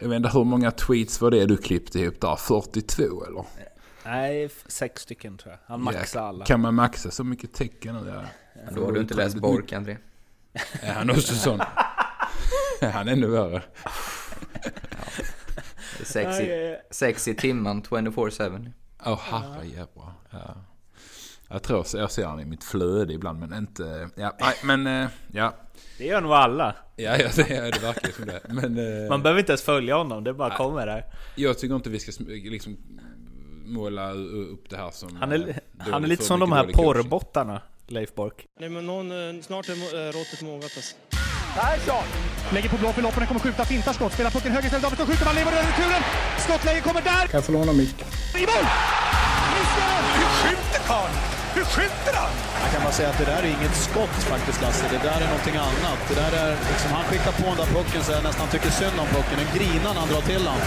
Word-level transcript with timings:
Jag 0.00 0.08
vet 0.08 0.16
inte 0.16 0.28
hur 0.28 0.44
många 0.44 0.70
tweets 0.70 1.20
var 1.20 1.30
det 1.30 1.46
du 1.46 1.56
klippte 1.56 1.98
ihop 2.00 2.20
där? 2.20 2.36
42 2.36 3.02
eller? 3.24 3.44
Nej, 4.04 4.50
sex 4.66 5.02
stycken 5.02 5.38
tror 5.38 5.52
jag. 5.52 5.58
Han 5.66 5.82
maxar 5.82 6.22
alla. 6.22 6.44
Kan 6.44 6.60
man 6.60 6.74
maxa 6.74 7.10
så 7.10 7.24
mycket 7.24 7.52
tecken 7.52 7.94
nu? 7.94 8.10
Ja. 8.10 8.22
Ja, 8.54 8.60
då 8.74 8.84
har 8.84 8.92
du 8.92 9.00
inte 9.00 9.14
läst 9.14 9.36
Bork, 9.36 9.72
André. 9.72 9.96
Är 10.82 10.92
han 10.92 11.10
också 11.10 11.34
sån? 11.34 11.60
han 12.80 13.08
är 13.08 13.12
ännu 13.12 13.26
värre. 13.26 13.62
Sex 16.02 16.40
i, 16.40 16.76
sex 16.90 17.28
i 17.28 17.34
timmen, 17.34 17.82
24-7. 17.82 18.72
Åh 19.06 19.12
oh, 19.12 19.18
herrejävlar. 19.18 20.12
Ja. 20.30 20.54
Jag 21.52 21.62
tror 21.62 21.86
jag 21.92 22.10
ser 22.10 22.26
han 22.26 22.40
i 22.40 22.44
mitt 22.44 22.64
flöde 22.64 23.12
ibland 23.12 23.38
men 23.38 23.54
inte... 23.58 24.08
Ja, 24.14 24.36
nej, 24.40 24.54
men 24.64 24.86
eh, 24.86 25.08
ja. 25.32 25.54
Det 25.98 26.04
gör 26.04 26.20
nog 26.20 26.32
alla. 26.32 26.74
Ja, 26.96 27.16
ja 27.16 27.28
det, 27.36 27.48
ja, 27.48 27.62
det 27.62 27.78
verkar 27.82 28.12
som 28.12 28.26
det. 28.26 28.40
Men, 28.48 28.78
eh, 28.78 29.08
Man 29.08 29.22
behöver 29.22 29.40
inte 29.40 29.52
ens 29.52 29.62
följa 29.62 29.96
honom, 29.96 30.24
det 30.24 30.34
bara 30.34 30.48
nej, 30.48 30.56
kommer 30.56 30.86
där. 30.86 31.04
Jag 31.34 31.58
tycker 31.58 31.74
inte 31.74 31.90
vi 31.90 32.00
ska 32.00 32.12
liksom 32.28 32.76
måla 33.64 34.12
upp 34.52 34.70
det 34.70 34.76
här 34.76 34.90
som... 34.90 35.16
Han 35.16 35.32
är, 35.32 35.60
han 35.78 36.04
är 36.04 36.08
lite 36.08 36.24
som 36.24 36.40
de 36.40 36.52
här 36.52 36.64
porrbottarna, 36.64 37.62
Leif 37.86 38.14
Bork. 38.14 38.46
Nej 38.60 38.68
men 38.68 38.86
någon, 38.86 39.10
eh, 39.10 39.42
snart 39.42 39.68
är 39.68 40.12
råttet 40.12 40.42
mogat 40.42 40.72
alltså. 40.76 40.96
Persson! 41.54 42.04
Lägger 42.52 42.68
på 42.68 42.76
blå 42.76 42.92
för 42.92 43.02
loppen, 43.02 43.26
kommer 43.26 43.40
skjuta, 43.40 43.64
fintar 43.64 43.92
skott, 43.92 44.12
spelar 44.12 44.30
pucken 44.30 44.52
höger 44.52 44.66
istället, 44.66 44.82
Davidsson 44.82 45.06
skjuter, 45.06 45.24
man 45.24 45.34
lever 45.34 45.52
över 45.52 45.62
returen! 45.62 46.02
Skottläge 46.38 46.80
kommer 46.80 47.00
där! 47.00 47.26
Kan 47.26 47.38
jag 47.38 47.44
få 47.44 47.52
låna 47.52 47.72
micken? 47.72 48.08
I 48.36 48.40
mål! 48.40 48.66
Hur 50.16 50.28
skjuter 50.40 50.80
karln? 50.86 51.39
Hur 51.54 51.64
skjuter 51.74 52.14
han? 52.22 52.32
Jag 52.62 52.70
kan 52.72 52.82
bara 52.82 52.92
säga 52.92 53.08
att 53.12 53.18
det 53.18 53.28
där 53.32 53.42
är 53.42 53.50
inget 53.58 53.76
skott 53.86 54.16
faktiskt 54.32 54.62
Lasse, 54.62 54.84
det 54.94 55.02
där 55.08 55.20
är 55.24 55.28
någonting 55.34 55.56
annat. 55.56 55.98
Det 56.08 56.14
där 56.22 56.32
är 56.42 56.50
liksom, 56.70 56.90
han 56.98 57.04
skickar 57.04 57.32
på 57.40 57.46
den 57.52 57.56
där 57.62 57.70
pucken 57.76 58.02
så 58.04 58.12
jag 58.12 58.24
nästan 58.30 58.48
tycker 58.48 58.70
synd 58.70 58.96
om 59.02 59.08
pucken. 59.16 59.36
Den 59.42 59.50
grinar 59.56 59.90
när 59.94 60.00
han 60.04 60.08
drar 60.12 60.24
till 60.32 60.44
den. 60.48 60.58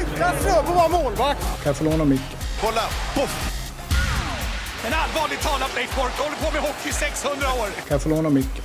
Utan 0.00 0.32
Fröbo 0.42 0.72
var 0.80 0.88
målvakt! 0.88 1.40
Kan 1.62 1.66
jag 1.70 1.76
få 1.76 1.84
låna 1.84 2.04
micken? 2.04 2.38
Kolla! 2.62 2.84
Poff! 3.16 3.34
En 4.86 4.92
allvarligt 5.02 5.42
talad 5.46 5.70
Leif 5.76 5.96
Boork 5.96 6.16
håller 6.24 6.36
på 6.44 6.48
med 6.52 6.62
hockey 6.68 6.92
600 6.92 7.46
år! 7.60 7.66
Kan 7.66 7.94
jag 7.96 8.02
få 8.02 8.08
låna 8.08 8.30
micken? 8.30 8.64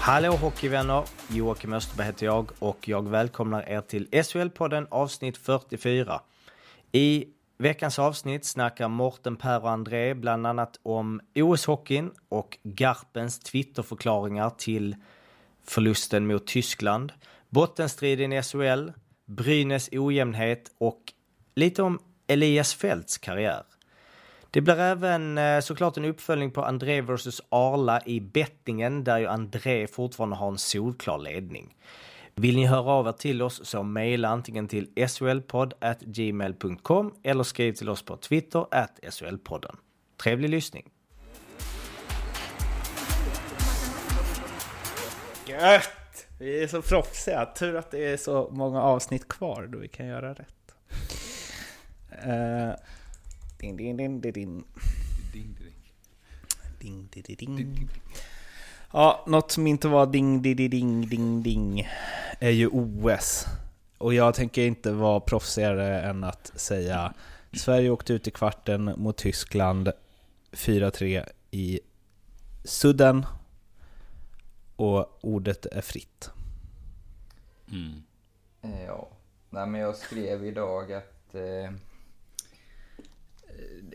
Hallå 0.00 0.32
hockeyvänner! 0.32 1.02
Joakim 1.28 1.72
Österberg 1.72 2.06
heter 2.06 2.26
jag 2.26 2.50
och 2.58 2.88
jag 2.88 3.08
välkomnar 3.08 3.68
er 3.68 3.80
till 3.80 4.06
SHL-podden 4.12 4.86
avsnitt 4.90 5.36
44. 5.36 6.20
I 6.92 7.24
veckans 7.58 7.98
avsnitt 7.98 8.44
snackar 8.44 8.88
Morten, 8.88 9.36
Per 9.36 9.62
och 9.62 9.70
André 9.70 10.14
bland 10.14 10.46
annat 10.46 10.80
om 10.82 11.20
OS-hockeyn 11.34 12.10
och 12.28 12.58
Garpens 12.62 13.38
Twitterförklaringar 13.38 14.50
till 14.50 14.96
förlusten 15.64 16.26
mot 16.26 16.46
Tyskland, 16.46 17.12
bottenstriden 17.48 18.32
i 18.32 18.42
SHL, 18.42 18.90
Brynäs 19.26 19.88
ojämnhet 19.92 20.70
och 20.78 21.02
lite 21.54 21.82
om 21.82 21.98
Elias 22.26 22.74
Fälts 22.74 23.18
karriär. 23.18 23.62
Det 24.50 24.60
blir 24.60 24.80
även 24.80 25.38
eh, 25.38 25.60
såklart 25.60 25.96
en 25.96 26.04
uppföljning 26.04 26.50
på 26.50 26.64
André 26.64 27.00
vs 27.00 27.40
Arla 27.48 28.02
i 28.06 28.20
bettingen 28.20 29.04
där 29.04 29.18
ju 29.18 29.26
André 29.26 29.86
fortfarande 29.86 30.36
har 30.36 30.48
en 30.48 30.58
solklar 30.58 31.18
ledning. 31.18 31.74
Vill 32.38 32.56
ni 32.56 32.66
höra 32.66 32.90
av 32.90 33.06
er 33.06 33.12
till 33.12 33.42
oss 33.42 33.60
så 33.64 33.82
mejla 33.82 34.28
antingen 34.28 34.68
till 34.68 34.88
solpodd@gmail.com 35.08 37.14
eller 37.22 37.42
skriv 37.42 37.72
till 37.72 37.88
oss 37.88 38.02
på 38.02 38.16
Twitter 38.16 38.66
at 38.70 39.00
solpodden. 39.08 39.76
Trevlig 40.22 40.50
lyssning! 40.50 40.90
Gött! 45.46 46.26
Vi 46.38 46.62
är 46.62 46.66
så 46.66 46.82
proffsiga. 46.82 47.46
Tur 47.46 47.76
att 47.76 47.90
det 47.90 48.04
är 48.04 48.16
så 48.16 48.50
många 48.52 48.82
avsnitt 48.82 49.28
kvar 49.28 49.68
då 49.72 49.78
vi 49.78 49.88
kan 49.88 50.06
göra 50.06 50.34
rätt. 50.34 50.74
Uh, 52.26 52.72
Ding, 53.60 53.76
ding, 53.76 53.96
ding, 53.96 54.20
ding, 54.20 54.32
ding. 54.32 54.64
Ding, 55.32 55.56
ding, 56.78 57.08
ding, 57.12 57.36
ding, 57.36 57.56
ding. 57.56 57.88
Ja, 58.92 59.24
något 59.26 59.50
som 59.50 59.66
inte 59.66 59.88
var 59.88 60.06
ding, 60.06 60.42
ding, 60.42 60.70
ding, 60.70 61.08
ding, 61.08 61.42
ding 61.42 61.88
är 62.38 62.50
ju 62.50 62.68
OS. 62.68 63.46
Och 63.98 64.14
jag 64.14 64.34
tänker 64.34 64.62
inte 64.62 64.92
vara 64.92 65.20
proffsigare 65.20 66.00
än 66.00 66.24
att 66.24 66.52
säga 66.54 67.14
Sverige 67.52 67.90
åkte 67.90 68.12
ut 68.12 68.28
i 68.28 68.30
kvarten 68.30 68.94
mot 68.96 69.16
Tyskland 69.16 69.92
4-3 70.52 71.28
i 71.50 71.80
sudden. 72.64 73.26
Och 74.76 75.18
ordet 75.24 75.66
är 75.66 75.80
fritt. 75.80 76.30
Mm. 77.72 78.02
Ja, 78.86 79.08
nej 79.50 79.66
men 79.66 79.80
jag 79.80 79.96
skrev 79.96 80.46
idag 80.46 80.92
att 80.92 81.34
eh 81.34 81.70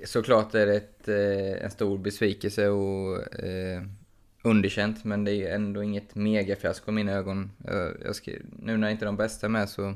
såklart 0.06 0.56
är 0.56 0.66
det 0.66 0.76
ett, 0.76 1.08
eh, 1.08 1.64
en 1.66 1.72
stor 1.72 1.98
besvikelse 1.98 2.68
och 2.68 3.40
eh, 3.44 3.82
underkänt, 4.44 5.04
men 5.04 5.24
det 5.24 5.34
är 5.34 5.56
ändå 5.56 5.84
inget 5.84 6.16
megafiasko 6.16 6.92
i 6.92 6.94
mina 6.94 7.12
ögon. 7.12 7.52
Jag, 7.66 7.96
jag 8.06 8.16
skrev, 8.16 8.42
nu 8.60 8.78
när 8.78 8.90
inte 8.90 9.06
de 9.06 9.18
bästa 9.18 9.48
är 9.48 9.50
med 9.50 9.70
så, 9.70 9.94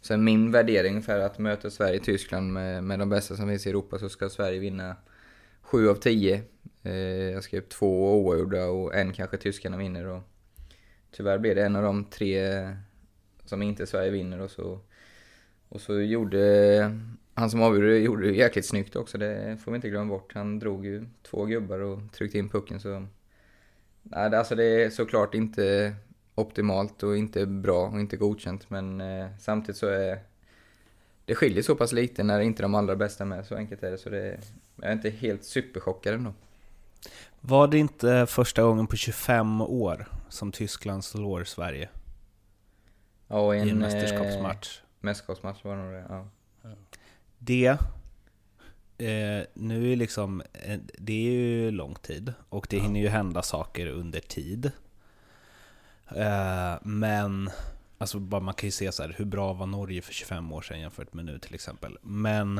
så 0.00 0.12
är 0.12 0.18
min 0.18 0.50
värdering 0.50 1.02
för 1.02 1.20
att 1.20 1.38
möta 1.38 1.70
Sverige-Tyskland 1.70 2.52
med, 2.52 2.84
med 2.84 2.98
de 2.98 3.08
bästa 3.08 3.36
som 3.36 3.48
finns 3.48 3.66
i 3.66 3.70
Europa 3.70 3.98
så 3.98 4.08
ska 4.08 4.28
Sverige 4.28 4.58
vinna 4.58 4.96
7 5.62 5.88
av 5.88 5.94
10. 5.94 6.42
Eh, 6.82 6.92
jag 6.94 7.44
skrev 7.44 7.60
två 7.60 8.22
oavgjorda 8.22 8.66
och 8.66 8.94
en 8.94 9.12
kanske 9.12 9.36
tyskarna 9.36 9.76
vinner. 9.76 10.06
Och 10.06 10.22
tyvärr 11.10 11.38
blev 11.38 11.54
det 11.54 11.64
en 11.64 11.76
av 11.76 11.82
de 11.82 12.04
tre 12.04 12.50
som 13.44 13.62
inte 13.62 13.86
Sverige 13.86 14.10
vinner 14.10 14.40
och 14.40 14.50
så, 14.50 14.80
och 15.68 15.80
så 15.80 16.00
gjorde 16.00 16.98
han 17.34 17.50
som 17.50 17.62
avgjorde 17.62 17.98
gjorde 17.98 18.26
det 18.26 18.32
jäkligt 18.32 18.66
snyggt 18.66 18.96
också, 18.96 19.18
det 19.18 19.58
får 19.64 19.72
vi 19.72 19.76
inte 19.76 19.88
glömma 19.88 20.08
bort. 20.08 20.32
Han 20.34 20.58
drog 20.58 20.86
ju 20.86 21.06
två 21.22 21.44
gubbar 21.44 21.78
och 21.78 22.00
tryckte 22.12 22.38
in 22.38 22.48
pucken 22.48 22.80
så... 22.80 23.06
Nej, 24.02 24.34
alltså 24.34 24.54
det 24.54 24.64
är 24.64 24.90
såklart 24.90 25.34
inte 25.34 25.94
optimalt 26.34 27.02
och 27.02 27.16
inte 27.16 27.46
bra 27.46 27.86
och 27.86 28.00
inte 28.00 28.16
godkänt 28.16 28.70
men 28.70 29.00
eh, 29.00 29.26
samtidigt 29.38 29.76
så 29.76 29.86
är 29.86 30.18
det 31.24 31.34
skiljer 31.34 31.62
så 31.62 31.76
pass 31.76 31.92
lite 31.92 32.22
när 32.22 32.40
inte 32.40 32.62
de 32.62 32.74
allra 32.74 32.96
bästa 32.96 33.24
med, 33.24 33.46
så 33.46 33.56
enkelt 33.56 33.82
är 33.82 33.90
det. 33.90 33.98
Så 33.98 34.10
det, 34.10 34.40
jag 34.76 34.88
är 34.88 34.92
inte 34.92 35.10
helt 35.10 35.44
superchockad 35.44 36.14
ändå. 36.14 36.32
Var 37.40 37.68
det 37.68 37.78
inte 37.78 38.26
första 38.26 38.62
gången 38.62 38.86
på 38.86 38.96
25 38.96 39.60
år 39.60 40.08
som 40.28 40.52
Tyskland 40.52 41.04
slår 41.04 41.44
Sverige? 41.44 41.88
Ja, 43.28 43.54
i 43.54 43.60
en, 43.60 43.66
I 43.66 43.70
en 43.70 43.78
mästerskapsmatch. 43.78 44.78
Eh, 44.78 44.84
mästerskapsmatch 45.00 45.64
var 45.64 45.76
det 45.76 45.82
nog 45.82 45.92
det, 45.92 46.06
ja 46.08 46.28
det, 47.44 47.78
eh, 49.02 49.44
nu 49.54 49.92
är 49.92 49.96
liksom, 49.96 50.42
eh, 50.52 50.78
det 50.98 51.12
är 51.12 51.30
ju 51.30 51.70
lång 51.70 51.94
tid 51.94 52.32
och 52.48 52.66
det 52.70 52.78
hinner 52.78 53.00
ju 53.00 53.08
hända 53.08 53.42
saker 53.42 53.86
under 53.86 54.20
tid. 54.20 54.70
Eh, 56.16 56.74
men, 56.82 57.50
alltså 57.98 58.18
man 58.18 58.54
kan 58.54 58.66
ju 58.66 58.70
se 58.70 58.92
så 58.92 59.02
här, 59.02 59.14
hur 59.18 59.24
bra 59.24 59.52
var 59.52 59.66
Norge 59.66 60.02
för 60.02 60.12
25 60.12 60.52
år 60.52 60.62
sedan 60.62 60.80
jämfört 60.80 61.12
med 61.12 61.24
nu 61.24 61.38
till 61.38 61.54
exempel. 61.54 61.98
Men, 62.02 62.58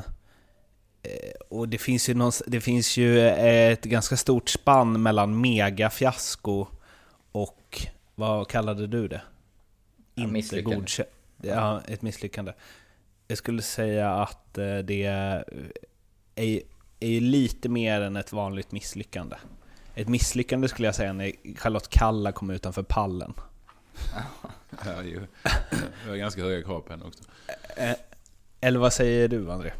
eh, 1.02 1.32
och 1.48 1.68
det 1.68 1.78
finns, 1.78 2.08
ju 2.08 2.14
någon, 2.14 2.32
det 2.46 2.60
finns 2.60 2.96
ju 2.96 3.28
ett 3.28 3.84
ganska 3.84 4.16
stort 4.16 4.48
spann 4.48 5.02
mellan 5.02 5.40
megafiasko 5.40 6.66
och, 7.32 7.86
vad 8.14 8.48
kallade 8.48 8.86
du 8.86 9.08
det? 9.08 9.22
Ja, 10.14 10.36
Inte 10.36 10.62
godkänt. 10.62 11.08
Ja, 11.42 11.80
ett 11.88 12.02
misslyckande. 12.02 12.52
Jag 13.28 13.38
skulle 13.38 13.62
säga 13.62 14.10
att 14.10 14.58
eh, 14.58 14.78
det 14.78 15.04
är, 16.34 16.60
är 17.00 17.20
lite 17.20 17.68
mer 17.68 18.00
än 18.00 18.16
ett 18.16 18.32
vanligt 18.32 18.72
misslyckande. 18.72 19.36
Ett 19.94 20.08
misslyckande 20.08 20.68
skulle 20.68 20.88
jag 20.88 20.94
säga 20.94 21.12
när 21.12 21.32
Charlotte 21.56 21.88
Kalla 21.88 22.32
kom 22.32 22.50
utanför 22.50 22.82
pallen. 22.82 23.34
ja, 24.84 25.02
ju. 25.02 25.20
Jag 26.04 26.10
har 26.10 26.16
ganska 26.16 26.42
höga 26.42 26.64
krav 26.64 26.80
på 26.80 26.92
henne 26.92 27.04
också. 27.04 27.22
Eh, 27.76 27.94
eller 28.60 28.78
vad 28.78 28.92
säger 28.92 29.28
du 29.28 29.52
André? 29.52 29.72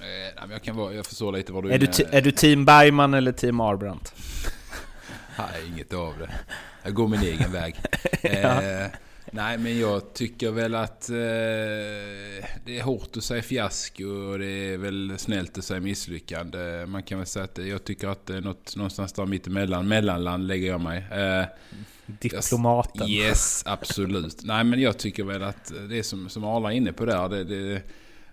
Eh, 0.00 0.50
jag, 0.50 0.62
kan 0.62 0.76
vara, 0.76 0.92
jag 0.92 1.06
förstår 1.06 1.32
lite 1.32 1.52
vad 1.52 1.64
du 1.64 1.72
är. 1.72 1.78
Du 1.78 1.88
är 2.10 2.22
du 2.22 2.30
team 2.30 2.64
Bergman 2.64 3.14
eller 3.14 3.32
team 3.32 3.60
Arbrandt? 3.60 4.14
Nej, 5.38 5.68
inget 5.68 5.92
av 5.92 6.18
det. 6.18 6.30
Jag 6.82 6.94
går 6.94 7.08
min 7.08 7.22
egen 7.22 7.52
väg. 7.52 7.76
ja. 8.22 8.88
Nej, 9.32 9.58
men 9.58 9.78
jag 9.78 10.14
tycker 10.14 10.50
väl 10.50 10.74
att 10.74 11.10
eh, 11.10 11.14
det 12.64 12.78
är 12.78 12.82
hårt 12.82 13.16
att 13.16 13.24
säga 13.24 13.42
fiasko 13.42 14.04
och 14.04 14.38
det 14.38 14.46
är 14.46 14.78
väl 14.78 15.14
snällt 15.18 15.58
att 15.58 15.64
säga 15.64 15.80
misslyckande. 15.80 16.86
Man 16.86 17.02
kan 17.02 17.18
väl 17.18 17.26
säga 17.26 17.44
att 17.44 17.58
jag 17.58 17.84
tycker 17.84 18.08
att 18.08 18.26
det 18.26 18.36
är 18.36 18.40
något, 18.40 18.76
någonstans 18.76 19.12
där 19.12 19.26
mittemellan. 19.26 19.88
Mellanland 19.88 20.46
lägger 20.46 20.68
jag 20.68 20.80
mig. 20.80 21.04
Eh, 21.10 21.44
Diplomaten. 22.06 23.08
yes, 23.08 23.62
absolut. 23.66 24.44
Nej, 24.44 24.64
men 24.64 24.80
jag 24.80 24.98
tycker 24.98 25.24
väl 25.24 25.42
att 25.42 25.72
det 25.88 26.02
som, 26.02 26.28
som 26.28 26.44
Arla 26.44 26.72
är 26.72 26.76
inne 26.76 26.92
på 26.92 27.04
där. 27.04 27.28
Det, 27.28 27.44
det, 27.44 27.82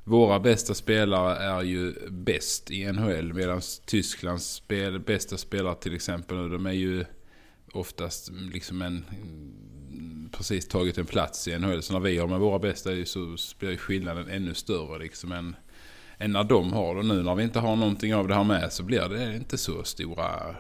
våra 0.03 0.39
bästa 0.39 0.73
spelare 0.73 1.35
är 1.35 1.61
ju 1.61 2.09
bäst 2.09 2.71
i 2.71 2.91
NHL 2.91 3.33
medan 3.33 3.61
Tysklands 3.85 4.53
spel, 4.53 4.99
bästa 4.99 5.37
spelare 5.37 5.75
till 5.75 5.95
exempel, 5.95 6.49
de 6.49 6.65
är 6.65 6.71
ju 6.71 7.05
oftast 7.73 8.31
liksom 8.53 8.81
en 8.81 9.05
precis 10.31 10.67
tagit 10.67 10.97
en 10.97 11.05
plats 11.05 11.47
i 11.47 11.59
NHL. 11.59 11.81
Så 11.81 11.93
när 11.93 11.99
vi 11.99 12.17
har 12.17 12.27
med 12.27 12.39
våra 12.39 12.59
bästa 12.59 12.89
så 13.05 13.37
blir 13.59 13.77
skillnaden 13.77 14.27
ännu 14.29 14.53
större 14.53 14.99
liksom 14.99 15.31
än, 15.31 15.55
än 16.17 16.31
när 16.31 16.43
de 16.43 16.73
har 16.73 16.95
det. 16.95 17.03
Nu 17.03 17.23
när 17.23 17.35
vi 17.35 17.43
inte 17.43 17.59
har 17.59 17.75
någonting 17.75 18.15
av 18.15 18.27
det 18.27 18.35
här 18.35 18.43
med 18.43 18.73
så 18.73 18.83
blir 18.83 19.09
det 19.09 19.35
inte 19.35 19.57
så 19.57 19.83
stora 19.83 20.55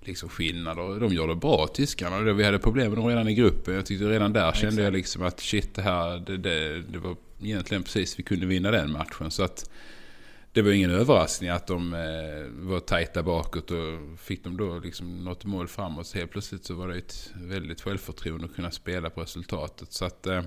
liksom 0.00 0.28
skillnader. 0.28 1.00
De 1.00 1.14
gör 1.14 1.28
det 1.28 1.34
bra 1.34 1.66
tyskarna. 1.66 2.32
Vi 2.32 2.44
hade 2.44 2.58
problem 2.58 2.88
med 2.88 2.98
dem 2.98 3.06
redan 3.06 3.28
i 3.28 3.34
gruppen. 3.34 3.74
Jag 3.74 3.86
tyckte 3.86 4.04
redan 4.04 4.32
där 4.32 4.52
kände 4.52 4.82
jag 4.82 4.92
liksom 4.92 5.22
att 5.22 5.40
shit 5.40 5.74
det 5.74 5.82
här 5.82 6.18
det, 6.18 6.36
det, 6.36 6.82
det 6.82 6.98
var 6.98 7.16
egentligen 7.42 7.82
precis 7.82 8.18
vi 8.18 8.22
kunde 8.22 8.46
vinna 8.46 8.70
den 8.70 8.92
matchen. 8.92 9.30
Så 9.30 9.42
att 9.42 9.70
det 10.54 10.62
var 10.62 10.70
ingen 10.70 10.90
överraskning 10.90 11.50
att 11.50 11.66
de 11.66 11.94
eh, 11.94 12.68
var 12.68 12.80
tajta 12.80 13.22
bakåt 13.22 13.70
och 13.70 14.18
fick 14.18 14.44
de 14.44 14.56
då 14.56 14.78
liksom 14.78 15.24
något 15.24 15.44
mål 15.44 15.68
framåt 15.68 16.06
så 16.06 16.18
helt 16.18 16.30
plötsligt 16.30 16.64
så 16.64 16.74
var 16.74 16.88
det 16.88 16.98
ett 16.98 17.32
väldigt 17.34 17.80
självförtroende 17.80 18.46
att 18.46 18.54
kunna 18.54 18.70
spela 18.70 19.10
på 19.10 19.20
resultatet. 19.20 19.92
Så 19.92 20.04
att... 20.04 20.26
Eh, 20.26 20.42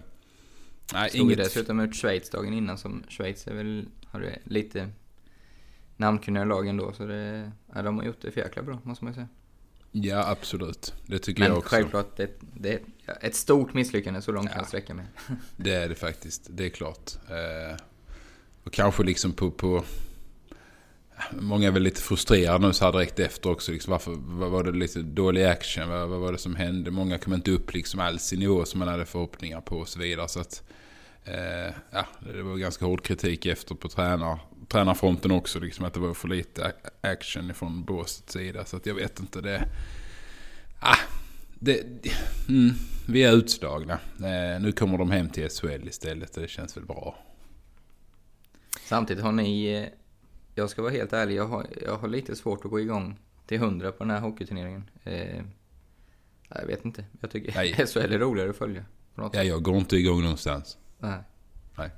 nej, 0.94 1.10
inget... 1.14 1.38
dessutom 1.38 1.80
ut 1.80 1.96
Schweiz 1.96 2.30
dagen 2.30 2.54
innan 2.54 2.78
som 2.78 3.04
Schweiz 3.10 3.48
är 3.48 3.54
väl, 3.54 3.86
har 4.06 4.20
det 4.20 4.40
lite 4.44 4.90
namnkunniga 5.98 6.44
lag 6.44 6.68
ändå 6.68 6.94
så 6.94 7.06
det, 7.06 7.52
ja, 7.76 7.82
de 7.82 7.98
har 7.98 8.06
gjort 8.06 8.22
det 8.22 8.32
för 8.32 8.42
jäkla 8.42 8.64
bra 8.64 8.80
måste 8.84 9.06
man 9.06 9.14
säga. 9.14 9.28
Ja 9.92 10.30
absolut, 10.30 10.94
det 11.06 11.20
tycker 11.20 11.40
Men 11.40 11.50
jag 11.50 11.58
också. 11.58 11.76
Men 11.76 11.82
självklart, 11.82 12.18
det, 12.18 12.32
det 12.54 12.74
är 12.74 12.80
ett 13.22 13.36
stort 13.36 13.74
misslyckande 13.74 14.22
så 14.22 14.32
långt 14.32 14.46
ja, 14.46 14.52
kan 14.52 14.60
jag 14.60 14.68
sträcka 14.68 14.94
mig. 14.94 15.06
det 15.58 15.74
är 15.74 15.90
det 15.90 15.96
faktiskt, 15.96 16.48
det 16.50 16.66
är 16.66 16.70
klart. 16.70 17.12
Eh, 17.30 17.78
och 18.68 18.74
kanske 18.74 19.04
liksom 19.04 19.34
på, 19.34 19.52
på... 19.52 19.84
Många 21.32 21.68
är 21.68 21.72
väl 21.72 21.84
lite 21.84 22.02
frustrerade 22.02 22.68
nu 22.68 22.74
så 22.74 22.86
här 22.86 22.92
direkt 22.92 23.20
efter 23.20 23.50
också. 23.50 23.72
Liksom 23.72 23.92
varför 23.92 24.12
vad 24.18 24.52
var 24.52 24.64
det 24.64 24.72
lite 24.72 25.00
dålig 25.00 25.44
action? 25.44 25.90
Vad, 25.90 26.10
vad, 26.10 26.20
var 26.20 26.32
det 26.32 26.38
som 26.38 26.56
hände? 26.56 26.92
Många 26.92 27.18
kom 27.18 27.34
inte 27.34 27.52
upp 27.52 27.74
liksom 27.74 28.00
alls 28.00 28.34
i 28.34 28.38
nivå 28.38 28.66
som 28.66 28.80
man 28.80 28.88
hade 28.88 29.06
förhoppningar 29.06 29.62
på 29.62 29.78
och 29.78 29.88
så 29.88 30.00
vidare. 30.00 30.28
Så 30.28 30.40
att, 30.40 30.64
eh, 31.26 31.74
ja, 31.92 32.06
det 32.34 32.42
var 32.42 32.58
ganska 32.58 32.86
hård 32.86 33.04
kritik 33.04 33.46
efter 33.46 33.76
på 33.76 33.90
tränar, 33.90 34.40
tränarfronten 34.68 35.32
också. 35.32 35.60
Liksom 35.60 35.86
att 35.86 35.94
det 35.94 36.00
var 36.00 36.14
för 36.14 36.28
lite 36.28 36.74
action 37.02 37.54
från 37.54 37.84
båsets 37.84 38.34
sida. 38.34 38.66
Så 38.66 38.78
att 38.78 38.86
jag 38.86 38.96
vet 38.96 39.20
inte. 39.20 39.42
det... 39.42 39.70
Ah, 40.80 40.98
det, 41.60 41.84
mm, 42.50 42.74
vi 43.08 43.24
är 43.24 43.34
utslagna. 43.34 44.00
Eh, 44.20 44.62
nu 44.62 44.72
kommer 44.72 44.98
de 44.98 45.12
hem 45.12 45.30
till 45.30 45.50
SHL 45.50 45.88
istället 45.88 46.36
och 46.36 46.42
det 46.42 46.48
känns 46.48 46.78
väl 46.78 46.86
bra. 46.86 47.27
Samtidigt 48.88 49.24
har 49.24 49.32
ni, 49.32 49.74
eh, 49.74 49.86
jag 50.56 50.70
ska 50.70 50.82
vara 50.82 50.92
helt 50.92 51.14
ärlig, 51.14 51.36
jag 51.36 51.48
har, 51.48 51.66
jag 51.86 51.98
har 51.98 52.08
lite 52.08 52.36
svårt 52.36 52.66
att 52.66 52.72
gå 52.72 52.80
igång 52.80 53.20
till 53.46 53.60
hundra 53.60 53.92
på 53.92 54.04
den 54.04 54.12
här 54.12 54.20
hockeyturneringen. 54.20 54.90
Eh, 55.04 55.42
jag 56.50 56.66
vet 56.68 56.86
inte, 56.86 57.06
jag 57.22 57.32
tycker 57.32 57.54
Nej. 57.56 57.74
SHL 57.88 58.00
är 58.00 58.20
roligare 58.20 58.50
att 58.50 58.58
följa. 58.58 58.86
ja, 59.16 59.44
jag 59.44 59.64
går 59.64 59.78
inte 59.78 59.96
igång 59.96 60.22
någonstans. 60.22 60.78
Nej. 61.00 61.20
Nej. 61.78 61.90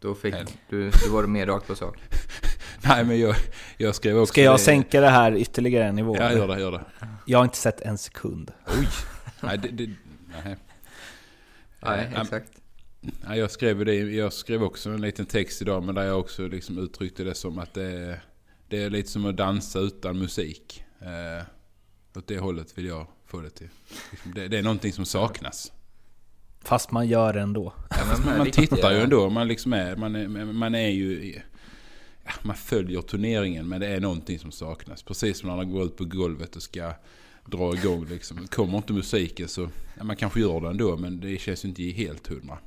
Då, 0.00 0.14
fick, 0.14 0.34
du, 0.70 0.90
då 0.90 1.12
var 1.12 1.22
du 1.22 1.28
mer 1.28 1.46
rakt 1.46 1.66
på 1.66 1.74
sak. 1.74 1.98
Nej, 2.88 3.04
men 3.04 3.20
jag, 3.20 3.34
jag 3.76 3.94
skrev 3.94 4.18
också... 4.18 4.32
Ska 4.32 4.42
jag 4.42 4.54
det... 4.54 4.58
sänka 4.58 5.00
det 5.00 5.10
här 5.10 5.36
ytterligare 5.36 5.84
en 5.84 5.94
nivå? 5.94 6.16
Ja, 6.16 6.32
gör 6.32 6.48
det, 6.48 6.60
gör 6.60 6.72
det. 6.72 6.84
Jag 7.26 7.38
har 7.38 7.44
inte 7.44 7.56
sett 7.56 7.80
en 7.80 7.98
sekund. 7.98 8.52
Oj! 8.66 8.88
Nej, 9.40 9.58
det, 9.58 9.68
det, 9.68 9.94
nej. 10.44 10.56
nej 11.80 12.12
exakt. 12.16 12.52
Jag 13.36 13.50
skrev, 13.50 13.84
det, 13.84 13.94
jag 13.94 14.32
skrev 14.32 14.62
också 14.62 14.90
en 14.90 15.00
liten 15.00 15.26
text 15.26 15.62
idag 15.62 15.82
men 15.82 15.94
där 15.94 16.02
jag 16.02 16.20
också 16.20 16.46
liksom 16.48 16.78
uttryckte 16.78 17.24
det 17.24 17.34
som 17.34 17.58
att 17.58 17.74
det, 17.74 18.20
det 18.68 18.82
är 18.82 18.90
lite 18.90 19.10
som 19.10 19.26
att 19.26 19.36
dansa 19.36 19.78
utan 19.78 20.18
musik. 20.18 20.84
Eh, 21.00 21.44
åt 22.18 22.26
det 22.26 22.38
hållet 22.38 22.78
vill 22.78 22.86
jag 22.86 23.06
få 23.26 23.40
det 23.40 23.50
till. 23.50 23.68
Liksom, 24.10 24.34
det, 24.34 24.48
det 24.48 24.58
är 24.58 24.62
någonting 24.62 24.92
som 24.92 25.04
saknas. 25.04 25.72
Fast 26.60 26.90
man 26.90 27.08
gör 27.08 27.32
det 27.32 27.40
ändå. 27.40 27.72
Ja, 27.90 27.96
man, 28.26 28.38
man 28.38 28.50
tittar 28.50 28.92
ju 28.92 29.00
ändå. 29.00 29.30
Man, 29.30 29.48
liksom 29.48 29.72
är, 29.72 29.96
man, 29.96 30.16
är, 30.16 30.44
man 30.44 30.74
är 30.74 30.88
ju... 30.88 31.40
Ja, 32.24 32.32
man 32.42 32.56
följer 32.56 33.00
turneringen 33.02 33.68
men 33.68 33.80
det 33.80 33.86
är 33.86 34.00
någonting 34.00 34.38
som 34.38 34.52
saknas. 34.52 35.02
Precis 35.02 35.38
som 35.38 35.48
när 35.48 35.56
man 35.56 35.70
går 35.70 35.84
ut 35.84 35.96
på 35.96 36.04
golvet 36.04 36.56
och 36.56 36.62
ska 36.62 36.92
dra 37.44 37.74
igång. 37.74 38.06
Liksom. 38.06 38.46
Kommer 38.46 38.76
inte 38.76 38.92
musiken 38.92 39.48
så... 39.48 39.68
Ja, 39.98 40.04
man 40.04 40.16
kanske 40.16 40.40
gör 40.40 40.60
det 40.60 40.68
ändå 40.68 40.96
men 40.96 41.20
det 41.20 41.40
känns 41.40 41.64
inte 41.64 41.82
helt 41.82 42.26
hundra 42.26 42.58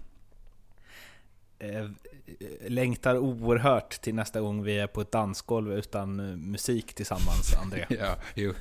längtar 2.68 3.18
oerhört 3.18 4.02
till 4.02 4.16
nästa 4.16 4.42
gång 4.42 4.64
vi 4.64 4.80
är 4.80 4.88
på 4.88 5.02
ett 5.02 5.12
dansgolv 5.12 5.74
utan 5.74 6.20
eh, 6.20 6.38
musik 6.38 6.94
tillsammans, 6.94 7.56
André. 7.62 7.86
ja, 8.00 8.16
jo. 8.36 8.54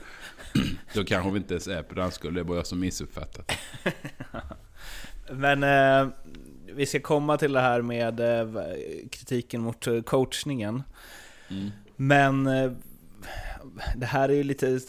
Då 0.94 1.04
kanske 1.04 1.30
vi 1.30 1.36
inte 1.36 1.54
ens 1.54 1.68
är 1.68 1.82
på 1.82 1.94
dansgolv, 1.94 2.34
det 2.34 2.40
är 2.40 2.44
bara 2.44 2.56
jag 2.56 2.66
som 2.66 2.80
missuppfattat. 2.80 3.52
Men 5.30 5.62
eh, 5.62 6.08
vi 6.74 6.86
ska 6.86 7.00
komma 7.00 7.36
till 7.36 7.52
det 7.52 7.60
här 7.60 7.82
med 7.82 8.20
eh, 8.20 8.64
kritiken 9.10 9.60
mot 9.60 9.86
eh, 9.86 10.02
coachningen. 10.02 10.82
Mm. 11.48 11.70
Men 11.96 12.46
eh, 12.46 12.72
det 13.96 14.06
här 14.06 14.28
är 14.28 14.32
ju 14.32 14.42
lite 14.42 14.80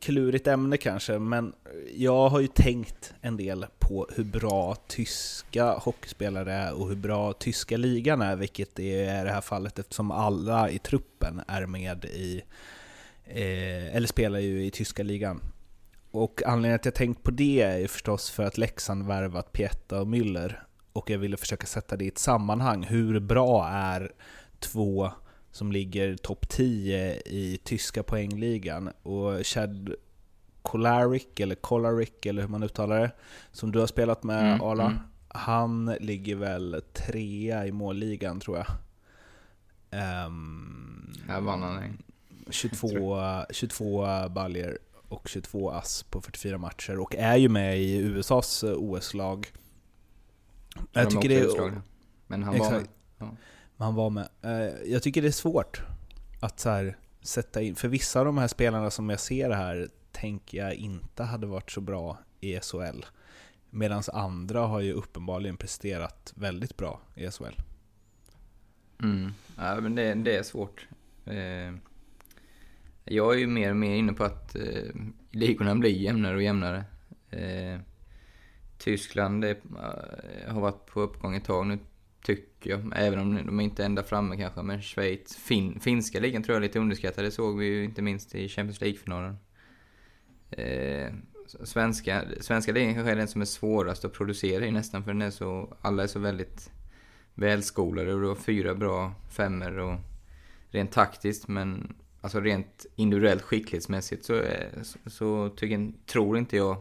klurigt 0.00 0.46
ämne 0.46 0.76
kanske, 0.76 1.18
men 1.18 1.52
jag 1.94 2.28
har 2.28 2.40
ju 2.40 2.46
tänkt 2.46 3.14
en 3.20 3.36
del 3.36 3.66
på 3.78 4.08
hur 4.16 4.24
bra 4.24 4.76
tyska 4.86 5.72
hockeyspelare 5.72 6.52
är 6.52 6.72
och 6.72 6.88
hur 6.88 6.96
bra 6.96 7.32
tyska 7.32 7.76
ligan 7.76 8.22
är, 8.22 8.36
vilket 8.36 8.74
det 8.74 9.04
är 9.04 9.22
i 9.22 9.24
det 9.24 9.32
här 9.32 9.40
fallet 9.40 9.78
eftersom 9.78 10.10
alla 10.10 10.70
i 10.70 10.78
truppen 10.78 11.40
är 11.46 11.66
med 11.66 12.04
i, 12.04 12.42
eh, 13.24 13.96
eller 13.96 14.06
spelar 14.06 14.38
ju 14.38 14.64
i 14.64 14.70
tyska 14.70 15.02
ligan. 15.02 15.40
Och 16.10 16.42
anledningen 16.46 16.78
till 16.78 16.88
att 16.88 16.94
jag 16.94 16.94
tänkt 16.94 17.22
på 17.22 17.30
det 17.30 17.60
är 17.60 17.78
ju 17.78 17.88
förstås 17.88 18.30
för 18.30 18.42
att 18.42 18.58
Leksand 18.58 19.06
värvat 19.06 19.52
Pietta 19.52 20.00
och 20.00 20.06
Müller 20.06 20.54
och 20.92 21.10
jag 21.10 21.18
ville 21.18 21.36
försöka 21.36 21.66
sätta 21.66 21.96
det 21.96 22.04
i 22.04 22.08
ett 22.08 22.18
sammanhang. 22.18 22.82
Hur 22.84 23.20
bra 23.20 23.68
är 23.68 24.12
två 24.58 25.10
som 25.52 25.72
ligger 25.72 26.16
topp 26.16 26.48
10 26.48 27.22
i 27.26 27.60
tyska 27.64 28.02
poängligan. 28.02 28.90
Och 29.02 29.46
Chad 29.46 29.94
Kolarik, 30.62 31.40
eller 31.40 31.54
Kolarik, 31.54 32.26
eller 32.26 32.42
hur 32.42 32.48
man 32.48 32.62
uttalar 32.62 33.00
det, 33.00 33.10
som 33.52 33.72
du 33.72 33.78
har 33.78 33.86
spelat 33.86 34.22
med 34.22 34.46
mm, 34.46 34.60
Arla, 34.62 34.86
mm. 34.86 34.98
han 35.28 35.96
ligger 36.00 36.36
väl 36.36 36.82
trea 36.92 37.66
i 37.66 37.72
målligan 37.72 38.40
tror 38.40 38.56
jag. 38.56 38.66
Um, 40.26 41.12
Här 41.28 41.40
vann 41.40 41.62
han 41.62 42.02
22, 42.50 43.18
22 43.50 44.06
baljer 44.28 44.78
och 45.08 45.28
22 45.28 45.70
ass 45.70 46.02
på 46.02 46.20
44 46.20 46.58
matcher 46.58 46.98
och 46.98 47.14
är 47.14 47.36
ju 47.36 47.48
med 47.48 47.80
i 47.80 47.96
USAs 47.96 48.62
OS-lag. 48.62 49.52
Jag 50.92 51.10
tycker 51.10 51.28
det 51.28 51.40
är... 51.40 51.82
Men 52.26 52.42
han 52.42 52.58
var 52.58 52.70
med. 52.70 52.88
Ja 53.18 53.36
man 53.76 53.94
var 53.94 54.10
med. 54.10 54.28
Eh, 54.42 54.90
jag 54.92 55.02
tycker 55.02 55.22
det 55.22 55.28
är 55.28 55.32
svårt 55.32 55.82
att 56.40 56.60
så 56.60 56.70
här, 56.70 56.96
sätta 57.22 57.62
in, 57.62 57.74
för 57.74 57.88
vissa 57.88 58.20
av 58.20 58.26
de 58.26 58.38
här 58.38 58.48
spelarna 58.48 58.90
som 58.90 59.10
jag 59.10 59.20
ser 59.20 59.50
här 59.50 59.88
tänker 60.12 60.58
jag 60.58 60.74
inte 60.74 61.22
hade 61.22 61.46
varit 61.46 61.70
så 61.70 61.80
bra 61.80 62.18
i 62.40 62.60
SHL. 62.60 63.04
Medan 63.70 64.02
andra 64.12 64.60
har 64.60 64.80
ju 64.80 64.92
uppenbarligen 64.92 65.56
presterat 65.56 66.32
väldigt 66.36 66.76
bra 66.76 67.00
i 67.14 67.30
SHL. 67.30 67.62
Mm. 69.02 69.32
Ja, 69.56 69.80
men 69.80 69.94
det, 69.94 70.14
det 70.14 70.36
är 70.36 70.42
svårt. 70.42 70.88
Eh, 71.24 71.74
jag 73.04 73.34
är 73.34 73.38
ju 73.38 73.46
mer 73.46 73.70
och 73.70 73.76
mer 73.76 73.94
inne 73.94 74.12
på 74.12 74.24
att 74.24 74.54
eh, 74.54 74.94
ligorna 75.30 75.74
blir 75.74 75.90
jämnare 75.90 76.34
och 76.34 76.42
jämnare. 76.42 76.84
Eh, 77.30 77.80
Tyskland 78.78 79.42
det, 79.42 79.50
eh, 79.50 80.52
har 80.52 80.60
varit 80.60 80.86
på 80.86 81.00
uppgång 81.00 81.36
ett 81.36 81.44
tag. 81.44 81.66
Nu 81.66 81.78
Tycker 82.22 82.70
jag. 82.70 82.92
Även 82.96 83.18
om 83.18 83.46
de 83.46 83.60
inte 83.60 83.82
är 83.82 83.86
ända 83.86 84.02
framme 84.02 84.36
kanske. 84.36 84.62
Men 84.62 84.82
Schweiz, 84.82 85.36
fin, 85.36 85.80
finska 85.80 86.20
ligan 86.20 86.42
tror 86.42 86.54
jag 86.54 86.62
är 86.62 86.68
lite 86.68 86.78
underskattade, 86.78 87.26
Det 87.26 87.32
såg 87.32 87.58
vi 87.58 87.66
ju 87.66 87.84
inte 87.84 88.02
minst 88.02 88.34
i 88.34 88.48
Champions 88.48 88.80
League-finalen. 88.80 89.36
Eh, 90.50 91.12
svenska, 91.64 92.24
svenska 92.40 92.72
ligan 92.72 92.94
kanske 92.94 93.12
är 93.12 93.16
den 93.16 93.28
som 93.28 93.40
är 93.40 93.46
svårast 93.46 94.04
att 94.04 94.12
producera 94.12 94.66
i 94.66 94.70
nästan. 94.70 95.04
För 95.04 95.12
den 95.12 95.22
är 95.22 95.30
så, 95.30 95.76
alla 95.80 96.02
är 96.02 96.06
så 96.06 96.18
väldigt 96.18 96.70
välskolade 97.34 98.14
och 98.14 98.20
du 98.20 98.28
har 98.28 98.34
fyra 98.34 98.74
bra 98.74 99.14
femmer 99.30 99.78
och 99.78 99.98
rent 100.70 100.92
taktiskt 100.92 101.48
men 101.48 101.94
alltså 102.20 102.40
rent 102.40 102.86
individuellt 102.96 103.42
skicklighetsmässigt 103.42 104.24
så, 104.24 104.34
eh, 104.34 104.82
så, 104.82 104.98
så 105.06 105.48
tycker, 105.48 105.92
tror 106.06 106.38
inte 106.38 106.56
jag, 106.56 106.76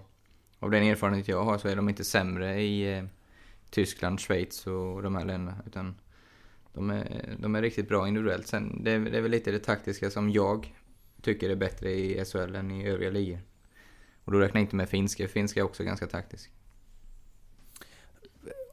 av 0.60 0.72
den 0.72 0.84
erfarenhet 0.84 1.28
jag 1.28 1.44
har, 1.44 1.58
så 1.58 1.68
är 1.68 1.76
de 1.76 1.90
inte 1.90 2.04
sämre 2.04 2.62
i 2.62 2.98
eh, 2.98 3.04
Tyskland, 3.72 4.20
Schweiz 4.20 4.68
och 4.68 5.04
de 5.04 5.16
här 5.16 5.26
länderna. 5.26 5.58
Utan 5.66 5.96
de 6.74 6.90
är, 6.90 7.36
de 7.40 7.56
är 7.56 7.62
riktigt 7.62 7.88
bra 7.88 8.08
individuellt. 8.08 8.48
Sen, 8.48 8.84
det 8.84 8.92
är, 8.92 9.00
det 9.00 9.18
är 9.18 9.22
väl 9.22 9.32
lite 9.32 9.52
det 9.52 9.60
taktiska 9.60 10.10
som 10.10 10.30
jag 10.30 10.76
tycker 11.22 11.50
är 11.50 11.56
bättre 11.56 11.92
i 11.92 12.26
SHL 12.26 12.56
än 12.56 12.72
i 12.72 12.88
övriga 12.88 13.10
ligor. 13.10 13.40
Och 14.24 14.32
då 14.32 14.40
räknar 14.40 14.62
jag 14.62 14.66
inte 14.66 14.76
med 14.76 14.90
finska. 14.90 15.28
Finska 15.28 15.60
är 15.60 15.64
också 15.64 15.84
ganska 15.84 16.08
taktisk. 16.08 16.52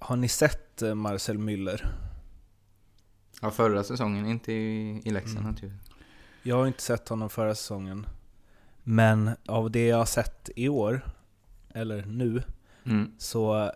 Har 0.00 0.17
ni 0.17 0.28
sett 0.28 0.83
eh, 0.83 0.95
Marcel 0.95 1.38
Müller? 1.38 1.87
Ja, 3.43 3.50
förra 3.50 3.85
säsongen. 3.85 4.26
Inte 4.26 4.52
i, 4.52 5.02
i 5.05 5.11
Leksand 5.11 5.38
mm. 5.38 5.50
naturligtvis. 5.50 5.90
Jag 6.43 6.57
har 6.57 6.67
inte 6.67 6.83
sett 6.83 7.09
honom 7.09 7.31
förra 7.31 7.55
säsongen. 7.55 8.07
Men 8.83 9.31
av 9.47 9.71
det 9.71 9.87
jag 9.87 9.97
har 9.97 10.05
sett 10.05 10.50
i 10.57 10.69
år, 10.69 11.11
eller 11.75 12.07
nu, 12.07 12.43
Mm. 12.85 13.12
så 13.19 13.73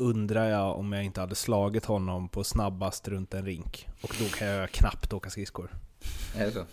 undrar 0.00 0.48
jag 0.50 0.76
om 0.78 0.92
jag 0.92 1.04
inte 1.04 1.20
hade 1.20 1.34
slagit 1.34 1.84
honom 1.84 2.28
på 2.28 2.44
snabbast 2.44 3.08
runt 3.08 3.34
en 3.34 3.44
rink. 3.44 3.88
Och 4.02 4.16
då 4.18 4.24
kan 4.24 4.48
jag 4.48 4.70
knappt 4.70 5.12
åka 5.12 5.30
skridskor. 5.30 5.70
Är 6.36 6.44
det 6.46 6.52
så? 6.52 6.64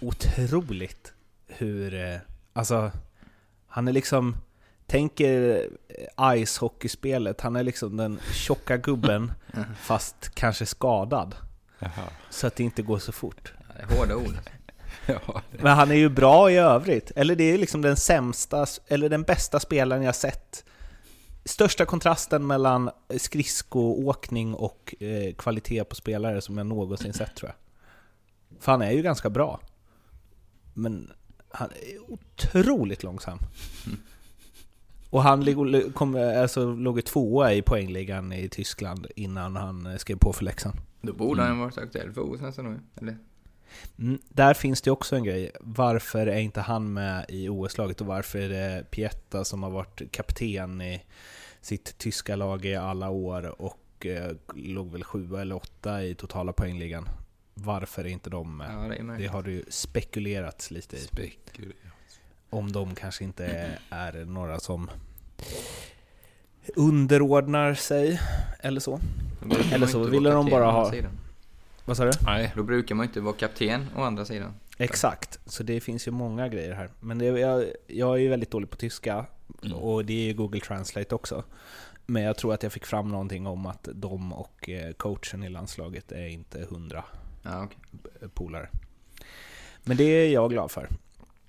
Otroligt 0.00 1.12
hur... 1.46 1.94
eh, 1.94 2.16
Alltså, 2.52 2.90
han 3.66 3.88
är 3.88 3.92
liksom... 3.92 4.36
Tänker 4.86 5.66
eh, 5.88 6.34
icehockeyspelet, 6.42 7.40
han 7.40 7.56
är 7.56 7.62
liksom 7.62 7.96
den 7.96 8.18
tjocka 8.34 8.76
gubben 8.76 9.32
fast 9.80 10.30
kanske 10.34 10.66
skadad. 10.66 11.34
Jaha. 11.78 12.08
Så 12.30 12.46
att 12.46 12.56
det 12.56 12.62
inte 12.64 12.82
går 12.82 12.98
så 12.98 13.12
fort. 13.12 13.52
Hårda 13.90 14.16
ord. 14.16 14.34
Ja, 15.06 15.42
Men 15.50 15.76
han 15.76 15.90
är 15.90 15.94
ju 15.94 16.08
bra 16.08 16.50
i 16.50 16.56
övrigt. 16.56 17.10
Eller 17.16 17.36
det 17.36 17.44
är 17.44 17.58
liksom 17.58 17.82
den 17.82 17.96
sämsta, 17.96 18.66
eller 18.86 19.08
den 19.08 19.22
bästa 19.22 19.60
spelaren 19.60 20.02
jag 20.02 20.14
sett. 20.14 20.64
Största 21.48 21.84
kontrasten 21.84 22.46
mellan 22.46 22.90
skridskoåkning 23.16 24.54
och 24.54 24.94
eh, 25.00 25.34
kvalitet 25.34 25.84
på 25.84 25.94
spelare 25.94 26.40
som 26.40 26.58
jag 26.58 26.66
någonsin 26.66 27.12
sett 27.12 27.36
tror 27.36 27.50
jag. 27.50 27.56
För 28.60 28.72
han 28.72 28.82
är 28.82 28.90
ju 28.90 29.02
ganska 29.02 29.30
bra. 29.30 29.60
Men 30.74 31.12
han 31.48 31.68
är 31.70 32.12
otroligt 32.12 33.02
långsam. 33.02 33.38
Och 35.10 35.22
han 35.22 35.44
lig- 35.44 35.94
kom, 35.94 36.14
alltså, 36.14 36.74
låg 36.74 37.04
tvåa 37.04 37.52
i 37.52 37.62
poängligan 37.62 38.32
i 38.32 38.48
Tyskland 38.48 39.06
innan 39.16 39.56
han 39.56 39.86
eh, 39.86 39.96
skrev 39.96 40.16
på 40.16 40.32
för 40.32 40.44
Leksand. 40.44 40.76
Då 41.00 41.12
borde 41.12 41.42
han 41.42 41.58
varit 41.58 41.78
aktuell 41.78 42.12
för 42.12 42.20
OS 42.20 42.40
nästan 42.40 42.72
nu. 42.72 42.80
Eller? 42.96 43.18
Mm, 43.98 44.18
där 44.28 44.54
finns 44.54 44.82
det 44.82 44.90
också 44.90 45.16
en 45.16 45.24
grej. 45.24 45.50
Varför 45.60 46.26
är 46.26 46.38
inte 46.38 46.60
han 46.60 46.92
med 46.92 47.24
i 47.28 47.48
OS-laget 47.48 48.00
och 48.00 48.06
varför 48.06 48.38
är 48.38 48.48
det 48.48 48.90
Pietta 48.90 49.44
som 49.44 49.62
har 49.62 49.70
varit 49.70 50.12
kapten 50.12 50.80
i 50.80 51.04
sitt 51.60 51.98
tyska 51.98 52.36
lag 52.36 52.64
i 52.64 52.74
alla 52.76 53.10
år 53.10 53.62
och 53.62 54.06
eh, 54.06 54.32
låg 54.54 54.92
väl 54.92 55.04
sjua 55.04 55.40
eller 55.40 55.56
åtta 55.56 56.04
i 56.04 56.14
totala 56.14 56.52
poängligan? 56.52 57.08
Varför 57.54 58.04
är 58.04 58.08
inte 58.08 58.30
de 58.30 58.56
med? 58.56 58.70
Ja, 58.70 58.88
det 58.88 58.96
är 59.14 59.18
Det 59.18 59.26
har 59.26 59.44
ju 59.48 59.64
spekulerats 59.68 60.70
lite 60.70 60.96
i. 60.96 61.00
spekulerar. 61.00 61.74
Om 62.50 62.72
de 62.72 62.94
kanske 62.94 63.24
inte 63.24 63.70
är, 63.90 64.24
några 64.24 64.60
som 64.60 64.90
underordnar 66.76 67.74
sig 67.74 68.20
eller 68.60 68.80
så. 68.80 69.00
Eller 69.72 69.86
så 69.86 70.04
ville 70.04 70.30
de 70.30 70.50
bara 70.50 70.70
ha-. 70.70 70.92
Vad 71.84 71.96
sa 71.96 72.04
du? 72.04 72.10
Nej, 72.24 72.52
Då 72.56 72.62
brukar 72.62 72.94
man 72.94 73.06
inte 73.06 73.20
vara 73.20 73.34
kapten 73.34 73.86
å 73.96 74.02
andra 74.02 74.24
sidan. 74.24 74.54
Exakt, 74.78 75.38
så 75.46 75.62
det 75.62 75.80
finns 75.80 76.08
ju 76.08 76.10
många 76.10 76.48
grejer 76.48 76.74
här. 76.74 76.88
Men 77.00 77.18
det, 77.18 77.24
jag, 77.24 77.64
jag 77.86 78.14
är 78.14 78.18
ju 78.18 78.28
väldigt 78.28 78.50
dålig 78.50 78.70
på 78.70 78.76
tyska, 78.76 79.26
och 79.74 80.04
det 80.04 80.12
är 80.12 80.26
ju 80.26 80.34
Google 80.34 80.60
Translate 80.60 81.14
också. 81.14 81.44
Men 82.06 82.22
jag 82.22 82.36
tror 82.38 82.54
att 82.54 82.62
jag 82.62 82.72
fick 82.72 82.86
fram 82.86 83.08
någonting 83.08 83.46
om 83.46 83.66
att 83.66 83.88
de 83.94 84.32
och 84.32 84.68
eh, 84.68 84.92
coachen 84.92 85.42
i 85.42 85.48
landslaget 85.48 86.12
är 86.12 86.26
inte 86.26 86.66
hundra 86.70 87.04
Ja, 87.42 87.64
okej. 87.64 87.78
polare. 88.34 88.68
Men 89.84 89.96
det 89.96 90.04
är 90.04 90.28
jag 90.32 90.50
glad 90.50 90.70
för. 90.70 90.88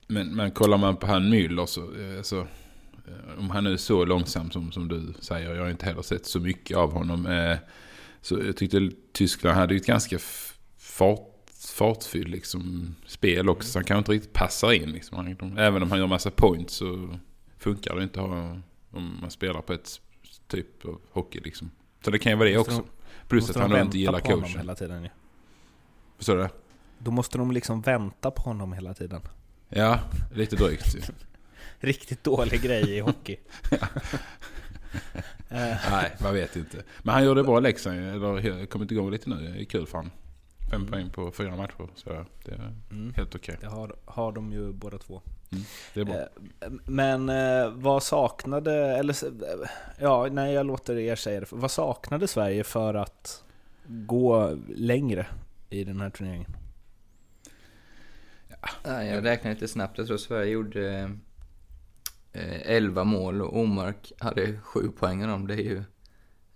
men, 0.08 0.36
men 0.36 0.52
kollar 0.52 0.78
man 0.78 0.96
på 0.98 1.08
han 1.08 1.34
Müller 1.34 1.66
så, 1.66 1.82
eh, 1.82 2.18
alltså, 2.18 2.48
eh, 3.08 3.40
om 3.40 3.50
han 3.50 3.68
är 3.68 3.78
så 3.78 4.06
långsam 4.06 4.52
som, 4.52 4.72
som 4.72 4.88
du 4.88 5.14
säger, 5.20 5.56
jag 5.56 5.64
har 5.64 5.70
inte 5.70 5.86
heller 5.86 6.02
sett 6.02 6.26
så 6.26 6.40
mycket 6.40 6.78
av 6.78 6.92
honom. 6.92 7.26
Eh, 7.26 7.58
så 8.22 8.40
jag 8.46 8.58
tyckte 8.58 8.90
Tyskland 9.14 9.58
hade 9.58 9.74
ju 9.74 9.78
ett 9.80 9.86
ganska 9.86 10.18
fart, 10.78 11.28
fartfyllt 11.76 12.28
liksom, 12.30 12.96
spel 13.08 13.50
också. 13.50 13.70
Så 13.70 13.80
han 13.80 13.84
kanske 13.84 14.00
inte 14.00 14.12
riktigt 14.12 14.34
passar 14.34 14.72
in. 14.72 14.92
Liksom. 14.92 15.18
Han, 15.18 15.58
även 15.58 15.84
om 15.84 15.90
han 15.92 16.00
gör 16.00 16.08
massa 16.08 16.32
points 16.32 16.74
så 16.74 17.20
funkar 17.60 17.96
det 17.96 18.04
inte 18.04 18.20
om 18.20 18.64
man 19.22 19.32
spelar 19.32 19.62
på 19.62 19.74
ett 19.74 20.02
typ 20.48 20.86
av 20.86 21.02
hockey. 21.12 21.40
Liksom. 21.40 21.72
Så 22.04 22.12
det 22.12 22.20
kan 22.20 22.32
ju 22.32 22.38
vara 22.38 22.50
det 22.50 22.58
Måste 22.58 22.72
också. 22.72 22.84
de- 22.84 23.28
Plus 23.28 23.50
att 23.50 23.56
han 23.56 23.82
inte 23.82 23.98
gillar 23.98 24.20
på 24.20 24.28
honom 24.28 24.42
coachen. 24.42 24.58
hela 24.58 24.76
tiden 24.76 25.04
ju. 25.04 25.10
Förstår 26.18 26.38
du? 26.38 26.50
Då 26.98 27.12
måste 27.12 27.38
de 27.38 27.52
liksom 27.52 27.82
vänta 27.82 28.32
på 28.32 28.42
honom 28.42 28.74
hela 28.74 28.94
tiden. 28.94 29.22
Ja, 29.70 30.00
lite 30.34 30.56
drygt. 30.56 30.96
ju. 30.96 31.02
Riktigt 31.80 32.24
dålig 32.24 32.62
grej 32.62 32.90
i 32.90 33.00
hockey. 33.00 33.38
Eh, 35.52 35.78
Nej, 35.92 36.16
man 36.22 36.34
vet 36.34 36.56
inte. 36.56 36.84
Men 37.04 37.14
han 37.14 37.26
gjorde 37.26 37.44
bra 37.44 37.60
Leksand. 37.60 37.98
Eller 37.98 38.66
kommit 38.66 38.92
igång 38.92 39.12
lite 39.12 39.30
nu. 39.30 39.36
Det 39.36 39.62
är 39.62 39.66
kul 39.66 39.88
för 39.88 39.98
honom. 39.98 40.12
Fem 40.72 40.88
poäng 40.88 41.10
på 41.10 41.32
fyra 41.32 41.56
matcher. 41.56 41.90
Så 41.96 42.26
det 42.46 42.52
är 42.52 42.74
mm. 42.92 43.14
helt 43.16 43.36
okej. 43.36 43.58
Det 43.62 43.68
har, 43.68 43.96
har 44.06 44.32
de 44.32 44.54
ju 44.54 44.74
båda 44.74 44.98
två. 44.98 45.22
Det 45.94 46.02
är 46.02 46.06
bra. 46.06 46.16
Eh, 46.16 46.70
Men 46.86 47.30
eh, 47.30 47.70
vad 47.72 48.04
saknade, 48.04 48.74
eller 48.76 49.26
eh, 49.26 49.70
ja, 50.00 50.28
nej 50.32 50.54
jag 50.54 50.66
låter 50.66 50.98
er 50.98 51.16
säga 51.16 51.40
det. 51.40 51.46
Vad 51.50 51.72
saknade 51.72 52.28
Sverige 52.28 52.64
för 52.64 52.94
att 52.94 53.44
gå 53.88 54.58
längre 54.76 55.28
i 55.70 55.84
den 55.84 56.02
här 56.02 56.10
turneringen? 56.10 56.56
Nej, 58.86 59.08
jag 59.08 59.26
räknar 59.26 59.52
lite 59.52 59.68
snabbt. 59.68 59.98
Jag 59.98 60.08
tror 60.08 60.18
Sverige 60.18 60.52
gjorde 60.52 61.12
eh, 62.34 62.62
11 62.72 63.04
mål 63.04 63.42
och 63.42 63.60
Omark 63.60 64.12
hade 64.20 64.60
7 64.60 64.90
poäng 64.92 65.24
av 65.24 65.30
dem. 65.30 65.48
Det 65.48 65.54
är 65.54 65.64
ju 65.64 65.84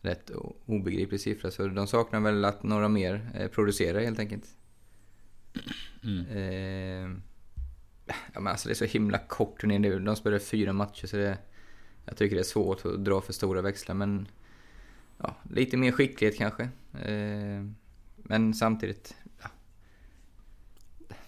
rätt 0.01 0.31
obegriplig 0.65 1.21
siffra. 1.21 1.51
Så 1.51 1.67
de 1.67 1.87
saknar 1.87 2.19
väl 2.19 2.45
att 2.45 2.63
några 2.63 2.87
mer 2.87 3.31
eh, 3.35 3.47
producerar 3.47 3.99
helt 3.99 4.19
enkelt. 4.19 4.45
Mm. 6.03 6.25
Eh, 6.27 7.17
ja, 8.05 8.39
men 8.39 8.47
alltså 8.47 8.69
det 8.69 8.73
är 8.73 8.75
så 8.75 8.85
himla 8.85 9.17
kort 9.17 9.61
turnering. 9.61 9.81
nu. 9.81 9.99
De 9.99 10.15
spelar 10.15 10.39
fyra 10.39 10.73
matcher 10.73 11.07
så 11.07 11.17
det, 11.17 11.37
jag 12.05 12.17
tycker 12.17 12.35
det 12.35 12.41
är 12.41 12.43
svårt 12.43 12.85
att 12.85 13.05
dra 13.05 13.21
för 13.21 13.33
stora 13.33 13.61
växlar. 13.61 13.95
Men 13.95 14.27
ja, 15.17 15.35
lite 15.49 15.77
mer 15.77 15.91
skicklighet 15.91 16.37
kanske. 16.37 16.63
Eh, 17.01 17.65
men 18.15 18.53
samtidigt, 18.53 19.15
ja. 19.41 19.47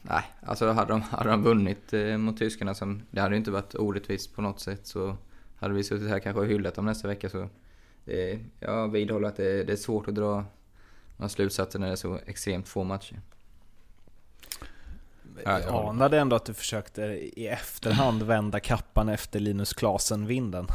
Nej, 0.01 0.23
alltså 0.41 0.71
hade 0.71 0.93
de, 0.93 1.01
hade 1.01 1.29
de 1.29 1.43
vunnit 1.43 1.93
eh, 1.93 2.17
mot 2.17 2.37
tyskarna, 2.37 2.73
som, 2.73 3.01
det 3.11 3.21
hade 3.21 3.35
ju 3.35 3.39
inte 3.39 3.51
varit 3.51 3.75
orättvist 3.75 4.35
på 4.35 4.41
något 4.41 4.59
sätt, 4.59 4.87
så 4.87 5.17
hade 5.55 5.73
vi 5.73 5.83
suttit 5.83 6.09
här 6.09 6.19
kanske 6.19 6.39
och 6.39 6.47
hyllat 6.47 6.75
dem 6.75 6.85
nästa 6.85 7.07
vecka. 7.07 7.29
Så 7.29 7.49
det, 8.05 8.39
jag 8.59 8.91
vidhåller 8.91 9.27
att 9.27 9.37
det, 9.37 9.63
det 9.63 9.73
är 9.73 9.77
svårt 9.77 10.07
att 10.07 10.15
dra 10.15 10.45
några 11.17 11.29
slutsatser 11.29 11.79
när 11.79 11.87
det 11.87 11.93
är 11.93 11.95
så 11.95 12.19
extremt 12.25 12.67
få 12.67 12.83
matcher. 12.83 13.21
Ja, 15.45 15.59
jag 15.59 15.89
anade 15.89 16.19
ändå 16.19 16.35
att 16.35 16.45
du 16.45 16.53
försökte 16.53 17.01
i 17.35 17.47
efterhand 17.47 18.23
vända 18.23 18.59
kappan 18.59 19.09
efter 19.09 19.39
Linus 19.39 19.73
Klasen-vinden. 19.73 20.67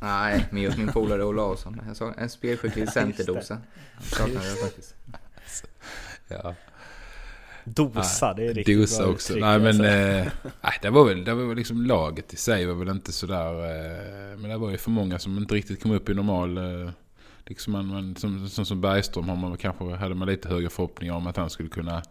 Nej, 0.00 0.46
mer 0.50 0.68
åt 0.68 0.76
min 0.78 0.88
polare 0.88 1.24
Olausson. 1.24 1.80
Jag 1.86 1.96
sa 1.96 2.12
en 2.12 2.30
spelskicklig 2.30 2.82
Just 2.82 2.94
det. 2.94 3.00
centerdosa. 3.00 3.58
Saknar 4.02 4.44
jag 4.46 4.58
faktiskt. 4.58 4.94
Ja. 6.28 6.54
Dosa, 7.64 8.34
det 8.34 8.46
är 8.46 8.54
riktigt 8.54 8.78
Dosa 8.80 9.02
bra 9.02 9.12
också. 9.12 9.32
uttryck, 9.32 9.44
Nej 9.44 9.58
men 9.58 9.66
alltså. 9.68 9.84
eh, 9.84 10.26
nej, 10.62 10.72
det 10.82 10.90
var 10.90 11.04
väl, 11.04 11.24
det 11.24 11.34
var 11.34 11.44
väl 11.44 11.56
liksom 11.56 11.82
laget 11.86 12.32
i 12.32 12.36
sig 12.36 12.66
var 12.66 12.74
väl 12.74 12.88
inte 12.88 13.12
sådär. 13.12 13.52
Eh, 13.54 14.38
men 14.38 14.50
det 14.50 14.56
var 14.56 14.70
ju 14.70 14.78
för 14.78 14.90
många 14.90 15.18
som 15.18 15.38
inte 15.38 15.54
riktigt 15.54 15.82
kom 15.82 15.90
upp 15.92 16.08
i 16.08 16.14
normal. 16.14 16.56
Eh, 16.58 16.90
liksom 17.46 17.72
man, 17.72 17.86
man, 17.86 18.16
som, 18.16 18.48
som, 18.48 18.64
som 18.66 18.80
Bergström 18.80 19.28
har 19.28 19.36
man 19.36 19.56
kanske 19.56 19.84
hade 19.94 20.14
man 20.14 20.28
lite 20.28 20.48
högre 20.48 20.70
förhoppningar 20.70 21.14
om 21.14 21.26
att 21.26 21.36
han 21.36 21.50
skulle 21.50 21.68
kunna 21.68 22.02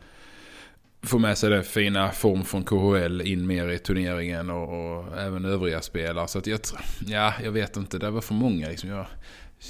få 1.01 1.19
med 1.19 1.37
sig 1.37 1.49
den 1.49 1.63
fina 1.63 2.11
form 2.11 2.43
från 2.43 2.63
KHL 2.63 3.21
in 3.21 3.47
mer 3.47 3.69
i 3.69 3.79
turneringen 3.79 4.49
och, 4.49 4.97
och 4.97 5.17
även 5.17 5.45
övriga 5.45 5.81
spelare. 5.81 6.27
Så 6.27 6.39
att 6.39 6.47
jag, 6.47 6.59
ja, 7.05 7.33
jag 7.43 7.51
vet 7.51 7.77
inte, 7.77 7.97
det 7.97 8.09
var 8.09 8.21
för 8.21 8.33
många. 8.33 8.69
Liksom. 8.69 8.89
Jag, 8.89 9.05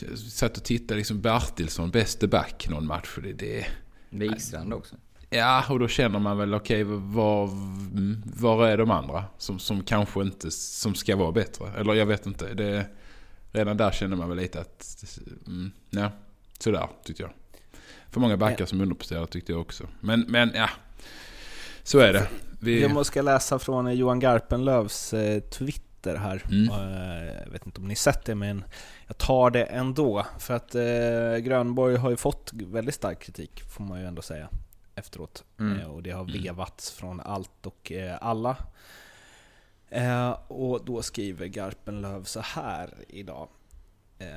jag 0.10 0.18
satt 0.18 0.58
och 0.58 0.64
tittade, 0.64 0.98
liksom 0.98 1.22
Bertilsson, 1.22 1.92
bäste 1.92 2.28
back 2.28 2.68
någon 2.70 2.88
match. 2.88 3.18
Det, 3.24 3.34
det, 3.34 3.66
Wikstrand 4.10 4.74
också. 4.74 4.96
Ja, 5.30 5.66
och 5.70 5.80
då 5.80 5.88
känner 5.88 6.20
man 6.20 6.38
väl 6.38 6.54
okej, 6.54 6.84
var, 6.84 7.44
mm, 7.44 8.22
var 8.26 8.68
är 8.68 8.78
de 8.78 8.92
andra 8.92 9.26
som, 9.38 9.60
som 9.60 9.84
kanske 9.84 10.22
inte 10.22 10.52
som 10.52 10.96
ska 10.96 11.16
vara 11.16 11.32
bättre? 11.32 11.72
Eller 11.78 11.94
jag 11.94 12.06
vet 12.06 12.26
inte. 12.26 12.54
Det, 12.54 12.86
redan 13.52 13.78
där 13.78 13.92
känner 13.92 14.18
man 14.18 14.30
väl 14.30 14.38
lite 14.38 14.62
att, 14.62 15.04
mm, 15.48 15.72
ja, 15.90 16.12
sådär 16.60 16.88
tyckte 17.04 17.24
jag. 17.24 17.32
För 18.12 18.20
många 18.20 18.38
backar 18.38 18.66
som 18.66 18.82
underpresterade 18.82 19.28
tyckte 19.28 19.52
jag 19.52 19.62
också. 19.62 19.88
Men, 20.00 20.26
men 20.28 20.52
ja, 20.56 20.70
så 21.90 22.00
är 22.00 22.14
det. 22.14 22.28
Vi, 22.60 22.82
Jag 22.82 22.92
måste 22.92 23.22
läsa 23.22 23.60
från 23.60 23.96
Johan 23.98 24.20
Garpenlövs 24.20 25.14
eh, 25.14 25.40
Twitter 25.42 26.16
här. 26.16 26.44
Mm. 26.52 26.70
Eh, 26.70 27.34
Jag 27.46 27.52
vet 27.52 27.66
inte 27.66 27.82
om 27.82 27.88
ni 27.88 27.96
sett 27.96 28.26
det, 28.26 28.36
men 28.36 28.64
jag 29.08 29.18
tar 29.18 29.50
det 29.50 29.64
ändå. 29.64 30.26
För 30.40 30.54
att 30.54 30.76
eh, 30.76 31.38
Grönborg 31.46 31.96
har 31.96 32.10
ju 32.10 32.18
fått 32.18 32.52
väldigt 32.54 32.96
stark 32.96 33.20
kritik, 33.20 33.64
får 33.64 33.84
man 33.84 34.00
ju 34.00 34.06
ändå 34.08 34.22
säga, 34.22 34.50
efteråt. 34.96 35.44
Mm. 35.60 35.80
Eh, 35.80 35.86
Och 35.88 36.04
det 36.04 36.12
har 36.12 36.24
Mm. 36.24 36.44
vevats 36.44 36.92
från 36.92 37.20
allt 37.20 37.66
och 37.66 37.92
eh, 37.92 38.18
alla. 38.22 38.58
Eh, 39.90 40.30
Och 40.48 40.86
då 40.86 41.02
skriver 41.02 41.46
Garpenlöv 41.48 42.24
så 42.24 42.40
här 42.40 42.94
idag. 43.08 43.48
Eh, 44.20 44.28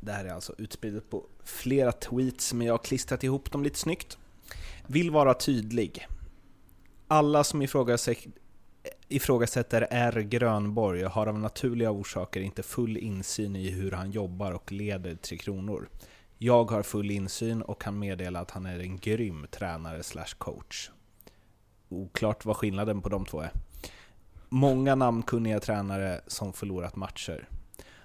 Det 0.00 0.12
här 0.12 0.24
är 0.24 0.32
alltså 0.32 0.54
utspritt 0.58 1.10
på 1.10 1.26
flera 1.44 1.92
tweets, 1.92 2.52
men 2.52 2.66
jag 2.66 2.74
har 2.74 2.78
klistrat 2.78 3.24
ihop 3.24 3.52
dem 3.52 3.62
lite 3.62 3.78
snyggt. 3.78 4.18
Vill 4.86 5.10
vara 5.10 5.34
tydlig. 5.34 6.06
Alla 7.12 7.44
som 7.44 7.62
ifrågasätter 9.08 9.86
R. 9.90 10.20
Grönborg 10.20 11.02
har 11.02 11.26
av 11.26 11.38
naturliga 11.38 11.90
orsaker 11.90 12.40
inte 12.40 12.62
full 12.62 12.96
insyn 12.96 13.56
i 13.56 13.70
hur 13.70 13.90
han 13.90 14.10
jobbar 14.10 14.52
och 14.52 14.72
leder 14.72 15.14
Tre 15.14 15.38
Kronor. 15.38 15.88
Jag 16.38 16.70
har 16.70 16.82
full 16.82 17.10
insyn 17.10 17.62
och 17.62 17.80
kan 17.80 17.98
meddela 17.98 18.40
att 18.40 18.50
han 18.50 18.66
är 18.66 18.78
en 18.78 18.98
grym 18.98 19.46
tränare 19.50 20.02
slash 20.02 20.34
coach. 20.38 20.90
Oklart 21.88 22.44
vad 22.44 22.56
skillnaden 22.56 23.02
på 23.02 23.08
de 23.08 23.26
två 23.26 23.40
är. 23.40 23.52
Många 24.48 24.94
namnkunniga 24.94 25.60
tränare 25.60 26.20
som 26.26 26.52
förlorat 26.52 26.96
matcher. 26.96 27.48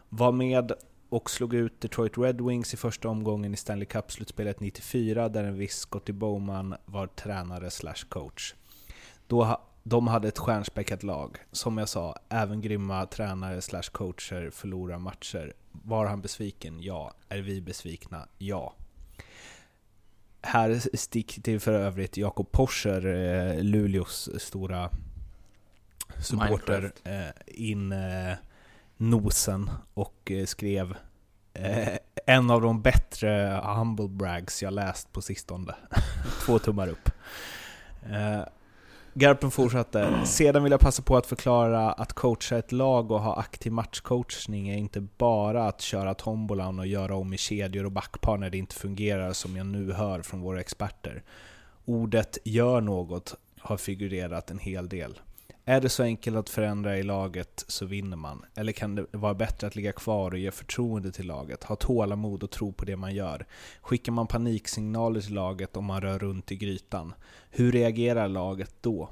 Var 0.10 0.32
med 0.32 0.72
och 1.10 1.30
slog 1.30 1.54
ut 1.54 1.82
Detroit 1.82 2.18
Red 2.18 2.42
Wings 2.42 2.74
i 2.74 2.78
första 2.78 3.10
omgången 3.10 3.54
i 3.54 3.58
Stanley 3.58 3.86
Cup-slutspelet 3.86 4.60
94 4.60 5.30
där 5.30 5.44
en 5.44 5.58
viss 5.58 5.76
Scotty 5.76 6.14
Bowman 6.14 6.76
var 6.86 7.08
tränare 7.08 7.72
slash 7.72 8.06
coach. 8.10 8.54
Då 9.28 9.60
de 9.88 10.08
hade 10.08 10.28
ett 10.28 10.38
stjärnspäckat 10.38 11.04
lag. 11.04 11.38
Som 11.52 11.78
jag 11.78 11.90
sa, 11.90 12.16
även 12.30 12.62
grymma 12.62 13.06
tränare 13.06 13.62
slash 13.62 13.90
coacher 13.92 14.50
förlorar 14.50 15.00
matcher. 15.00 15.54
Var 15.72 16.06
han 16.06 16.22
besviken? 16.22 16.82
Ja. 16.82 17.14
Är 17.30 17.42
vi 17.42 17.62
besvikna? 17.62 18.28
Ja. 18.38 18.74
Här 20.42 20.98
sticker 20.98 21.60
för 21.60 21.74
övrigt 21.74 22.18
Jakob 22.18 22.52
Porscher, 22.52 23.06
eh, 23.06 23.64
Luleås 23.64 24.30
stora 24.38 24.90
supporter, 26.18 26.92
eh, 27.04 27.26
in 27.46 27.92
eh, 27.92 28.34
nosen 28.98 29.70
och 29.94 30.32
skrev 30.46 30.98
en 32.26 32.52
av 32.52 32.62
de 32.62 32.82
bättre 32.82 33.62
humble 33.64 34.08
brags 34.08 34.64
jag 34.64 34.74
läst 34.74 35.12
på 35.12 35.22
sistone. 35.22 35.76
Två 36.46 36.60
tummar 36.60 36.88
upp. 36.88 37.10
Garpen 39.18 39.52
fortsatte. 39.52 40.26
Sedan 40.26 40.64
vill 40.64 40.72
jag 40.72 40.82
passa 40.82 41.02
på 41.02 41.18
att 41.18 41.26
förklara 41.26 41.92
att 41.92 42.14
coacha 42.14 42.58
ett 42.58 42.72
lag 42.72 43.12
och 43.12 43.22
ha 43.22 43.40
aktiv 43.40 43.72
matchcoachning 43.72 44.70
är 44.70 44.78
inte 44.78 45.02
bara 45.18 45.68
att 45.68 45.82
köra 45.82 46.14
tombolan 46.14 46.80
och 46.80 46.88
göra 46.88 47.16
om 47.16 47.34
i 47.34 47.38
kedjor 47.38 47.86
och 47.86 47.92
backpar 47.92 48.38
när 48.38 48.50
det 48.50 48.58
inte 48.58 48.76
fungerar 48.76 49.34
som 49.34 49.58
jag 49.58 49.66
nu 49.66 49.92
hör 49.92 50.22
från 50.22 50.42
våra 50.42 50.60
experter. 50.60 51.24
Ordet 51.86 52.38
”gör 52.44 52.82
något” 52.82 53.36
har 53.60 53.78
figurerat 53.78 54.52
en 54.52 54.60
hel 54.60 54.90
del. 54.90 55.20
Är 55.68 55.82
det 55.82 55.90
så 55.90 56.04
enkelt 56.04 56.38
att 56.38 56.50
förändra 56.50 56.98
i 56.98 57.04
laget 57.04 57.66
så 57.68 57.86
vinner 57.86 58.18
man. 58.18 58.46
Eller 58.56 58.72
kan 58.72 58.96
det 58.96 59.06
vara 59.12 59.34
bättre 59.34 59.68
att 59.68 59.76
ligga 59.76 59.92
kvar 59.92 60.32
och 60.32 60.38
ge 60.38 60.52
förtroende 60.52 61.12
till 61.12 61.28
laget? 61.28 61.64
Ha 61.64 61.76
tålamod 61.76 62.44
och 62.44 62.52
tro 62.52 62.74
på 62.74 62.86
det 62.86 62.96
man 62.96 63.16
gör. 63.16 63.46
Skickar 63.82 64.12
man 64.12 64.28
paniksignaler 64.28 65.22
till 65.22 65.34
laget 65.34 65.78
om 65.78 65.86
man 65.86 66.02
rör 66.02 66.20
runt 66.20 66.52
i 66.52 66.56
grytan? 66.56 67.14
Hur 67.50 67.72
reagerar 67.72 68.28
laget 68.28 68.76
då? 68.82 69.10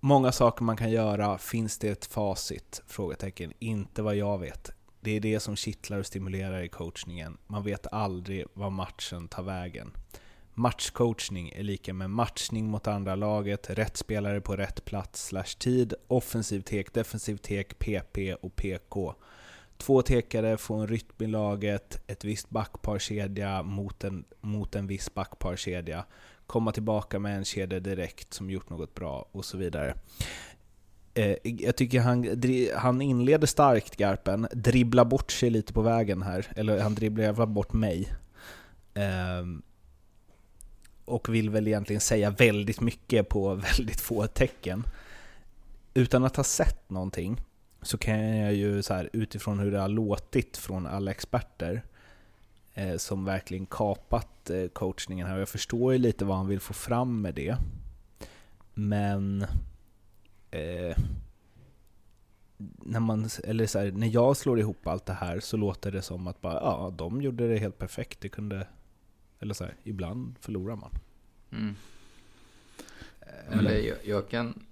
Många 0.00 0.32
saker 0.32 0.64
man 0.64 0.76
kan 0.76 0.90
göra. 0.90 1.38
Finns 1.38 1.78
det 1.78 1.88
ett 1.88 2.06
facit? 2.06 2.82
Frågetecken. 2.86 3.52
Inte 3.58 4.02
vad 4.02 4.16
jag 4.16 4.38
vet. 4.38 4.70
Det 5.00 5.10
är 5.10 5.20
det 5.20 5.40
som 5.40 5.56
kittlar 5.56 5.98
och 5.98 6.06
stimulerar 6.06 6.62
i 6.62 6.68
coachningen. 6.68 7.38
Man 7.46 7.62
vet 7.62 7.86
aldrig 7.92 8.44
vad 8.54 8.72
matchen 8.72 9.28
tar 9.28 9.42
vägen. 9.42 9.92
Matchcoachning 10.58 11.52
är 11.54 11.62
lika 11.62 11.94
med 11.94 12.10
matchning 12.10 12.70
mot 12.70 12.86
andra 12.86 13.14
laget, 13.14 13.70
rätt 13.70 13.96
spelare 13.96 14.40
på 14.40 14.56
rätt 14.56 14.84
plats 14.84 15.26
slash 15.26 15.58
tid, 15.58 15.94
offensiv 16.08 16.60
tek, 16.60 16.94
defensiv 16.94 17.36
tek, 17.36 17.78
PP 17.78 18.34
och 18.40 18.56
PK. 18.56 19.14
Två 19.76 20.02
tekare 20.02 20.56
får 20.56 20.80
en 20.80 20.86
rytm 20.86 21.24
i 21.24 21.26
laget, 21.26 22.02
ett 22.06 22.24
visst 22.24 22.50
backparkedja 22.50 23.62
mot 23.62 24.04
en, 24.04 24.24
mot 24.40 24.74
en 24.74 24.86
viss 24.86 25.14
backparkedja, 25.14 26.04
komma 26.46 26.72
tillbaka 26.72 27.18
med 27.18 27.36
en 27.36 27.44
kedja 27.44 27.80
direkt 27.80 28.34
som 28.34 28.50
gjort 28.50 28.70
något 28.70 28.94
bra 28.94 29.28
och 29.32 29.44
så 29.44 29.56
vidare. 29.56 29.94
Eh, 31.14 31.36
jag 31.42 31.76
tycker 31.76 32.00
han, 32.00 32.40
han 32.76 33.02
inleder 33.02 33.46
starkt, 33.46 33.96
Garpen, 33.96 34.48
dribblar 34.52 35.04
bort 35.04 35.32
sig 35.32 35.50
lite 35.50 35.72
på 35.72 35.82
vägen 35.82 36.22
här, 36.22 36.46
eller 36.56 36.80
han 36.80 36.94
dribblar 36.94 37.24
i 37.24 37.26
alla 37.26 37.36
fall 37.36 37.48
bort 37.48 37.72
mig. 37.72 38.12
Ehm, 38.94 39.62
och 41.08 41.34
vill 41.34 41.50
väl 41.50 41.68
egentligen 41.68 42.00
säga 42.00 42.30
väldigt 42.30 42.80
mycket 42.80 43.28
på 43.28 43.54
väldigt 43.76 44.00
få 44.00 44.26
tecken. 44.26 44.84
Utan 45.94 46.24
att 46.24 46.36
ha 46.36 46.44
sett 46.44 46.90
någonting 46.90 47.40
så 47.82 47.98
kan 47.98 48.36
jag 48.36 48.54
ju 48.54 48.82
så 48.82 48.94
här, 48.94 49.10
utifrån 49.12 49.58
hur 49.58 49.70
det 49.70 49.80
har 49.80 49.88
låtit 49.88 50.56
från 50.56 50.86
alla 50.86 51.10
experter 51.10 51.82
eh, 52.74 52.96
som 52.96 53.24
verkligen 53.24 53.66
kapat 53.66 54.50
eh, 54.50 54.68
coachningen 54.68 55.26
här. 55.26 55.34
Och 55.34 55.40
jag 55.40 55.48
förstår 55.48 55.92
ju 55.92 55.98
lite 55.98 56.24
vad 56.24 56.36
han 56.36 56.48
vill 56.48 56.60
få 56.60 56.74
fram 56.74 57.22
med 57.22 57.34
det. 57.34 57.56
Men 58.74 59.42
eh, 60.50 60.96
när, 62.58 63.00
man, 63.00 63.28
eller 63.44 63.66
så 63.66 63.78
här, 63.78 63.90
när 63.90 64.06
jag 64.06 64.36
slår 64.36 64.58
ihop 64.58 64.86
allt 64.86 65.06
det 65.06 65.12
här 65.12 65.40
så 65.40 65.56
låter 65.56 65.92
det 65.92 66.02
som 66.02 66.26
att 66.26 66.40
bara, 66.40 66.54
ja, 66.54 66.94
de 66.96 67.22
gjorde 67.22 67.48
det 67.48 67.58
helt 67.58 67.78
perfekt. 67.78 68.20
Det 68.20 68.28
kunde, 68.28 68.66
eller 69.40 69.54
så 69.54 69.64
här, 69.64 69.76
ibland 69.82 70.34
förlorar 70.40 70.76
man. 70.76 70.90
Mm. 71.52 71.74
Men 73.50 73.64
det 73.64 73.80
jag, 73.80 73.96
jag 74.04 74.28
kan 74.28 74.64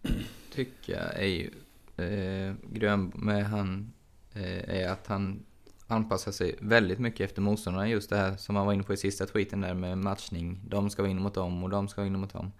tycka 0.52 1.00
är 1.00 1.50
eh, 1.96 2.54
grön 2.72 3.12
med 3.14 3.46
han, 3.46 3.92
eh, 4.34 4.70
är 4.80 4.88
att 4.88 5.06
han 5.06 5.44
anpassar 5.86 6.32
sig 6.32 6.56
väldigt 6.60 6.98
mycket 6.98 7.20
efter 7.20 7.42
motståndarna. 7.42 7.88
Just 7.88 8.10
det 8.10 8.16
här 8.16 8.36
som 8.36 8.56
han 8.56 8.66
var 8.66 8.72
inne 8.72 8.82
på 8.82 8.92
i 8.92 8.96
sista 8.96 9.26
tweeten 9.26 9.60
där 9.60 9.74
med 9.74 9.98
matchning. 9.98 10.60
De 10.68 10.90
ska 10.90 11.02
vinna 11.02 11.20
mot 11.20 11.34
dem 11.34 11.64
och 11.64 11.70
de 11.70 11.88
ska 11.88 12.02
vinna 12.02 12.18
mot 12.18 12.32
dem. 12.32 12.52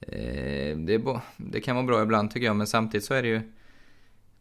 Eh, 0.00 0.76
det, 0.78 0.98
bo- 0.98 1.20
det 1.36 1.60
kan 1.60 1.76
vara 1.76 1.86
bra 1.86 2.02
ibland 2.02 2.30
tycker 2.30 2.46
jag, 2.46 2.56
men 2.56 2.66
samtidigt 2.66 3.04
så 3.04 3.14
är 3.14 3.22
det 3.22 3.28
ju 3.28 3.40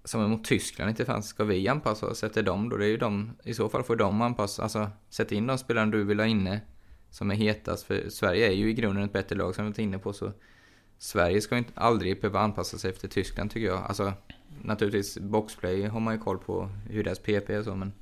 som 0.04 0.32
mot 0.32 0.46
Tyskland, 0.46 0.89
inte 0.89 1.06
fanns 1.06 1.28
ska 1.28 1.43
vi 1.43 1.67
anpassa 1.67 2.06
oss 2.08 2.24
efter 2.24 2.43
dem 2.43 2.69
då? 2.69 2.78
Det 2.78 2.86
är 2.86 2.89
ju 2.89 2.98
de, 2.98 3.32
i 3.43 3.54
så 3.54 3.69
fall 3.69 3.84
får 3.84 3.96
de 3.96 4.22
anpassa, 4.22 4.63
alltså 4.63 4.89
sätta 5.10 5.36
in 5.36 5.48
de 5.48 5.58
spelarna 5.58 5.91
du 5.91 6.04
vill 6.04 6.19
ha 6.19 6.26
inne 6.28 6.62
som 7.13 7.32
är 7.32 7.36
hetast. 7.36 7.84
För 7.84 8.10
Sverige 8.10 8.47
är 8.47 8.52
ju 8.52 8.69
i 8.69 8.73
grunden 8.73 9.04
ett 9.04 9.13
bättre 9.13 9.36
lag 9.36 9.56
som 9.56 9.65
vi 9.65 9.71
varit 9.71 9.80
inne 9.80 9.99
på 9.99 10.13
så 10.13 10.32
Sverige 10.97 11.41
ska 11.41 11.58
inte 11.58 11.71
aldrig 11.76 12.21
behöva 12.21 12.39
anpassa 12.39 12.78
sig 12.78 12.91
efter 12.91 13.08
Tyskland 13.08 13.52
tycker 13.52 13.67
jag. 13.67 13.84
Alltså 13.84 14.13
naturligtvis 14.62 15.17
boxplay 15.17 15.86
har 15.86 15.99
man 15.99 16.13
ju 16.13 16.19
koll 16.19 16.38
på 16.38 16.69
hur 16.89 17.04
deras 17.04 17.19
PP 17.19 17.49
är 17.49 17.63
så 17.63 17.76
men 17.76 17.93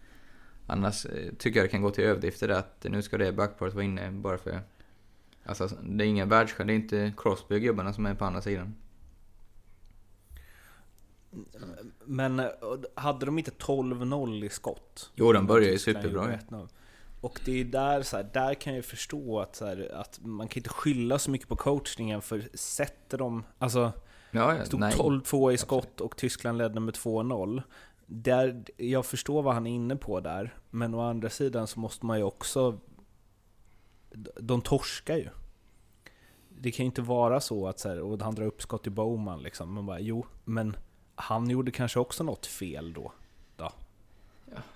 annars 0.68 1.06
eh, 1.06 1.34
tycker 1.38 1.60
jag 1.60 1.66
det 1.66 1.72
kan 1.72 1.82
gå 1.82 1.92
till 1.92 2.04
överdrifter 2.04 2.48
där 2.48 2.56
att 2.56 2.86
nu 2.90 3.02
ska 3.02 3.18
det 3.18 3.32
backparet 3.32 3.74
vara 3.74 3.84
inne 3.84 4.12
bara 4.12 4.38
för 4.38 4.62
Alltså 5.44 5.70
det 5.84 6.04
är 6.04 6.08
ingen 6.08 6.30
världsstjärna, 6.30 6.68
det 6.68 6.74
är 6.74 6.76
inte 6.76 7.14
Crosby 7.18 7.56
och 7.56 7.62
gubbarna 7.62 7.94
som 7.94 8.06
är 8.06 8.16
på 8.16 8.26
andra 8.26 8.42
sidan. 8.42 8.76
Men 12.06 12.40
eh, 12.40 12.48
hade 12.96 13.26
de 13.26 13.38
inte 13.38 13.52
12-0 13.52 14.46
i 14.46 14.50
skott? 14.50 15.12
Jo, 15.16 15.34
de 15.34 15.48
börjar 15.48 15.72
ju 15.72 15.80
superbra 15.80 16.22
gjorde 16.22 16.40
ju. 16.50 16.56
1-0. 16.56 16.68
Och 17.22 17.42
det 17.46 17.62
är 17.62 17.66
där, 17.66 18.02
så 18.02 18.18
här, 18.18 18.30
där 18.34 18.54
kan 18.54 18.76
jag 18.76 18.86
förstå 18.86 19.40
att, 19.40 19.56
så 19.56 19.66
här, 19.66 19.92
att 19.94 20.20
man 20.22 20.48
kan 20.48 20.60
inte 20.60 20.70
skylla 20.70 21.20
så 21.20 21.32
mycket 21.32 21.48
på 21.48 21.56
coachningen 21.56 22.22
för 22.22 22.50
sätter 22.54 23.18
de... 23.18 23.44
Alltså, 23.58 23.92
Ja, 24.32 24.56
ja, 24.56 24.66
stod 24.66 24.80
nej. 24.80 24.94
12-2 24.94 25.52
i 25.52 25.58
skott 25.58 26.02
och 26.02 26.18
Tyskland 26.18 26.58
ledde 26.58 26.80
med 26.80 26.94
2-0. 26.94 27.64
Där, 28.06 28.64
jag 28.78 29.06
förstår 29.06 29.42
vad 29.42 29.54
han 29.54 29.68
är 29.68 29.72
inne 29.72 29.96
på 29.96 30.20
där, 30.20 30.56
men 30.70 30.96
å 30.96 31.02
andra 31.02 31.30
sidan 31.30 31.68
så 31.68 31.80
måste 31.80 32.06
man 32.06 32.18
ju 32.18 32.24
också... 32.24 32.80
De 34.40 34.62
torskar 34.62 35.16
ju. 35.16 35.30
Det 36.50 36.72
kan 36.72 36.84
ju 36.84 36.88
inte 36.88 37.02
vara 37.02 37.40
så 37.40 37.68
att 37.68 37.80
så 37.80 37.90
här, 37.90 38.00
och 38.00 38.22
han 38.22 38.36
drar 38.36 38.46
upp 38.46 38.62
skott 38.62 38.88
i 38.88 38.90
Bowman 38.90 39.44
liksom. 39.44 39.74
Man 39.74 39.86
bara, 39.86 40.00
jo, 40.00 40.26
men 40.46 40.76
han 41.16 41.50
gjorde 41.50 41.72
kanske 41.72 42.00
också 42.00 42.24
något 42.24 42.46
fel 42.46 42.94
då 42.94 43.12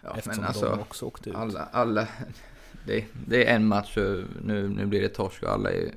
Ja, 0.02 0.18
eftersom 0.18 0.42
men 0.42 0.48
alltså, 0.48 0.70
de 0.70 0.80
också 0.80 1.06
åkte 1.06 1.30
ut. 1.30 1.36
alla, 1.36 1.68
alla 1.72 2.08
det, 2.86 3.06
det 3.28 3.50
är 3.50 3.56
en 3.56 3.68
match 3.68 3.98
och 3.98 4.24
nu, 4.46 4.70
nu 4.70 4.86
blir 4.86 5.02
det 5.02 5.10
torsk 5.10 5.44
och 5.44 5.50
alla 5.50 5.72
är 5.72 5.92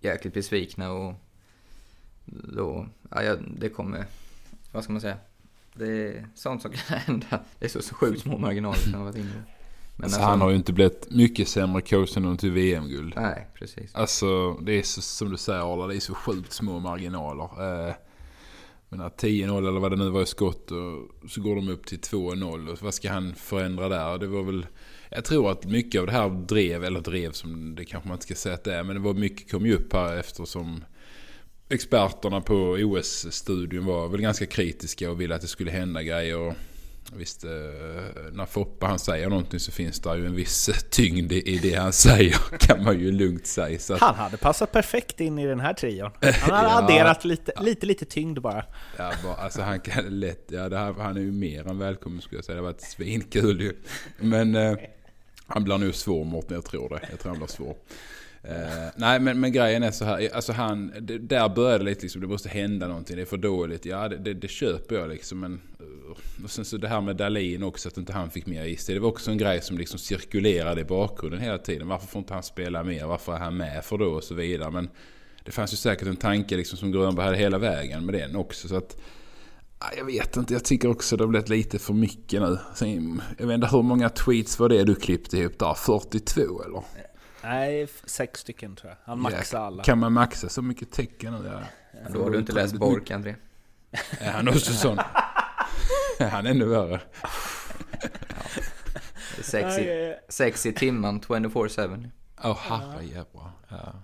jäkligt 0.00 0.34
besvikna 0.34 0.92
och 0.92 1.14
då, 2.24 2.86
ja, 3.10 3.36
det 3.56 3.68
kommer, 3.68 4.04
vad 4.72 4.84
ska 4.84 4.92
man 4.92 5.00
säga? 5.00 5.16
Det 5.74 6.08
är 6.08 6.26
sånt 6.34 6.62
som 6.62 6.70
kan 6.88 6.98
hända. 6.98 7.40
Det 7.58 7.64
är 7.64 7.68
så, 7.68 7.82
så 7.82 7.94
sjukt 7.94 8.22
små 8.22 8.38
marginaler 8.38 8.78
som 8.78 8.94
har 8.94 9.04
varit 9.04 9.16
inne. 9.16 9.42
Men 9.96 10.04
alltså, 10.04 10.20
han 10.20 10.40
har 10.40 10.50
ju 10.50 10.56
inte 10.56 10.72
blivit 10.72 11.10
mycket 11.10 11.48
sämre 11.48 11.82
coach 11.82 12.16
än 12.16 12.36
till 12.36 12.50
VM-guld. 12.50 13.12
Nej, 13.16 13.46
precis. 13.54 13.94
Alltså 13.94 14.52
det 14.52 14.72
är 14.72 14.82
så, 14.82 15.02
som 15.02 15.30
du 15.30 15.36
säger 15.36 15.72
Arla, 15.72 15.86
det 15.86 15.96
är 15.96 16.00
så 16.00 16.14
sjukt 16.14 16.52
små 16.52 16.78
marginaler. 16.78 17.88
Eh, 17.88 17.94
men 18.90 19.00
10-0 19.00 19.68
eller 19.68 19.80
vad 19.80 19.92
det 19.92 19.96
nu 19.96 20.10
var 20.10 20.22
i 20.22 20.26
skott 20.26 20.70
och 20.70 21.30
så 21.30 21.40
går 21.40 21.56
de 21.56 21.68
upp 21.68 21.86
till 21.86 21.98
2-0 21.98 22.68
och 22.68 22.82
vad 22.82 22.94
ska 22.94 23.10
han 23.10 23.34
förändra 23.34 23.88
där? 23.88 24.18
Det 24.18 24.26
var 24.26 24.42
väl, 24.42 24.66
jag 25.10 25.24
tror 25.24 25.50
att 25.50 25.64
mycket 25.64 26.00
av 26.00 26.06
det 26.06 26.12
här 26.12 26.28
drev, 26.28 26.84
eller 26.84 27.00
drev 27.00 27.32
som 27.32 27.74
det 27.74 27.84
kanske 27.84 28.08
man 28.08 28.14
inte 28.14 28.24
ska 28.24 28.34
säga 28.34 28.54
att 28.54 28.64
det 28.64 28.74
är, 28.74 28.82
men 28.82 28.96
det 28.96 29.02
var 29.02 29.14
mycket 29.14 29.50
kom 29.50 29.66
ju 29.66 29.74
upp 29.74 29.92
här 29.92 30.16
eftersom 30.16 30.84
experterna 31.68 32.40
på 32.40 32.54
OS-studion 32.80 33.84
var 33.84 34.08
väl 34.08 34.20
ganska 34.20 34.46
kritiska 34.46 35.10
och 35.10 35.20
ville 35.20 35.34
att 35.34 35.40
det 35.40 35.46
skulle 35.46 35.70
hända 35.70 36.02
grejer. 36.02 36.54
Visst, 37.16 37.44
eh, 37.44 37.50
när 38.32 38.46
Foppa 38.46 38.86
han 38.86 38.98
säger 38.98 39.28
någonting 39.28 39.60
så 39.60 39.72
finns 39.72 40.00
det 40.00 40.16
ju 40.16 40.26
en 40.26 40.34
viss 40.34 40.70
tyngd 40.90 41.32
i 41.32 41.58
det 41.62 41.74
han 41.74 41.92
säger 41.92 42.36
kan 42.58 42.84
man 42.84 42.98
ju 42.98 43.12
lugnt 43.12 43.46
säga. 43.46 43.78
Så 43.78 43.94
att, 43.94 44.00
Han 44.00 44.14
hade 44.14 44.36
passat 44.36 44.72
perfekt 44.72 45.20
in 45.20 45.38
i 45.38 45.46
den 45.46 45.60
här 45.60 45.74
trion. 45.74 46.10
Han 46.20 46.32
hade 46.32 46.68
Ja. 46.68 46.78
adderat 46.78 47.24
lite, 47.24 47.52
lite, 47.62 47.86
lite 47.86 48.04
tyngd 48.04 48.40
bara. 48.40 48.64
ja, 48.98 49.12
bara, 49.24 49.34
alltså 49.34 49.62
han 49.62 49.80
kan 49.80 50.20
lätt, 50.20 50.44
ja, 50.48 50.68
det 50.68 50.78
här, 50.78 50.92
han 50.98 51.16
är 51.16 51.20
ju 51.20 51.32
mer 51.32 51.68
än 51.68 51.78
välkommen 51.78 52.20
skulle 52.20 52.38
jag 52.38 52.44
säga. 52.44 52.54
Det 52.56 52.62
har 52.62 52.72
varit 52.72 52.80
svinkul 52.82 53.60
ju. 53.60 53.76
Men 54.18 54.54
eh, 54.54 54.76
han 55.46 55.64
blir 55.64 55.78
nog 55.78 55.94
svår 55.94 56.24
Mårten, 56.24 56.54
jag 56.54 56.64
tror 56.64 56.88
det. 56.88 57.00
Jag 57.10 57.20
tror 57.20 57.30
han 57.30 57.38
blir 57.38 57.48
svår. 57.48 57.76
Eh, 58.42 58.88
nej 58.96 59.20
men, 59.20 59.40
men 59.40 59.52
grejen 59.52 59.82
är 59.82 59.90
så 59.90 60.04
här, 60.04 60.34
alltså 60.34 60.52
han, 60.52 60.92
det, 61.00 61.18
där 61.18 61.48
började 61.48 61.84
det 61.84 61.90
lite 61.90 62.02
liksom, 62.02 62.20
det 62.20 62.26
måste 62.26 62.48
hända 62.48 62.88
någonting, 62.88 63.16
det 63.16 63.22
är 63.22 63.26
för 63.26 63.36
dåligt. 63.36 63.84
Ja 63.84 64.08
det, 64.08 64.16
det, 64.16 64.34
det 64.34 64.48
köper 64.48 64.94
jag 64.94 65.08
liksom 65.08 65.40
men... 65.40 65.60
Eh, 65.80 66.44
och 66.44 66.50
sen 66.50 66.64
så 66.64 66.76
det 66.76 66.88
här 66.88 67.00
med 67.00 67.16
Dalin 67.16 67.62
också, 67.62 67.88
att 67.88 67.96
inte 67.96 68.12
han 68.12 68.30
fick 68.30 68.46
mer 68.46 68.64
is. 68.64 68.86
Det 68.86 68.98
var 68.98 69.08
också 69.08 69.30
en 69.30 69.38
grej 69.38 69.60
som 69.60 69.78
liksom 69.78 69.98
cirkulerade 69.98 70.80
i 70.80 70.84
bakgrunden 70.84 71.40
hela 71.40 71.58
tiden. 71.58 71.88
Varför 71.88 72.06
får 72.06 72.18
inte 72.18 72.34
han 72.34 72.42
spela 72.42 72.84
mer? 72.84 73.06
Varför 73.06 73.34
är 73.34 73.38
han 73.38 73.56
med 73.56 73.84
för 73.84 73.98
då? 73.98 74.06
Och 74.06 74.24
så 74.24 74.34
vidare. 74.34 74.70
Men 74.70 74.88
det 75.44 75.50
fanns 75.50 75.72
ju 75.72 75.76
säkert 75.76 76.08
en 76.08 76.16
tanke 76.16 76.56
liksom 76.56 76.78
som 76.78 76.92
Grönberg 76.92 77.24
hade 77.24 77.36
hela 77.36 77.58
vägen 77.58 78.06
med 78.06 78.14
den 78.14 78.36
också. 78.36 78.68
Så 78.68 78.76
att, 78.76 78.96
jag 79.96 80.04
vet 80.04 80.36
inte, 80.36 80.52
jag 80.52 80.64
tycker 80.64 80.90
också 80.90 81.16
det 81.16 81.24
har 81.24 81.28
blivit 81.28 81.48
lite 81.48 81.78
för 81.78 81.94
mycket 81.94 82.42
nu. 82.42 82.58
Sen, 82.74 83.22
jag 83.38 83.46
vet 83.46 83.54
inte 83.54 83.66
hur 83.66 83.82
många 83.82 84.08
tweets 84.08 84.58
var 84.58 84.68
det 84.68 84.84
du 84.84 84.94
klippte 84.94 85.38
ihop 85.38 85.58
där? 85.58 85.74
42 85.74 86.40
eller? 86.40 86.82
Nej, 87.42 87.88
sex 88.04 88.40
stycken 88.40 88.76
tror 88.76 88.90
jag. 88.90 88.98
Han 89.04 89.20
maxade 89.20 89.64
alla. 89.64 89.82
Kan 89.82 89.98
man 89.98 90.12
maxa 90.12 90.48
så 90.48 90.62
mycket 90.62 90.92
tecken 90.92 91.34
nu? 91.34 91.48
Ja. 91.48 91.60
Då 92.12 92.22
har 92.22 92.30
du 92.30 92.38
inte 92.38 92.52
läst 92.52 92.74
Bork, 92.74 93.10
André. 93.10 93.34
Är 94.20 94.32
han 94.32 94.48
också 94.48 94.72
sån? 94.72 94.98
Är 96.18 96.28
han 96.28 96.46
ännu 96.46 96.64
värre? 96.64 97.00
Sex 99.40 99.78
i, 99.78 100.14
sex 100.28 100.66
i 100.66 100.72
timmen, 100.72 101.20
24-7. 101.20 102.10
Åh 102.44 102.58
herrejävlar. 102.58 103.50
Ja. 103.68 103.94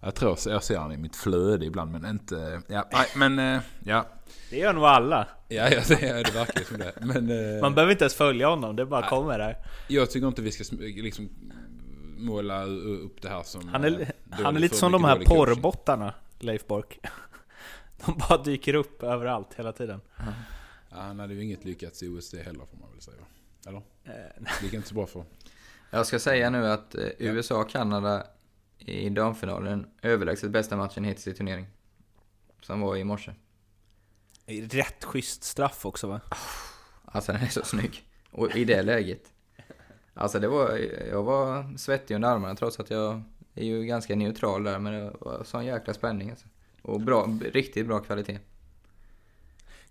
Jag 0.00 0.14
tror 0.14 0.38
jag 0.46 0.62
ser 0.62 0.78
han 0.78 0.92
i 0.92 0.96
mitt 0.96 1.16
flöde 1.16 1.66
ibland 1.66 1.92
men 1.92 2.06
inte... 2.06 2.62
Ja, 2.68 2.88
nej, 2.92 3.06
men 3.16 3.38
eh, 3.38 3.62
ja. 3.84 4.06
Det 4.50 4.56
gör 4.56 4.72
nog 4.72 4.84
alla. 4.84 5.28
Ja, 5.48 5.68
ja 5.68 5.80
det, 5.88 6.06
ja, 6.06 6.14
det 6.14 6.34
verkar 6.34 6.64
som 6.64 6.78
det. 6.78 6.92
Men 7.00 7.30
eh, 7.30 7.60
Man 7.60 7.74
behöver 7.74 7.92
inte 7.92 8.04
ens 8.04 8.14
följa 8.14 8.48
honom, 8.48 8.76
det 8.76 8.86
bara 8.86 9.08
kommer 9.08 9.38
där. 9.38 9.56
jag 9.88 10.10
tycker 10.10 10.28
inte 10.28 10.42
vi 10.42 10.52
ska 10.52 10.76
liksom 10.80 11.28
måla 12.24 12.64
upp 12.64 13.22
det 13.22 13.28
här 13.28 13.42
som... 13.42 13.68
Han 13.68 13.84
eh, 13.84 13.92
är, 13.92 14.12
han 14.30 14.56
är 14.56 14.60
lite 14.60 14.76
som 14.76 14.92
de 14.92 15.04
här 15.04 15.24
porrbottarna, 15.24 16.14
Leif 16.38 16.66
Bork. 16.66 16.98
De 18.06 18.18
bara 18.18 18.42
dyker 18.42 18.74
upp 18.74 19.02
överallt 19.02 19.54
hela 19.54 19.72
tiden. 19.72 20.00
Ja, 20.16 20.24
han 20.90 21.18
hade 21.18 21.34
ju 21.34 21.44
inget 21.44 21.64
lyckats 21.64 22.02
i 22.02 22.08
OSD 22.08 22.34
heller 22.34 22.66
får 22.66 22.76
man 22.80 22.90
väl 22.92 23.00
säga. 23.00 23.16
Eller? 23.66 23.78
Eh, 24.04 24.42
Det 24.60 24.64
gick 24.64 24.74
inte 24.74 24.88
så 24.88 24.94
bra 24.94 25.06
för. 25.06 25.24
Jag 25.90 26.06
ska 26.06 26.18
säga 26.18 26.50
nu 26.50 26.66
att 26.66 26.94
eh, 26.94 27.08
USA 27.18 27.60
och 27.60 27.70
Kanada 27.70 28.26
i 28.78 29.08
damfinalen 29.10 29.86
överlägset 30.02 30.50
bästa 30.50 30.76
matchen 30.76 31.04
hittills 31.04 31.26
i 31.26 31.34
turnering. 31.34 31.66
Som 32.60 32.80
var 32.80 32.96
i 32.96 33.04
morse. 33.04 33.32
Rätt 34.46 35.04
schysst 35.04 35.44
straff 35.44 35.86
också 35.86 36.06
va? 36.06 36.20
Alltså 37.04 37.32
den 37.32 37.42
är 37.42 37.48
så 37.48 37.62
snygg. 37.64 38.08
Och 38.30 38.56
i 38.56 38.64
det 38.64 38.82
läget. 38.82 39.32
Alltså 40.14 40.40
det 40.40 40.48
var, 40.48 40.78
jag 41.10 41.22
var 41.22 41.76
svettig 41.78 42.14
under 42.14 42.28
armarna 42.28 42.54
trots 42.54 42.80
att 42.80 42.90
jag 42.90 43.22
är 43.54 43.64
ju 43.64 43.84
ganska 43.84 44.16
neutral 44.16 44.64
där. 44.64 44.78
Men 44.78 44.92
det 44.92 45.12
var 45.20 45.44
sån 45.44 45.64
jäkla 45.64 45.94
spänning 45.94 46.30
alltså. 46.30 46.46
Och 46.82 47.00
bra, 47.00 47.38
riktigt 47.52 47.86
bra 47.86 47.98
kvalitet. 48.00 48.38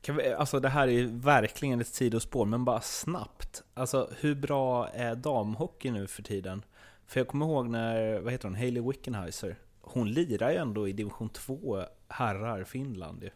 Kan 0.01 0.15
vi, 0.15 0.33
alltså 0.33 0.59
det 0.59 0.69
här 0.69 0.87
är 0.87 0.91
ju 0.91 1.07
verkligen 1.07 1.81
ett 1.81 1.87
sidospår, 1.87 2.45
men 2.45 2.65
bara 2.65 2.81
snabbt. 2.81 3.63
Alltså 3.73 4.09
hur 4.19 4.35
bra 4.35 4.87
är 4.87 5.15
damhockey 5.15 5.91
nu 5.91 6.07
för 6.07 6.23
tiden? 6.23 6.65
För 7.07 7.19
jag 7.19 7.27
kommer 7.27 7.45
ihåg 7.45 7.69
när, 7.69 8.19
vad 8.19 8.31
heter 8.31 8.47
hon, 8.47 8.55
Hailey 8.55 8.83
Wickenheiser. 8.83 9.55
Hon 9.81 10.11
lirar 10.11 10.51
ju 10.51 10.57
ändå 10.57 10.87
i 10.87 10.93
division 10.93 11.29
2 11.29 11.83
herrar 12.07 12.63
Finland 12.63 13.23
ju. 13.23 13.29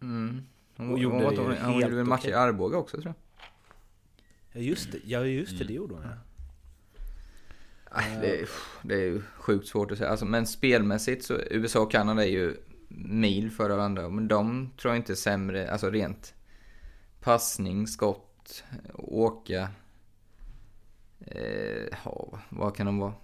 Mm. 0.00 0.42
Hon, 0.76 0.86
Och 0.86 0.92
hon, 0.92 1.00
gjorde 1.00 1.16
hon, 1.16 1.36
hon, 1.36 1.56
hon 1.56 1.80
gjorde 1.80 1.96
väl 1.96 2.12
okej. 2.12 2.30
i 2.30 2.34
Arboga 2.34 2.78
också 2.78 2.96
tror 3.02 3.06
jag. 3.06 3.27
Just 4.58 4.92
det, 4.92 4.98
ja, 5.04 5.24
just 5.24 5.58
det, 5.58 5.64
det 5.64 5.72
gjorde 5.72 5.94
hon 5.94 6.02
ja. 6.02 6.18
Det, 8.20 8.40
är, 8.40 8.48
det 8.82 8.94
är 8.94 8.98
ju 8.98 9.22
sjukt 9.36 9.68
svårt 9.68 9.90
att 9.90 9.98
säga. 9.98 10.10
Alltså, 10.10 10.26
men 10.26 10.46
spelmässigt 10.46 11.24
så 11.24 11.34
USA 11.50 11.80
och 11.80 11.90
Kanada 11.90 12.24
är 12.24 12.30
ju 12.30 12.56
mil 12.88 13.50
före 13.50 13.76
varandra. 13.76 14.08
Men 14.08 14.28
de 14.28 14.70
tror 14.76 14.94
jag 14.94 14.98
inte 14.98 15.12
är 15.12 15.16
sämre, 15.16 15.70
alltså 15.70 15.90
rent 15.90 16.34
passning, 17.20 17.86
skott, 17.86 18.64
åka. 18.94 19.68
Eh, 21.20 21.98
ja, 22.04 22.38
vad 22.48 22.76
kan 22.76 22.86
de 22.86 22.98
vara? 22.98 23.14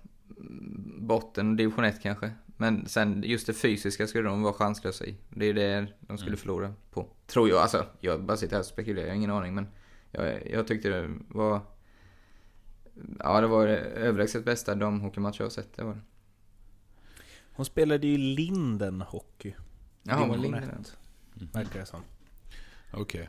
Botten, 0.98 1.56
division 1.56 1.84
1 1.84 2.02
kanske. 2.02 2.32
Men 2.56 2.86
sen 2.86 3.22
just 3.26 3.46
det 3.46 3.52
fysiska 3.54 4.06
skulle 4.06 4.28
de 4.28 4.42
vara 4.42 4.52
chanslösa 4.52 5.04
i. 5.04 5.16
Det 5.30 5.46
är 5.46 5.54
det 5.54 5.86
de 6.00 6.18
skulle 6.18 6.36
förlora 6.36 6.74
på. 6.90 7.08
Tror 7.26 7.48
jag, 7.48 7.58
alltså. 7.58 7.86
Jag 8.00 8.22
bara 8.22 8.36
sitter 8.36 8.56
här 8.56 8.60
och 8.60 8.66
spekulerar, 8.66 9.06
jag 9.06 9.12
har 9.12 9.16
ingen 9.16 9.30
aning. 9.30 9.54
Men 9.54 9.66
jag, 10.14 10.50
jag 10.50 10.66
tyckte 10.66 10.88
det 10.88 11.10
var... 11.28 11.60
Ja, 13.18 13.40
det 13.40 13.46
var 13.46 13.66
det 13.66 13.76
överlägset 13.78 14.44
bästa 14.44 14.74
damhockeymatch 14.74 15.40
jag 15.40 15.44
har 15.44 15.50
sett. 15.50 15.76
Det 15.76 15.84
var. 15.84 16.00
Hon 17.52 17.66
spelade 17.66 18.06
ju 18.06 18.16
Linden 18.18 19.00
hockey. 19.00 19.54
Jaha, 20.02 20.26
var 20.26 20.36
Division 20.36 20.52
Linden. 20.60 20.80
ett, 20.80 21.54
Verkar 21.54 21.80
det 21.80 21.86
som. 21.86 22.00
Okej. 22.92 23.28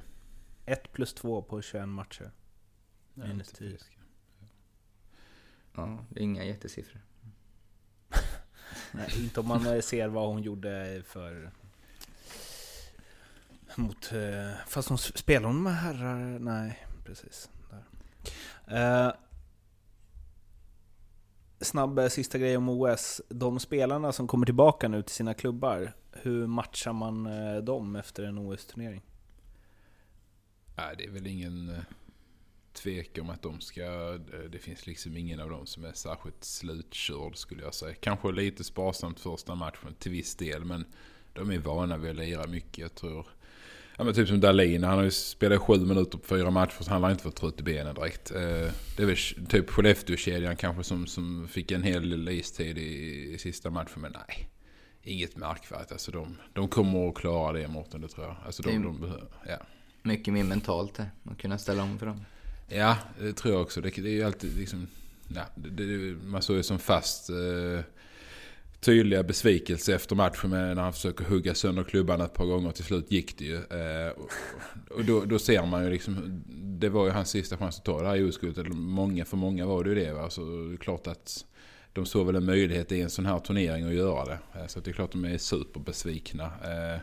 1 0.65 0.91
plus 0.91 1.13
2 1.13 1.41
på 1.41 1.62
21 1.62 1.88
matcher. 1.89 2.32
Ja, 3.13 3.24
Minus 3.24 3.48
inte 3.48 3.60
10. 3.60 3.71
fisk. 3.71 3.98
Ja, 5.76 6.06
det 6.10 6.19
är 6.19 6.24
inga 6.24 6.43
jättesiffror. 6.43 7.02
Nej, 8.91 9.10
inte 9.24 9.39
om 9.39 9.48
man 9.48 9.82
ser 9.82 10.08
vad 10.08 10.28
hon 10.28 10.41
gjorde 10.41 11.04
för... 11.06 11.52
Mot... 13.78 14.12
eh, 14.12 14.52
Fast 14.68 14.90
hon 14.90 14.98
spelar 14.98 15.48
hon 15.48 15.64
med 15.64 15.76
herrar? 15.76 16.40
Nej, 16.40 16.86
precis. 17.06 17.50
Där. 17.70 19.08
Eh, 19.08 19.14
snabb 21.60 22.00
eh, 22.00 22.08
sista 22.08 22.38
grej 22.38 22.58
om 22.58 22.70
OS. 22.70 23.22
De 23.30 23.60
spelarna 23.60 24.12
som 24.12 24.28
kommer 24.28 24.46
tillbaka 24.46 24.88
nu 24.88 25.02
till 25.02 25.16
sina 25.16 25.34
klubbar, 25.34 25.94
hur 26.12 26.48
matchar 26.48 26.94
man 26.94 27.26
eh, 27.26 27.58
dem 27.58 27.96
efter 27.96 28.24
en 28.24 28.38
OS-turnering? 28.38 29.02
Nej, 30.78 30.96
det 30.98 31.06
är 31.06 31.12
väl 31.12 31.28
ingen 31.28 31.70
eh, 31.70 31.80
tvekan 32.74 33.24
om 33.24 33.30
att 33.30 33.42
de 33.42 33.62
ska... 33.62 33.84
Eh, 34.14 34.50
det 34.52 34.60
finns 34.60 34.88
liksom 34.88 35.18
ingen 35.18 35.40
av 35.40 35.50
dem 35.50 35.66
som 35.66 35.86
är 35.86 35.94
särskilt 35.94 36.44
slutkörd 36.44 37.38
skulle 37.38 37.64
jag 37.64 37.74
säga. 37.74 37.96
Kanske 37.96 38.32
lite 38.32 38.64
sparsamt 38.64 39.20
första 39.20 39.56
matchen 39.56 39.96
till 40.00 40.12
viss 40.12 40.36
del, 40.36 40.66
men 40.66 40.86
de 41.34 41.52
är 41.52 41.60
vana 41.60 41.98
vid 41.98 42.10
att 42.12 42.16
lira 42.18 42.48
mycket. 42.48 42.78
Jag 42.78 42.96
tror... 42.96 43.28
Ja 43.98 44.04
men 44.04 44.14
typ 44.14 44.28
som 44.28 44.40
Dahlin, 44.40 44.84
han 44.84 44.98
har 44.98 45.04
ju 45.04 45.12
spelat 45.12 45.62
sju 45.62 45.78
minuter 45.80 46.18
på 46.18 46.28
fyra 46.28 46.52
matcher 46.52 46.84
så 46.84 46.90
han 46.92 47.04
har 47.04 47.12
inte 47.12 47.24
fått 47.24 47.36
trött 47.36 47.60
i 47.60 47.64
benen 47.64 47.96
direkt. 47.96 48.32
Eh, 48.32 48.42
Det 48.98 49.04
är 49.04 49.06
väl 49.06 49.16
typ 49.50 49.70
Skellefteå-kedjan 49.70 50.56
kanske 50.56 50.84
som, 50.84 51.08
som 51.08 51.48
fick 51.48 51.72
en 51.72 51.84
hel 51.84 52.10
del 52.10 52.30
istid 52.30 52.78
i, 52.78 53.34
i 53.34 53.38
sista 53.38 53.70
matchen, 53.70 54.02
men 54.02 54.12
nej. 54.28 54.50
Inget 55.04 55.36
märkvärdigt. 55.38 55.92
Alltså 55.92 56.12
de, 56.12 56.38
de 56.54 56.68
kommer 56.68 57.10
att 57.10 57.16
klara 57.16 57.54
det 57.54 57.68
Mårten, 57.68 58.02
det 58.02 58.08
tror 58.08 58.26
jag. 58.26 58.36
Alltså 58.46 58.64
de, 58.64 58.70
Det 58.72 58.84
de 58.84 59.02
behöver, 59.02 59.28
ja. 59.48 59.58
Mycket 60.02 60.34
mer 60.34 60.44
mentalt 60.44 60.98
här. 60.98 61.10
Att 61.24 61.38
kunna 61.38 61.58
ställa 61.58 61.84
om 61.84 62.00
för 62.00 62.06
dem. 62.06 62.26
Ja, 62.68 62.98
det 63.20 63.34
tror 63.34 63.54
jag 63.54 63.62
också. 63.62 63.82
Det, 63.82 63.90
det 63.90 64.10
är 64.10 64.14
ju 64.14 64.24
alltid 64.24 64.58
liksom... 64.58 64.88
Ja, 65.28 65.42
det, 65.56 65.70
det, 65.70 66.16
man 66.24 66.42
såg 66.42 66.56
ju 66.56 66.64
som 66.64 66.80
fast 66.80 67.30
eh, 67.30 67.80
tydliga 68.86 69.24
besvikelse 69.24 69.95
efter 69.95 70.15
matchen 70.15 70.50
med 70.50 70.76
när 70.76 70.84
han 70.84 70.93
försöker 70.93 71.26
hugga 71.26 71.56
sönder 71.56 71.84
klubban 71.84 72.21
ett 72.21 72.34
par 72.34 72.45
gånger. 72.45 72.71
Till 72.71 72.84
slut 72.84 73.12
gick 73.12 73.38
det 73.38 73.45
ju. 73.45 73.56
Eh, 73.56 74.12
och 74.89 75.06
då, 75.06 75.26
då 75.26 75.39
ser 75.39 75.65
man 75.65 75.84
ju 75.84 75.89
liksom... 75.89 76.43
Det 76.80 76.89
var 76.89 77.06
ju 77.06 77.12
hans 77.12 77.30
sista 77.30 77.58
chans 77.58 77.78
att 77.78 77.86
ta 77.86 78.02
det 78.02 78.08
här 78.08 78.28
oskuldet. 78.28 78.67
Många, 78.69 79.26
för 79.26 79.38
många 79.38 79.65
var 79.65 79.84
det 79.84 79.89
ju 79.89 79.95
det. 79.95 80.13
Va? 80.13 80.30
Så 80.30 80.41
det 80.41 80.74
är 80.74 80.78
klart 80.78 81.08
att 81.08 81.45
de 81.93 82.06
såg 82.06 82.26
väl 82.26 82.36
en 82.36 82.45
möjlighet 82.45 82.91
i 82.91 83.02
en 83.02 83.10
sån 83.10 83.26
här 83.26 83.39
turnering 83.39 83.88
att 83.88 83.93
göra 83.93 84.26
det. 84.26 84.39
Eh, 84.60 84.67
så 84.67 84.80
det 84.80 84.91
är 84.91 84.93
klart 84.93 85.06
att 85.06 85.21
de 85.21 85.26
är 85.26 85.38
superbesvikna. 85.38 86.43
Eh, 86.45 87.00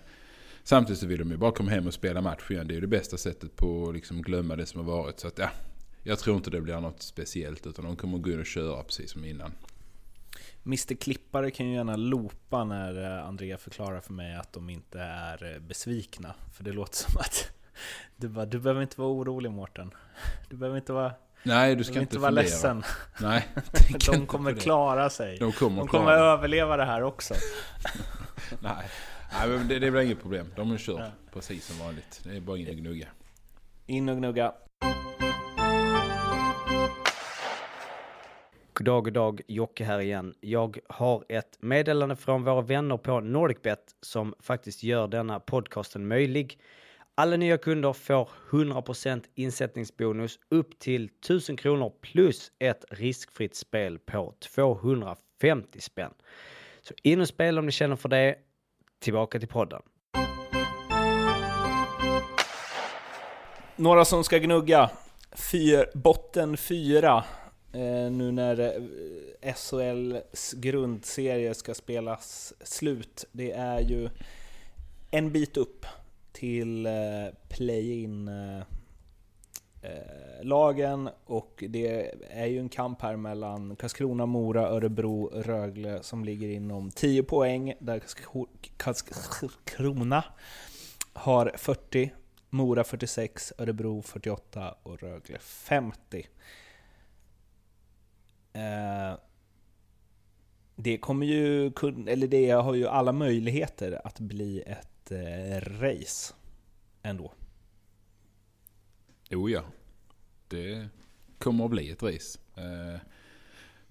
samtidigt 0.62 1.00
så 1.00 1.06
vill 1.06 1.18
de 1.18 1.30
ju 1.30 1.36
bara 1.36 1.52
komma 1.52 1.70
hem 1.70 1.86
och 1.86 1.94
spela 1.94 2.20
match 2.20 2.50
igen. 2.50 2.66
Det 2.66 2.72
är 2.72 2.76
ju 2.76 2.80
det 2.80 2.86
bästa 2.86 3.16
sättet 3.16 3.56
på 3.56 3.88
att 3.88 3.94
liksom 3.94 4.22
glömma 4.22 4.56
det 4.56 4.66
som 4.66 4.86
har 4.86 4.96
varit. 4.96 5.20
Så 5.20 5.28
att 5.28 5.38
ja, 5.38 5.50
jag 6.02 6.18
tror 6.18 6.36
inte 6.36 6.50
det 6.50 6.60
blir 6.60 6.80
något 6.80 7.02
speciellt 7.02 7.66
utan 7.66 7.84
de 7.84 7.96
kommer 7.96 8.18
gå 8.18 8.30
in 8.30 8.40
och 8.40 8.46
köra 8.46 8.82
precis 8.82 9.10
som 9.10 9.24
innan. 9.24 9.52
Mr 10.66 10.94
Klippare 10.94 11.50
kan 11.50 11.66
ju 11.66 11.74
gärna 11.74 11.96
loopa 11.96 12.64
när 12.64 13.18
eh, 13.18 13.26
Andrea 13.26 13.58
förklarar 13.58 14.00
för 14.00 14.12
mig 14.12 14.36
att 14.36 14.52
de 14.52 14.70
inte 14.70 15.00
är 15.00 15.52
eh, 15.54 15.58
besvikna. 15.60 16.34
För 16.52 16.64
det 16.64 16.72
låter 16.72 16.96
som 17.10 17.20
att 17.20 17.50
du, 18.16 18.28
bara, 18.28 18.46
du 18.46 18.58
behöver 18.58 18.82
inte 18.82 19.00
vara 19.00 19.10
orolig 19.10 19.50
Mårten. 19.50 19.90
Du 20.48 20.56
behöver 20.56 20.78
inte 20.78 20.92
vara, 20.92 21.12
Nej, 21.42 21.70
du 21.70 21.76
du 21.76 21.84
ska 21.84 21.92
behöver 21.92 22.02
inte 22.02 22.16
inte 22.16 22.22
vara 22.22 22.30
fundera. 22.30 22.42
ledsen. 22.42 22.82
Nej, 23.20 23.48
De 24.10 24.26
kommer 24.26 24.54
klara 24.54 25.10
sig. 25.10 25.38
De 25.38 25.52
kommer, 25.52 25.78
De 25.78 25.88
kommer 25.88 26.12
överleva 26.12 26.76
det 26.76 26.84
här 26.84 27.02
också. 27.02 27.34
Nej, 28.60 28.86
Nej 29.32 29.58
det, 29.58 29.78
det 29.78 29.90
blir 29.90 30.00
inget 30.00 30.20
problem. 30.22 30.52
De 30.56 30.78
kör 30.78 31.10
precis 31.32 31.66
som 31.66 31.78
vanligt. 31.78 32.20
Det 32.24 32.36
är 32.36 32.40
bara 32.40 32.58
in 32.58 32.68
och 32.68 32.74
gnugga. 32.74 33.08
In 33.86 34.08
och 34.08 34.16
gnugga. 34.16 34.52
Dag, 38.84 39.04
god 39.04 39.12
dag, 39.12 39.40
Jocke 39.48 39.84
här 39.84 40.00
igen. 40.00 40.34
Jag 40.40 40.78
har 40.88 41.24
ett 41.28 41.58
meddelande 41.60 42.16
från 42.16 42.44
våra 42.44 42.60
vänner 42.60 42.96
på 42.96 43.20
NordicBet 43.20 43.94
som 44.00 44.34
faktiskt 44.40 44.82
gör 44.82 45.08
denna 45.08 45.40
podcasten 45.40 46.08
möjlig. 46.08 46.58
Alla 47.14 47.36
nya 47.36 47.58
kunder 47.58 47.92
får 47.92 48.28
100% 48.50 49.24
insättningsbonus 49.34 50.38
upp 50.48 50.78
till 50.78 51.04
1000 51.04 51.56
kronor 51.56 51.92
plus 52.00 52.52
ett 52.58 52.84
riskfritt 52.90 53.56
spel 53.56 53.98
på 53.98 54.34
250 54.54 55.80
spänn. 55.80 56.12
Så 56.82 56.94
in 57.02 57.20
och 57.20 57.28
spela 57.28 57.58
om 57.58 57.66
ni 57.66 57.72
känner 57.72 57.96
för 57.96 58.08
det. 58.08 58.36
Tillbaka 59.00 59.38
till 59.38 59.48
podden. 59.48 59.82
Några 63.76 64.04
som 64.04 64.24
ska 64.24 64.38
gnugga. 64.38 64.90
Fyr, 65.32 65.98
botten 65.98 66.56
4. 66.56 67.24
Eh, 67.72 68.10
nu 68.10 68.32
när 68.32 68.60
eh, 68.60 69.54
SHLs 69.54 70.52
grundserie 70.52 71.54
ska 71.54 71.74
spelas 71.74 72.54
slut. 72.60 73.24
Det 73.32 73.52
är 73.52 73.80
ju 73.80 74.08
en 75.10 75.32
bit 75.32 75.56
upp 75.56 75.86
till 76.32 76.86
eh, 76.86 76.92
play-in 77.48 78.28
eh, 78.28 78.58
eh, 79.82 80.42
lagen 80.42 81.08
och 81.24 81.64
det 81.68 82.12
är 82.30 82.46
ju 82.46 82.58
en 82.58 82.68
kamp 82.68 83.02
här 83.02 83.16
mellan 83.16 83.76
Karlskrona, 83.76 84.26
Mora, 84.26 84.68
Örebro, 84.68 85.30
Rögle 85.34 86.02
som 86.02 86.24
ligger 86.24 86.48
inom 86.48 86.90
10 86.90 87.22
poäng 87.22 87.74
där 87.78 88.02
Karlskrona 88.76 90.24
har 91.12 91.52
40, 91.56 92.12
Mora 92.50 92.84
46, 92.84 93.52
Örebro 93.58 94.02
48 94.02 94.74
och 94.82 95.02
Rögle 95.02 95.38
50. 95.38 96.26
Eh, 98.52 99.18
det 100.76 100.98
kommer 100.98 101.26
ju 101.26 101.70
kunna, 101.70 102.10
eller 102.10 102.26
det 102.26 102.50
har 102.50 102.74
ju 102.74 102.86
alla 102.86 103.12
möjligheter 103.12 104.00
att 104.04 104.20
bli 104.20 104.62
ett 104.66 105.12
eh, 105.12 105.80
race 105.80 106.34
ändå. 107.02 107.32
Jo 109.28 109.48
ja, 109.48 109.62
det 110.48 110.88
kommer 111.38 111.64
att 111.64 111.70
bli 111.70 111.90
ett 111.90 112.02
race. 112.02 112.38
Eh, 112.56 113.00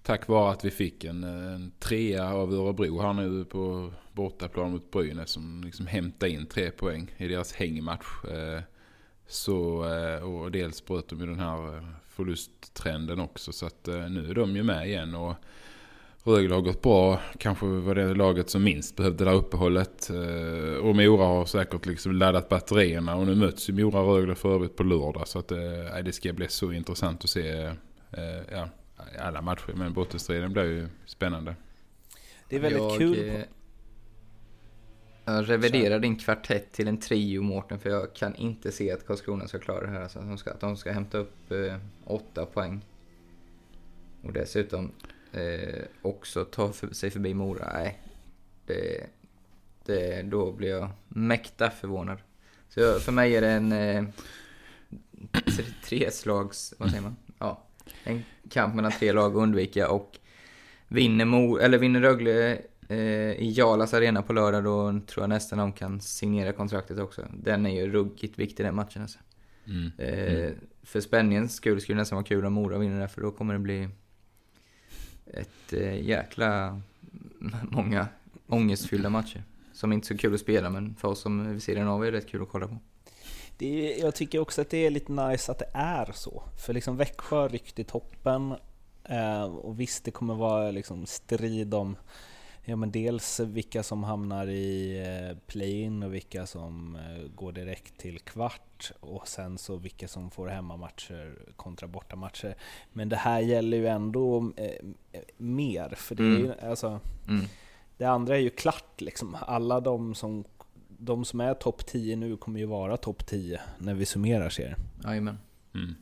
tack 0.02 0.28
vare 0.28 0.52
att 0.52 0.64
vi 0.64 0.70
fick 0.70 1.04
en, 1.04 1.24
eh, 1.24 1.54
en 1.54 1.72
trea 1.78 2.34
av 2.34 2.52
Örebro 2.54 3.00
här 3.00 3.12
nu 3.12 3.44
på 3.44 3.92
bortaplan 4.12 4.70
mot 4.70 4.90
Brynäs 4.90 5.30
som 5.30 5.64
liksom 5.64 5.86
hämtade 5.86 6.32
in 6.32 6.46
tre 6.46 6.70
poäng 6.70 7.14
i 7.16 7.28
deras 7.28 7.52
hängmatch. 7.52 8.24
Eh, 8.24 8.60
så, 9.26 9.84
eh, 9.84 10.22
och 10.22 10.50
dels 10.50 10.84
bröt 10.84 11.08
de 11.08 11.20
ju 11.20 11.26
den 11.26 11.40
här 11.40 11.76
eh, 11.76 11.84
förlusttrenden 12.08 13.20
också 13.20 13.52
så 13.52 13.66
att 13.66 13.88
eh, 13.88 14.08
nu 14.10 14.30
är 14.30 14.34
de 14.34 14.56
ju 14.56 14.62
med 14.62 14.86
igen. 14.86 15.14
och 15.14 15.34
Rögle 16.24 16.54
har 16.54 16.62
gått 16.62 16.82
bra, 16.82 17.20
kanske 17.38 17.66
var 17.66 17.94
det 17.94 18.14
laget 18.14 18.50
som 18.50 18.64
minst 18.64 18.96
behövde 18.96 19.24
det 19.24 19.30
här 19.30 19.36
uppehållet. 19.36 20.10
Eh, 20.10 20.76
Och 20.76 20.96
Mora 20.96 21.24
har 21.24 21.44
säkert 21.44 21.86
liksom 21.86 22.12
laddat 22.12 22.48
batterierna 22.48 23.16
och 23.16 23.26
nu 23.26 23.34
möts 23.34 23.70
ju 23.70 23.72
Mora 23.72 24.00
och 24.00 24.16
Rögle 24.16 24.34
för 24.34 24.54
övrigt 24.54 24.76
på 24.76 24.82
lördag. 24.82 25.28
Så 25.28 25.38
att, 25.38 25.48
det 25.48 26.12
ska 26.12 26.32
bli 26.32 26.48
så 26.48 26.72
intressant 26.72 27.24
att 27.24 27.30
se 27.30 27.70
ja, 28.50 28.68
alla 29.20 29.42
matcher. 29.42 29.72
Men 29.74 29.92
bottenstriden 29.92 30.52
blir 30.52 30.64
ju 30.64 30.88
spännande. 31.06 31.56
Det 32.48 32.56
är 32.56 32.60
väldigt 32.60 32.82
jag, 32.82 32.98
kul. 32.98 33.30
På, 33.30 33.44
Jag 35.24 35.50
reviderar 35.50 35.98
din 35.98 36.16
kvartett 36.16 36.72
till 36.72 36.88
en 36.88 37.00
trio 37.00 37.42
Mårten 37.42 37.78
för 37.78 37.90
jag 37.90 38.14
kan 38.14 38.34
inte 38.34 38.72
se 38.72 38.90
att 38.90 39.06
Karlskrona 39.06 39.48
ska 39.48 39.58
klara 39.58 39.86
det 39.86 39.92
här. 39.92 40.02
Alltså, 40.02 40.18
att, 40.18 40.28
de 40.28 40.38
ska, 40.38 40.50
att 40.50 40.60
de 40.60 40.76
ska 40.76 40.92
hämta 40.92 41.18
upp 41.18 41.50
eh, 41.50 41.76
åtta 42.04 42.46
poäng. 42.46 42.84
Och 44.22 44.32
dessutom 44.32 44.92
eh, 45.32 45.82
också 46.02 46.44
ta 46.44 46.72
för, 46.72 46.94
sig 46.94 47.10
förbi 47.10 47.34
Mora. 47.34 47.70
Nej, 47.72 48.02
det, 48.66 49.06
det, 49.84 50.22
då 50.22 50.52
blir 50.52 50.70
jag 50.70 50.88
mäkta 51.08 51.70
förvånad. 51.70 52.18
Så 52.68 52.80
jag, 52.80 53.02
för 53.02 53.12
mig 53.12 53.36
är 53.36 53.40
det 53.40 53.50
en 53.50 53.72
eh, 53.72 54.04
tre, 55.32 55.64
tre 55.84 56.10
slags, 56.10 56.74
vad 56.78 56.90
säger 56.90 57.02
man? 57.02 57.16
Ja, 57.38 57.62
en 58.04 58.24
kamp 58.50 58.74
mellan 58.74 58.92
tre 58.92 59.12
lag 59.12 59.32
att 59.32 59.42
undvika 59.42 59.90
och 59.90 60.18
vinner, 60.88 61.24
Mo, 61.24 61.58
eller 61.58 61.78
vinner 61.78 62.00
Rögle 62.00 62.58
i 62.92 63.52
Jalas 63.56 63.94
arena 63.94 64.22
på 64.22 64.32
lördag 64.32 64.64
då 64.64 65.00
tror 65.06 65.22
jag 65.22 65.28
nästan 65.28 65.58
de 65.58 65.72
kan 65.72 66.00
signera 66.00 66.52
kontraktet 66.52 66.98
också. 66.98 67.26
Den 67.34 67.66
är 67.66 67.70
ju 67.70 67.92
ruggigt 67.92 68.38
viktig 68.38 68.66
den 68.66 68.74
matchen 68.74 69.02
alltså. 69.02 69.18
Mm. 69.66 69.92
Eh, 69.98 70.50
För 70.82 71.00
spänningens 71.00 71.54
skull 71.54 71.80
skulle 71.80 71.96
det 71.96 72.00
nästan 72.00 72.16
vara 72.16 72.26
kul 72.26 72.44
om 72.44 72.52
Mora 72.52 72.78
vinner 72.78 73.00
där 73.00 73.06
för 73.06 73.20
då 73.20 73.30
kommer 73.30 73.54
det 73.54 73.60
bli 73.60 73.88
ett 75.26 75.72
eh, 75.72 76.02
jäkla 76.02 76.80
många 77.70 78.06
ångestfyllda 78.46 79.10
matcher. 79.10 79.44
Som 79.72 79.92
inte 79.92 80.04
är 80.04 80.06
så 80.06 80.16
kul 80.16 80.34
att 80.34 80.40
spela 80.40 80.70
men 80.70 80.94
för 80.94 81.08
oss 81.08 81.20
som 81.20 81.52
vid 81.52 81.62
sidan 81.62 81.88
av 81.88 82.04
är 82.06 82.12
det 82.12 82.18
rätt 82.18 82.28
kul 82.28 82.42
att 82.42 82.48
kolla 82.48 82.68
på. 82.68 82.78
det 83.58 83.94
är, 83.94 84.04
jag 84.04 84.14
tycker 84.14 84.38
också 84.38 84.60
att 84.60 84.70
det 84.70 84.86
är 84.86 84.90
lite 84.90 85.12
nice 85.12 85.52
att 85.52 85.58
det 85.58 85.70
är 85.74 86.12
så. 86.14 86.42
För 86.66 86.72
liksom 86.72 86.96
Växjö 86.96 87.48
ryckt 87.48 87.78
i 87.78 87.84
toppen. 87.84 88.54
Eh, 89.04 89.44
och 89.44 89.80
visst, 89.80 90.04
det 90.04 90.10
kommer 90.10 90.34
vara 90.34 90.70
liksom 90.70 91.06
strid 91.06 91.74
om 91.74 91.96
ja, 92.64 92.76
men 92.76 92.90
dels 92.90 93.40
vilka 93.40 93.82
som 93.82 94.04
hamnar 94.04 94.46
i 94.46 94.98
eh, 95.06 95.36
play-in 95.46 96.02
och 96.02 96.14
vilka 96.14 96.46
som 96.46 96.96
eh, 96.96 97.28
går 97.34 97.52
direkt 97.52 97.98
till 97.98 98.18
kvart. 98.20 98.92
Och 99.00 99.28
sen 99.28 99.58
så 99.58 99.76
vilka 99.76 100.08
som 100.08 100.30
får 100.30 100.48
hemmamatcher 100.48 101.38
kontra 101.56 101.88
bortamatcher. 101.88 102.54
Men 102.92 103.08
det 103.08 103.16
här 103.16 103.40
gäller 103.40 103.76
ju 103.76 103.86
ändå 103.86 104.52
eh, 104.56 104.70
mer. 105.36 105.94
För 105.96 106.14
det 106.14 106.22
är 106.22 106.38
ju, 106.38 106.54
alltså, 106.70 107.00
Mm. 107.28 107.44
det 107.96 108.04
andra 108.04 108.36
är 108.36 108.40
ju 108.40 108.50
klart 108.50 109.00
liksom. 109.00 109.36
Alla 109.40 109.80
de 109.80 110.14
som, 110.14 110.44
de 110.88 111.24
som 111.24 111.40
är 111.40 111.54
topp 111.54 111.86
10 111.86 112.16
nu 112.16 112.36
kommer 112.36 112.60
ju 112.60 112.66
vara 112.66 112.96
topp 112.96 113.26
10 113.26 113.60
när 113.78 113.94
vi 113.94 114.06
summerar 114.06 114.48
serien. 114.48 114.78
Jajamän. 115.04 115.38
Mm. 115.74 115.94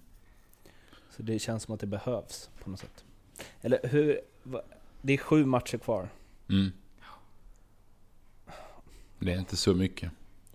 Så 1.16 1.22
det 1.22 1.38
känns 1.38 1.62
som 1.62 1.74
att 1.74 1.80
det 1.80 1.86
behövs 1.86 2.50
på 2.64 2.70
något 2.70 2.80
sätt. 2.80 3.04
Eller 3.60 3.80
hur? 3.88 4.20
Det 5.02 5.12
är 5.12 5.18
sju 5.18 5.44
matcher 5.44 5.78
kvar. 5.78 6.08
Mm. 6.50 6.72
Det 9.18 9.32
är 9.32 9.38
inte 9.38 9.56
så 9.56 9.74
mycket. 9.74 10.10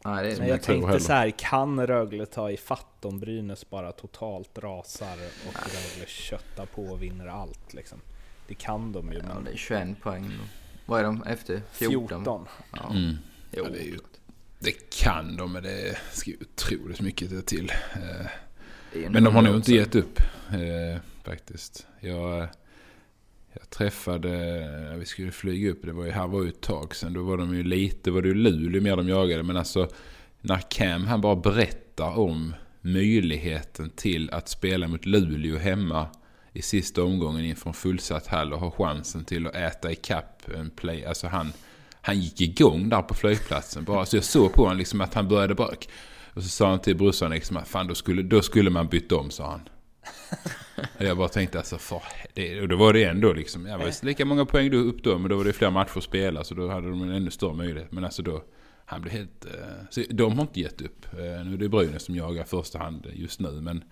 Nej, 0.05 0.23
det 0.23 0.31
är, 0.31 0.37
Men 0.37 0.47
jag 0.47 0.57
jag 0.57 0.63
tänkte 0.63 0.99
så 0.99 1.13
här, 1.13 1.29
kan 1.29 1.87
Rögle 1.87 2.25
ta 2.25 2.51
i 2.51 2.57
fatt 2.57 3.05
om 3.05 3.19
Brynäs 3.19 3.69
bara 3.69 3.91
totalt 3.91 4.57
rasar 4.57 5.17
och 5.47 5.53
Rögle 5.53 6.07
köttar 6.07 6.65
på 6.65 6.83
och 6.85 7.03
vinner 7.03 7.27
allt 7.27 7.73
liksom? 7.73 8.01
Det 8.47 8.53
kan 8.53 8.91
de 8.91 9.11
ju, 9.11 9.17
ja, 9.17 9.23
men 9.33 9.43
det 9.43 9.51
är 9.51 9.55
21 9.57 10.01
poäng. 10.01 10.31
Vad 10.85 10.99
är 10.99 11.03
de 11.03 11.23
efter? 11.23 11.61
14? 11.71 12.07
14. 12.07 12.47
Ja. 12.75 12.89
Mm. 12.89 13.15
Jo. 13.51 13.63
Ja, 13.63 13.69
det, 13.69 13.79
är 13.79 13.85
ju, 13.85 13.99
det 14.59 14.89
kan 14.89 15.37
de, 15.37 15.51
men 15.51 15.63
det 15.63 15.97
ska 16.11 16.31
ju 16.31 16.37
otroligt 16.41 17.01
mycket 17.01 17.45
till. 17.45 17.71
Eh, 17.93 19.11
Men 19.11 19.23
de 19.23 19.35
har 19.35 19.41
nog 19.41 19.55
inte 19.55 19.73
gett 19.73 19.95
upp 19.95 20.19
eh, 20.49 21.01
faktiskt. 21.23 21.87
Jag, 21.99 22.47
jag 23.59 23.69
träffade, 23.69 24.59
eh, 24.91 24.97
vi 24.97 25.05
skulle 25.05 25.31
flyga 25.31 25.71
upp, 25.71 25.79
det 25.83 25.91
var 25.91 26.05
ju, 26.05 26.11
här 26.11 26.27
var 26.27 26.43
ju 26.43 26.49
ett 26.49 26.61
tag 26.61 26.95
sedan, 26.95 27.13
då 27.13 27.23
var 27.23 27.37
de 27.37 27.55
ju 27.55 27.63
lite, 27.63 28.11
var 28.11 28.21
det 28.21 28.27
ju 28.27 28.33
Luleå 28.33 28.81
mer 28.81 28.95
de 28.95 29.09
jagade. 29.09 29.43
Men 29.43 29.57
alltså 29.57 29.89
när 30.41 30.59
Cam 30.69 31.07
han 31.07 31.21
bara 31.21 31.35
berättar 31.35 32.19
om 32.19 32.53
möjligheten 32.81 33.89
till 33.89 34.29
att 34.29 34.49
spela 34.49 34.87
mot 34.87 35.05
Luleå 35.05 35.57
hemma 35.57 36.07
i 36.53 36.61
sista 36.61 37.03
omgången 37.03 37.45
inför 37.45 37.69
en 37.69 37.73
fullsatt 37.73 38.27
hall 38.27 38.53
och 38.53 38.59
ha 38.59 38.71
chansen 38.71 39.25
till 39.25 39.47
att 39.47 39.55
äta 39.55 39.91
i 39.91 39.95
kapp 39.95 40.41
en 40.55 40.69
play. 40.69 41.05
Alltså 41.05 41.27
han, 41.27 41.53
han 42.01 42.19
gick 42.19 42.41
igång 42.41 42.89
där 42.89 43.01
på 43.01 43.13
flygplatsen. 43.13 43.83
Bara, 43.83 44.05
så 44.05 44.17
jag 44.17 44.23
såg 44.23 44.53
på 44.53 44.61
honom 44.63 44.77
liksom 44.77 45.01
att 45.01 45.13
han 45.13 45.27
började 45.27 45.55
bara... 45.55 45.75
Och 46.33 46.43
så 46.43 46.49
sa 46.49 46.69
han 46.69 46.79
till 46.79 46.95
brorsan 46.95 47.31
liksom 47.31 47.57
att 47.57 47.67
fan 47.67 47.87
då 47.87 47.95
skulle, 47.95 48.21
då 48.21 48.41
skulle 48.41 48.69
man 48.69 48.87
byta 48.87 49.15
om 49.15 49.31
sa 49.31 49.51
han. 49.51 49.61
Jag 50.97 51.17
bara 51.17 51.27
tänkte 51.27 51.57
alltså 51.57 51.77
för 51.77 52.01
det, 52.33 52.61
Och 52.61 52.67
då 52.67 52.75
var 52.75 52.93
det 52.93 53.03
ändå 53.03 53.33
liksom, 53.33 53.65
ja, 53.65 53.77
var 53.77 54.05
lika 54.05 54.25
många 54.25 54.45
poäng 54.45 54.71
då 54.71 54.77
upp 54.77 55.03
då 55.03 55.17
men 55.17 55.29
då 55.29 55.37
var 55.37 55.45
det 55.45 55.53
fler 55.53 55.69
matcher 55.69 55.97
att 55.97 56.03
spela 56.03 56.43
så 56.43 56.55
då 56.55 56.69
hade 56.69 56.89
de 56.89 57.01
en 57.01 57.11
ännu 57.11 57.31
större 57.31 57.53
möjlighet. 57.53 57.91
Men 57.91 58.03
alltså 58.05 58.21
då, 58.21 58.43
han 58.85 59.01
blev 59.01 59.13
helt... 59.13 59.45
Eh, 59.45 59.51
så 59.89 60.01
de 60.09 60.35
har 60.35 60.41
inte 60.41 60.59
gett 60.59 60.81
upp. 60.81 61.05
Eh, 61.13 61.19
nu 61.19 61.53
är 61.53 61.57
det 61.57 61.69
Brynäs 61.69 62.03
som 62.03 62.15
jagar 62.15 62.43
i 62.43 62.47
första 62.47 62.79
hand 62.79 63.07
just 63.13 63.39
nu 63.39 63.51
men... 63.51 63.83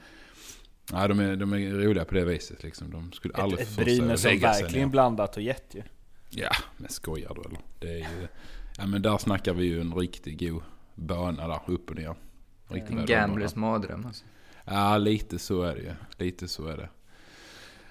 Ja, 0.91 1.07
de, 1.07 1.19
är, 1.19 1.35
de 1.35 1.53
är 1.53 1.71
roliga 1.71 2.05
på 2.05 2.15
det 2.15 2.25
viset 2.25 2.63
liksom. 2.63 2.91
De 2.91 3.11
skulle 3.11 3.33
aldrig 3.33 3.61
Ett, 3.61 3.67
ett 3.67 3.85
Brynäs 3.85 4.21
som 4.21 4.39
verkligen 4.39 4.89
blandat 4.89 5.37
och 5.37 5.43
gett 5.43 5.75
ju. 5.75 5.81
Ja, 6.29 6.51
men 6.77 6.89
skojar 6.89 7.33
du 7.35 7.41
eller? 7.41 7.59
Det 7.79 7.89
är 7.89 7.97
ju... 7.97 8.27
Ja 8.77 8.85
men 8.87 9.01
där 9.01 9.17
snackar 9.17 9.53
vi 9.53 9.65
ju 9.65 9.81
en 9.81 9.93
riktigt 9.93 10.39
god 10.39 10.61
bana 10.95 11.47
där, 11.47 11.59
upp 11.67 11.89
och 11.89 11.95
ner. 11.95 12.15
Riktigt 12.67 12.97
En 12.97 13.05
gamblers 13.05 13.55
mardröm 13.55 14.05
alltså. 14.05 14.25
Ja, 14.65 14.97
lite 14.97 15.39
så 15.39 15.61
är 15.61 15.75
det 15.75 15.81
ju. 15.81 15.93
Lite 16.25 16.47
så 16.47 16.67
är 16.67 16.77
det. 16.77 16.89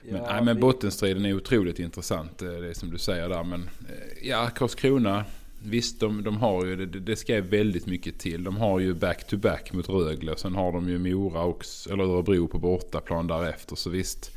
Men, 0.03 0.17
Ja, 0.17 0.27
nej, 0.33 0.45
men 0.45 0.61
bottenstriden 0.61 1.25
är 1.25 1.35
otroligt 1.35 1.79
intressant, 1.79 2.43
eh, 2.43 2.49
det 2.49 2.75
som 2.75 2.91
du 2.91 2.99
säger 2.99 3.29
där. 3.29 3.45
Men 3.45 3.63
eh, 3.63 4.29
ja, 4.29 4.51
Karlskrona 4.55 5.25
Visst, 5.65 6.01
de, 6.01 6.25
de 6.25 6.37
har 6.37 6.65
ju, 6.65 6.87
det, 6.87 7.01
det 7.01 7.17
ska 7.17 7.43
väldigt 7.43 7.87
mycket 7.87 8.19
till. 8.19 8.45
De 8.45 8.57
har 8.57 8.81
ju 8.81 8.95
back-to-back 8.95 9.73
mot 9.73 9.89
Rögle. 9.89 10.37
Sen 10.37 10.55
har 10.55 10.73
de 10.73 10.89
ju 10.89 10.99
Mora 10.99 11.45
också, 11.45 11.93
eller 11.93 12.05
Örebro 12.05 12.49
på 12.49 12.59
bortaplan 12.59 13.27
därefter. 13.27 13.77
Så 13.77 13.91
visst, 13.91 14.31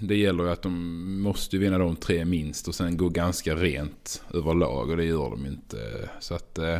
det 0.00 0.16
gäller 0.16 0.44
ju 0.44 0.50
att 0.50 0.62
de 0.62 1.22
måste 1.22 1.58
vinna 1.58 1.78
de 1.78 1.96
tre 1.96 2.24
minst 2.24 2.68
och 2.68 2.74
sen 2.74 2.96
gå 2.96 3.08
ganska 3.08 3.54
rent 3.54 4.22
överlag. 4.34 4.90
Och 4.90 4.96
det 4.96 5.04
gör 5.04 5.30
de 5.30 5.46
inte. 5.46 6.08
Så 6.20 6.34
att 6.34 6.58
eh, 6.58 6.78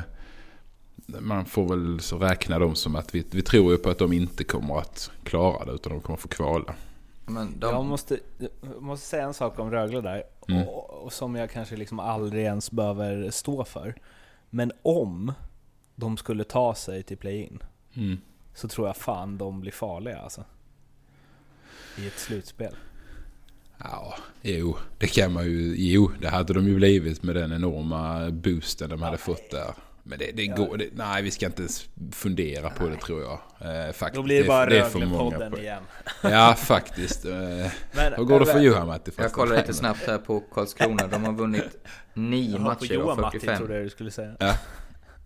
man 1.06 1.44
får 1.44 1.68
väl 1.68 2.00
så 2.00 2.18
räkna 2.18 2.58
dem 2.58 2.74
som 2.74 2.96
att 2.96 3.14
vi, 3.14 3.24
vi 3.30 3.42
tror 3.42 3.72
ju 3.72 3.78
på 3.78 3.90
att 3.90 3.98
de 3.98 4.12
inte 4.12 4.44
kommer 4.44 4.78
att 4.78 5.10
klara 5.24 5.64
det. 5.64 5.72
Utan 5.72 5.92
de 5.92 6.00
kommer 6.00 6.16
få 6.16 6.28
kvala. 6.28 6.74
Men 7.26 7.58
de, 7.60 7.70
Jag 7.74 7.84
måste, 7.84 8.18
jag 8.38 8.82
måste 8.82 9.06
säga 9.06 9.24
en 9.24 9.34
sak 9.34 9.58
om 9.58 9.70
Rögle 9.70 10.00
där, 10.00 10.22
Mm. 10.48 10.68
och, 10.68 10.90
och 11.04 11.12
som 11.12 11.34
jag 11.34 11.50
kanske 11.50 11.76
liksom 11.76 12.00
aldrig 12.00 12.44
ens 12.44 12.70
behöver 12.70 13.30
stå 13.30 13.64
för. 13.64 13.94
Men 14.50 14.72
om 14.82 15.32
de 15.94 16.16
skulle 16.16 16.44
ta 16.44 16.74
sig 16.74 17.02
till 17.02 17.16
play-in, 17.16 17.58
Mm. 17.94 18.18
så 18.54 18.68
tror 18.68 18.86
jag 18.86 18.96
fan 18.96 19.38
de 19.38 19.60
blir 19.60 19.72
farliga 19.72 20.18
alltså. 20.18 20.44
I 21.98 22.06
ett 22.06 22.18
slutspel. 22.18 22.74
Ja, 23.78 24.14
jo, 24.42 24.76
det 24.98 25.06
kan 25.06 25.32
man 25.32 25.44
ju. 25.44 25.74
Jo, 25.76 26.10
det 26.20 26.28
hade 26.28 26.52
de 26.54 26.68
ju 26.68 26.74
blivit 26.76 27.22
med 27.22 27.34
den 27.36 27.52
enorma 27.52 28.30
boosten 28.30 28.90
de 28.90 29.02
hade 29.02 29.16
fått 29.18 29.50
där. 29.50 29.74
Men 30.06 30.18
det, 30.18 30.30
det 30.34 30.46
går, 30.46 30.76
det, 30.76 30.88
nej 30.92 31.22
vi 31.22 31.30
ska 31.30 31.46
inte 31.46 31.62
ens 31.62 31.88
fundera 32.12 32.70
på 32.70 32.88
det 32.88 32.96
tror 32.96 33.22
jag. 33.22 33.32
Eh, 33.60 33.92
faktiskt. 33.92 34.14
Då 34.14 34.22
blir 34.22 34.42
det 34.42 34.48
bara 34.48 34.70
Rögle-podden 34.70 35.58
igen. 35.58 35.82
Ja, 36.22 36.54
faktiskt. 36.58 37.24
Eh, 37.24 37.32
Men, 37.32 38.12
Hur 38.16 38.24
går 38.24 38.40
det 38.40 38.46
för 38.46 38.54
men- 38.54 38.62
Johan 38.62 38.86
Matti? 38.86 39.10
jag 39.16 39.32
kollar 39.32 39.56
lite 39.56 39.74
snabbt 39.74 40.06
här 40.06 40.18
på 40.18 40.40
Karlskrona. 40.40 41.06
De 41.06 41.24
har 41.24 41.32
vunnit 41.32 41.86
nio 42.14 42.58
matcher 42.58 42.84
av 42.84 43.00
Johan 43.00 43.20
Matti 43.20 43.38
45. 43.38 43.58
trodde 43.58 43.74
jag 43.74 43.84
du 43.84 43.90
skulle 43.90 44.10
säga. 44.10 44.36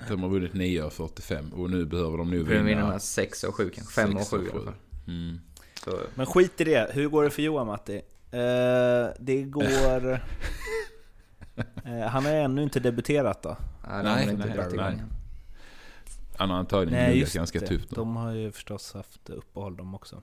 De 0.08 0.22
har 0.22 0.30
vunnit 0.30 0.54
9 0.54 0.82
av 0.84 0.90
45 0.90 1.52
och 1.52 1.70
nu 1.70 1.84
behöver 1.84 2.18
de 2.18 2.30
nu 2.30 2.42
vinna 2.42 2.62
vinna 2.62 2.88
med 2.88 3.02
6 3.02 3.44
och 3.44 3.54
7 3.54 3.70
kanske. 3.70 3.92
5 3.94 4.16
och 4.16 4.28
7 4.28 4.36
i 4.36 4.50
alla 4.52 4.62
fall. 4.64 4.74
Mm. 5.06 5.40
Så, 5.84 5.98
Men 6.14 6.26
skit 6.26 6.60
i 6.60 6.64
det, 6.64 6.90
hur 6.92 7.08
går 7.08 7.24
det 7.24 7.30
för 7.30 7.42
Johan 7.42 7.66
Matti? 7.66 7.96
Eh, 8.30 9.08
det 9.20 9.42
går... 9.42 10.20
Eh, 11.84 12.00
han 12.08 12.24
har 12.24 12.32
ännu 12.32 12.62
inte 12.62 12.80
debuterat 12.80 13.42
då. 13.42 13.56
nej, 13.88 14.02
Nej, 14.02 14.28
inte 14.30 14.46
nej, 14.46 14.68
nej. 14.76 15.02
Han 16.36 16.50
har 16.50 16.58
antagligen 16.58 17.04
Nej 17.04 17.18
just 17.18 17.34
ganska 17.34 17.58
det, 17.60 17.66
tufft 17.66 17.90
de 17.94 18.16
har 18.16 18.32
ju 18.32 18.52
förstås 18.52 18.94
haft 18.94 19.30
uppehåll 19.30 19.76
de 19.76 19.94
också. 19.94 20.22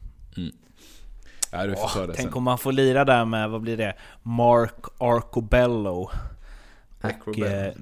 Ja, 1.51 1.65
du 1.67 1.75
får 1.75 1.87
ta 1.87 2.07
det 2.07 2.13
Tänk 2.13 2.27
sen. 2.29 2.33
om 2.37 2.43
man 2.43 2.57
får 2.57 2.71
lira 2.71 3.05
där 3.05 3.25
med, 3.25 3.49
vad 3.49 3.61
blir 3.61 3.77
det? 3.77 3.95
Mark 4.23 4.85
Arcobello. 4.97 5.91
Och, 6.01 6.11
Acrobello. 7.01 7.45
eh, 7.45 7.73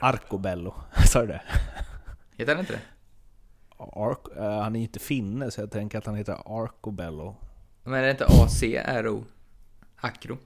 Arcobello, 0.00 0.74
sa 1.06 1.20
du 1.20 1.26
det? 1.26 1.42
Heter 2.36 2.52
han 2.54 2.60
inte 2.60 2.72
det? 2.72 2.80
Arc, 3.78 4.18
eh, 4.36 4.60
han 4.62 4.74
är 4.76 4.80
ju 4.80 4.84
inte 4.86 4.98
finne 4.98 5.50
så 5.50 5.60
jag 5.60 5.70
tänker 5.70 5.98
att 5.98 6.06
han 6.06 6.14
heter 6.14 6.62
Arcobello. 6.62 7.36
Men 7.84 7.94
är 7.94 8.02
det 8.02 8.10
inte 8.10 8.26
A-C-R-O? 8.26 9.24
Acro? 9.96 10.38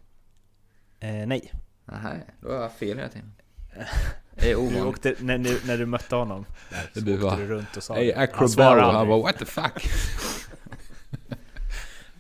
Eh, 1.01 1.27
nej. 1.27 1.53
Nej, 1.85 2.21
då 2.41 2.49
har 2.49 2.63
jag 2.63 2.73
fel 2.73 2.97
hela 2.99 3.09
tiden. 3.09 3.33
Det 4.41 4.51
är 4.53 4.71
Du 4.71 4.83
åkte, 4.83 5.15
när, 5.21 5.39
du, 5.39 5.61
när 5.67 5.79
du 5.79 5.87
mötte 5.87 6.17
honom, 6.17 6.45
så 6.95 7.01
Du 7.01 7.15
åkte 7.15 7.25
bara, 7.27 7.37
du 7.37 7.47
runt 7.47 7.77
och 7.77 7.83
sa 7.83 7.95
Hey. 7.95 8.29
Han 8.33 8.49
svarade 8.49 8.97
Han 8.97 9.09
bara 9.09 9.23
what 9.23 9.39
the 9.39 9.45
fuck. 9.45 9.85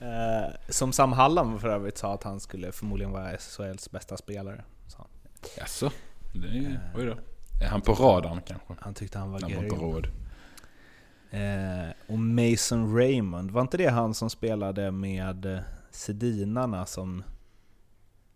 Eh, 0.01 0.55
som 0.69 0.93
Sam 0.93 1.12
Hallam 1.12 1.59
för 1.59 1.69
övrigt 1.69 1.99
sa 1.99 2.14
att 2.14 2.23
han 2.23 2.41
skulle 2.41 2.73
förmodligen 2.73 3.12
vara 3.12 3.37
SHLs 3.38 3.91
bästa 3.91 4.17
spelare. 4.17 4.64
Så 4.87 5.07
Jaså? 5.57 5.91
Det 6.35 6.49
är 6.49 6.53
ju, 6.53 6.79
oj 6.97 7.07
då. 7.07 7.19
Är 7.64 7.69
han 7.69 7.81
på 7.81 7.93
radarn 7.93 8.41
kanske? 8.47 8.75
han 8.81 8.95
tyckte 8.95 9.19
han 9.19 9.33
var 9.33 9.41
Han 9.41 9.55
var 9.55 9.62
inte 9.62 9.77
grym. 9.77 9.85
råd. 9.85 10.07
Eh, 11.31 11.91
och 12.07 12.19
Mason 12.19 12.97
Raymond, 12.97 13.51
var 13.51 13.61
inte 13.62 13.77
det 13.77 13.88
han 13.88 14.14
som 14.14 14.31
spelade 14.31 14.91
med 14.91 15.47
eh, 15.47 15.61
Sedinarna 15.91 16.87
som 16.87 17.23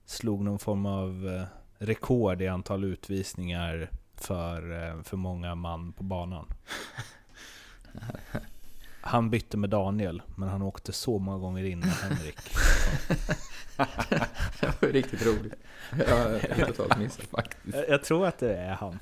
slog 0.05 0.45
någon 0.45 0.59
form 0.59 0.87
av 0.87 1.29
eh, 1.29 1.45
rekord 1.87 2.43
i 2.43 2.49
antal 2.49 2.85
utvisningar 2.85 3.91
för, 4.15 4.89
eh, 4.89 5.03
för 5.03 5.17
många 5.17 5.55
man 5.55 5.93
på 5.93 6.03
banan? 6.03 6.47
Han 9.05 9.31
bytte 9.31 9.57
med 9.57 9.71
Daniel, 9.71 10.23
men 10.37 10.49
han 10.49 10.63
åkte 10.63 10.93
så 10.93 11.19
många 11.19 11.39
gånger 11.39 11.65
in 11.65 11.79
med 11.79 11.89
Henrik. 11.89 12.39
Det 14.61 14.67
var 14.67 14.89
ju 14.89 14.93
riktigt 14.93 15.27
roligt. 15.27 15.55
Jag 15.99 16.17
har 16.17 16.67
totalt 16.67 16.99
missat 16.99 17.25
faktiskt. 17.25 17.77
Jag, 17.77 17.89
jag 17.89 18.05
tror 18.05 18.27
att 18.27 18.39
det 18.39 18.57
är 18.57 18.73
han. 18.73 18.99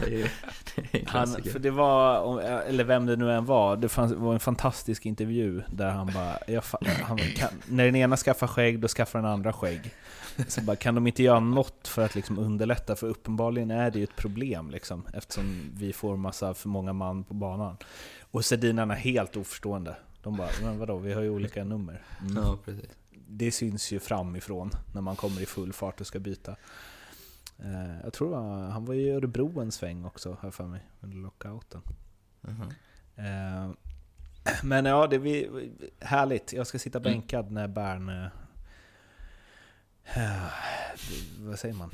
Det 0.00 0.22
är, 0.22 0.30
det 0.74 0.82
är 0.92 1.00
en 1.00 1.06
Han, 1.06 1.42
för 1.52 1.58
det 1.58 1.70
var, 1.70 2.40
eller 2.40 2.84
vem 2.84 3.06
det 3.06 3.16
nu 3.16 3.32
än 3.32 3.44
var, 3.44 3.76
det 3.76 3.88
fanns, 3.88 4.12
var 4.12 4.34
en 4.34 4.40
fantastisk 4.40 5.06
intervju 5.06 5.62
där 5.68 5.90
han 5.90 6.06
bara, 6.06 6.38
jag, 6.46 6.64
han, 7.02 7.18
kan, 7.18 7.48
när 7.66 7.84
den 7.84 7.96
ena 7.96 8.16
skaffar 8.16 8.46
skägg, 8.46 8.80
då 8.80 8.88
skaffar 8.88 9.18
den 9.18 9.30
andra 9.30 9.52
skägg. 9.52 9.94
Så 10.48 10.60
bara, 10.60 10.76
kan 10.76 10.94
de 10.94 11.06
inte 11.06 11.22
göra 11.22 11.40
något 11.40 11.88
för 11.88 12.04
att 12.04 12.14
liksom 12.14 12.38
underlätta? 12.38 12.96
För 12.96 13.06
uppenbarligen 13.06 13.70
är 13.70 13.90
det 13.90 13.98
ju 13.98 14.04
ett 14.04 14.16
problem 14.16 14.70
liksom, 14.70 15.06
eftersom 15.12 15.70
vi 15.74 15.92
får 15.92 16.16
massa 16.16 16.54
för 16.54 16.68
många 16.68 16.92
man 16.92 17.24
på 17.24 17.34
banan. 17.34 17.76
Och 18.30 18.44
Sedinarna 18.44 18.94
är 18.94 18.98
helt 18.98 19.36
oförstående. 19.36 19.96
De 20.22 20.36
bara, 20.36 20.48
men 20.62 20.78
vadå, 20.78 20.98
vi 20.98 21.12
har 21.12 21.22
ju 21.22 21.30
olika 21.30 21.64
nummer. 21.64 22.02
Mm. 22.20 22.36
Ja, 22.36 22.58
precis. 22.64 22.90
Det 23.28 23.52
syns 23.52 23.92
ju 23.92 24.00
framifrån 24.00 24.70
när 24.94 25.00
man 25.00 25.16
kommer 25.16 25.40
i 25.40 25.46
full 25.46 25.72
fart 25.72 26.00
och 26.00 26.06
ska 26.06 26.18
byta. 26.18 26.56
Eh, 27.58 28.00
jag 28.04 28.12
tror 28.12 28.34
han, 28.34 28.70
han 28.70 28.84
var 28.84 28.94
i 28.94 29.10
Örebro 29.10 29.60
en 29.60 29.72
sväng 29.72 30.04
också, 30.04 30.36
här 30.42 30.50
för 30.50 30.64
mig, 30.64 30.80
under 31.00 31.16
lockouten. 31.16 31.80
Mhm. 32.40 32.62
Eh, 33.16 33.70
men 34.62 34.84
ja, 34.84 35.06
det 35.06 35.16
är 35.16 35.20
vi, 35.20 35.70
härligt. 36.00 36.52
Jag 36.52 36.66
ska 36.66 36.78
sitta 36.78 37.00
bänkad 37.00 37.50
när 37.50 37.68
Bern... 37.68 38.28
Vad 41.38 41.58
säger 41.58 41.74
man? 41.74 41.90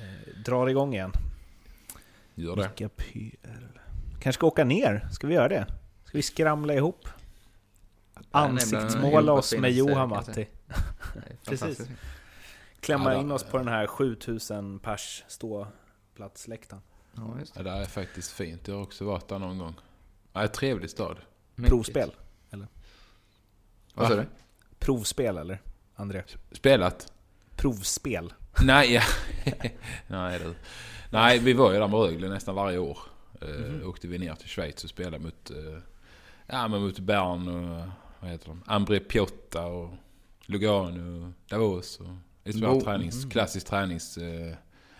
Eh, 0.00 0.42
drar 0.44 0.66
igång 0.66 0.94
igen. 0.94 1.12
Gör 2.34 2.56
det. 2.56 2.62
Vilka 2.62 2.88
pyr. 2.88 3.36
Kanske 4.12 4.32
ska 4.32 4.46
åka 4.46 4.64
ner? 4.64 5.08
Ska 5.12 5.26
vi 5.26 5.34
göra 5.34 5.48
det? 5.48 5.66
Ska 6.04 6.18
vi 6.18 6.22
skramla 6.22 6.74
ihop? 6.74 7.08
Ansiktsmåla 8.30 9.32
oss 9.32 9.54
med 9.58 9.72
Johan 9.72 10.08
Matti. 10.08 10.48
Precis. 11.44 11.88
Klämma 12.80 13.14
in 13.14 13.30
oss 13.30 13.44
på 13.44 13.58
den 13.58 13.68
här 13.68 13.86
7000 13.86 14.78
pers 14.78 15.24
ståplatsläktaren. 15.28 16.82
Ja, 17.16 17.36
just 17.38 17.56
Ja, 17.56 17.62
det 17.62 17.70
är 17.70 17.84
faktiskt 17.84 18.32
fint. 18.32 18.68
Jag 18.68 18.74
har 18.74 18.82
också 18.82 19.04
varit 19.04 19.28
där 19.28 19.38
någon 19.38 19.58
gång. 19.58 19.74
Ja, 20.32 20.48
trevlig 20.48 20.90
stad. 20.90 21.16
det. 21.56 21.62
Provspel. 21.62 22.12
Vad 23.94 24.08
sa 24.08 24.16
du? 24.16 24.26
Provspel 24.78 25.38
eller? 25.38 25.62
André? 25.94 26.22
Spelat? 26.52 27.12
Provspel. 27.60 28.32
Nej, 28.62 28.92
ja. 28.94 29.02
Nej, 30.06 30.38
du. 30.38 30.54
Nej, 31.10 31.38
vi 31.38 31.52
var 31.52 31.72
ju 31.72 31.78
där 31.78 31.88
med 31.88 32.00
Rögle 32.00 32.28
nästan 32.28 32.54
varje 32.54 32.78
år. 32.78 32.98
Eh, 33.40 33.48
Mhm. 33.48 33.88
Åkte 33.88 34.08
vi 34.08 34.18
ner 34.18 34.34
till 34.34 34.48
Schweiz 34.48 34.84
och 34.84 34.90
spelade 34.90 35.18
mot, 35.18 35.50
eh, 35.50 35.82
ja, 36.46 36.68
men 36.68 36.82
mot 36.82 36.98
Bern 36.98 37.48
och 37.48 37.86
vad 38.20 38.30
heter 38.30 38.46
de? 38.48 38.62
Ambre 38.66 39.00
Piotta 39.00 39.66
och 39.66 39.90
Lugano 40.46 41.26
och 41.26 41.32
Davos. 41.48 42.00
Och 42.00 42.06
det 42.44 42.50
är 42.50 42.76
ett 42.78 42.84
tränings, 42.84 43.24
klassiskt 43.24 43.66
tränings... 43.66 44.18
Eh, 44.18 44.54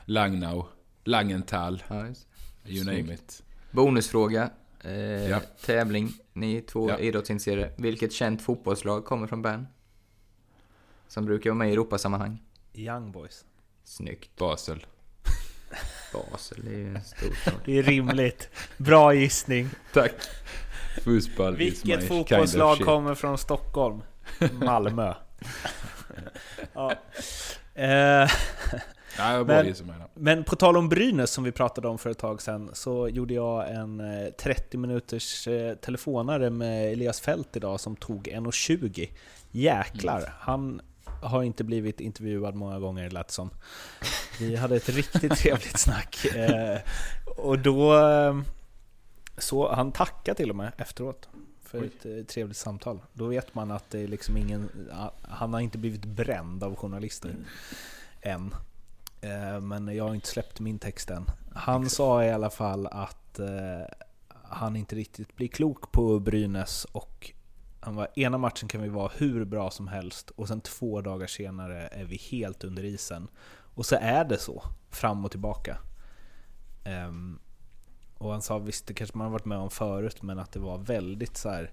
Langnau, 0.05 0.64
Langenthal, 1.05 1.83
Ja, 1.88 2.07
you 2.07 2.14
Snyggt. 2.64 2.87
name 2.87 3.14
it. 3.14 3.42
Bonusfråga. 3.70 4.51
Eh, 4.85 4.92
Ja. 5.29 5.40
Tävling. 5.66 6.12
Ni 6.33 6.61
två 6.61 6.88
Ja. 6.88 6.99
idrottsintresserade. 6.99 7.73
Vilket 7.79 8.12
känt 8.12 8.42
fotbollslag 8.42 9.05
kommer 9.05 9.27
från 9.27 9.42
Bern? 9.42 9.66
Som 11.09 11.25
brukar 11.25 11.51
vara 11.51 11.59
med 11.59 11.68
i 11.68 11.73
Europasammanhang. 11.73 12.42
Young 12.75 13.13
Boys. 13.13 13.45
Snyggt. 13.85 14.37
Basel. 14.39 14.87
Basel 16.13 16.67
är 16.67 16.71
ju 16.79 16.95
en 16.97 17.05
stor 17.05 17.35
stad. 17.43 17.55
Det 17.65 17.79
är 17.79 17.83
rimligt. 17.83 18.49
Bra 18.77 19.15
gissning. 19.15 19.69
Tack. 19.93 20.13
Fotboll 21.05 21.57
Vilket 21.57 21.83
kind 21.87 22.03
of 22.03 22.09
fotbollslag 22.09 22.79
kommer 22.81 23.15
från 23.15 23.39
Stockholm? 23.39 24.03
Malmö. 24.53 25.15
ja. 26.73 26.93
eh, 27.75 28.31
bara 29.19 29.45
Men- 29.45 29.75
men 30.15 30.45
på 30.45 30.57
tal 30.57 30.77
om 30.77 30.89
Brynäs 30.89 31.31
som 31.31 31.45
vi 31.45 31.53
pratade 31.53 31.89
om 31.89 31.99
för 31.99 32.11
ett 32.11 32.19
tag 32.19 32.43
sedan 32.43 32.71
så 32.73 33.09
gjorde 33.09 33.35
jag 33.35 33.71
en 33.71 34.01
eh, 34.01 34.31
30 34.31 34.79
minuters 34.79 35.49
eh, 35.49 35.75
telefonare 35.75 36.51
med 36.51 36.93
Elias 36.93 37.21
Fält 37.21 37.57
idag 37.57 37.81
som 37.81 37.97
tog 37.97 38.29
1.20. 38.29 39.09
Jäklar, 39.51 40.18
Mm. 40.18 40.31
han 40.41 40.81
har 41.23 41.43
inte 41.43 41.64
blivit 41.64 42.01
intervjuad 42.01 42.55
många 42.55 42.79
gånger 42.79 43.11
lät 43.11 43.31
som. 43.31 43.51
Vi 44.41 44.57
hade 44.57 44.77
ett 44.77 44.89
riktigt 44.89 45.37
trevligt 45.39 45.79
snack. 45.79 46.25
Eh, 46.25 46.79
och 47.37 47.59
då... 47.59 47.99
Eh, 47.99 48.41
så 49.39 49.73
han 49.73 49.93
tackade 49.93 50.37
till 50.37 50.51
och 50.51 50.57
med 50.57 50.73
efteråt 50.77 51.29
för 51.64 51.85
ett 51.85 52.07
eh, 52.07 52.25
trevligt 52.25 52.57
samtal. 52.57 53.01
Då 53.12 53.27
vet 53.27 53.55
man 53.55 53.71
att 53.71 53.91
det 53.91 54.01
är 54.01 54.09
liksom 54.09 54.37
ingen... 54.37 54.91
Han 55.23 55.53
har 55.53 55.61
inte 55.61 55.79
blivit 55.79 56.05
bränd 56.05 56.64
av 56.64 56.77
journalister. 56.77 57.35
än. 58.21 58.55
Eh, 59.21 59.61
Men 59.61 59.97
jag 59.97 60.05
har 60.05 60.14
inte 60.14 60.29
släppt 60.29 60.61
min 60.61 60.79
text 60.79 61.11
än. 61.11 61.25
Han 61.55 61.91
sa 61.91 62.25
i 62.25 62.31
alla 62.31 62.51
fall 62.51 62.87
att 62.87 63.41
han 64.43 64.77
inte 64.77 64.97
riktigt 64.97 65.37
blir 65.37 65.49
klok 65.49 65.93
på 65.93 66.18
Brynäs 66.18 66.85
och 66.93 67.33
han 67.81 67.95
var, 67.95 68.09
ena 68.16 68.39
matchen 68.39 68.68
kan 68.68 68.83
vi 68.83 68.89
vara 68.89 69.11
hur 69.16 69.45
bra 69.45 69.70
som 69.70 69.89
helst 69.89 70.31
och 70.31 70.49
sen 70.49 70.61
två 70.61 71.01
dagar 71.01 71.26
senare 71.26 71.89
är 71.89 72.05
vi 72.05 72.16
helt 72.16 72.64
under 72.64 72.85
isen. 72.85 73.28
Och 73.74 73.87
så 73.87 73.97
är 74.01 74.24
det 74.24 74.39
så, 74.39 74.62
fram 74.91 75.24
och 75.24 75.31
tillbaka. 75.31 75.78
Um, 77.09 77.41
och 78.18 78.33
han 78.33 78.43
sa 78.43 78.59
visst, 78.59 78.87
det 78.87 78.95
kanske 78.95 79.18
man 79.18 79.24
har 79.24 79.33
varit 79.33 79.45
med 79.45 79.59
om 79.59 79.70
förut, 79.70 80.22
men 80.22 80.39
att 80.39 80.53
det 80.53 80.61
var 80.61 80.78
väldigt 80.78 81.37
så 81.37 81.49
här. 81.49 81.72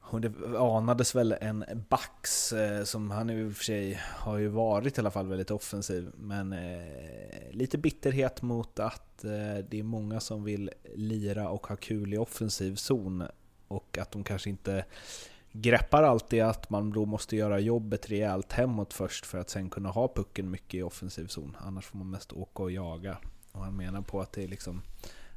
Och 0.00 0.20
det 0.20 0.32
anades 0.58 1.14
väl 1.14 1.34
en 1.40 1.64
backs, 1.88 2.52
eh, 2.52 2.84
som 2.84 3.10
han 3.10 3.30
i 3.30 3.50
och 3.50 3.56
för 3.56 3.64
sig 3.64 4.00
har 4.02 4.38
ju 4.38 4.48
varit 4.48 4.98
i 4.98 5.00
alla 5.00 5.10
fall 5.10 5.26
väldigt 5.26 5.50
offensiv, 5.50 6.10
men 6.14 6.52
eh, 6.52 7.50
lite 7.50 7.78
bitterhet 7.78 8.42
mot 8.42 8.78
att 8.78 9.24
eh, 9.24 9.64
det 9.68 9.78
är 9.78 9.82
många 9.82 10.20
som 10.20 10.44
vill 10.44 10.70
lira 10.94 11.48
och 11.48 11.66
ha 11.66 11.76
kul 11.76 12.14
i 12.14 12.18
offensiv 12.18 12.74
zon 12.76 13.24
och 13.70 13.98
att 13.98 14.10
de 14.10 14.24
kanske 14.24 14.50
inte 14.50 14.84
greppar 15.52 16.02
alltid 16.02 16.42
att 16.42 16.70
man 16.70 16.90
då 16.90 17.06
måste 17.06 17.36
göra 17.36 17.58
jobbet 17.58 18.10
rejält 18.10 18.52
hemåt 18.52 18.92
först 18.92 19.26
för 19.26 19.38
att 19.38 19.50
sen 19.50 19.70
kunna 19.70 19.88
ha 19.88 20.08
pucken 20.14 20.50
mycket 20.50 20.74
i 20.74 20.82
offensiv 20.82 21.26
zon. 21.26 21.56
Annars 21.60 21.86
får 21.86 21.98
man 21.98 22.10
mest 22.10 22.32
åka 22.32 22.62
och 22.62 22.70
jaga. 22.70 23.18
Och 23.52 23.64
han 23.64 23.76
menar 23.76 24.02
på 24.02 24.20
att 24.20 24.32
det 24.32 24.44
är 24.44 24.48
liksom 24.48 24.82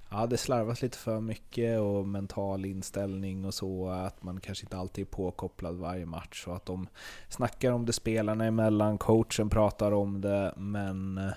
Ja, 0.10 0.26
det 0.28 0.38
slarvas 0.38 0.82
lite 0.82 0.98
för 0.98 1.20
mycket 1.22 1.80
och 1.80 2.08
mental 2.08 2.66
inställning 2.66 3.46
och 3.46 3.54
så. 3.54 3.88
Att 3.90 4.24
man 4.24 4.40
kanske 4.40 4.66
inte 4.66 4.78
alltid 4.78 5.08
är 5.08 5.12
påkopplad 5.12 5.76
varje 5.76 6.06
match. 6.06 6.48
Och 6.48 6.56
att 6.56 6.66
de 6.66 6.88
snackar 7.30 7.72
om 7.72 7.86
det 7.86 7.94
spelarna 7.94 8.46
emellan, 8.46 8.98
coachen 8.98 9.50
pratar 9.50 9.92
om 9.92 10.22
det. 10.22 10.54
Men 10.58 11.18
eh, 11.18 11.34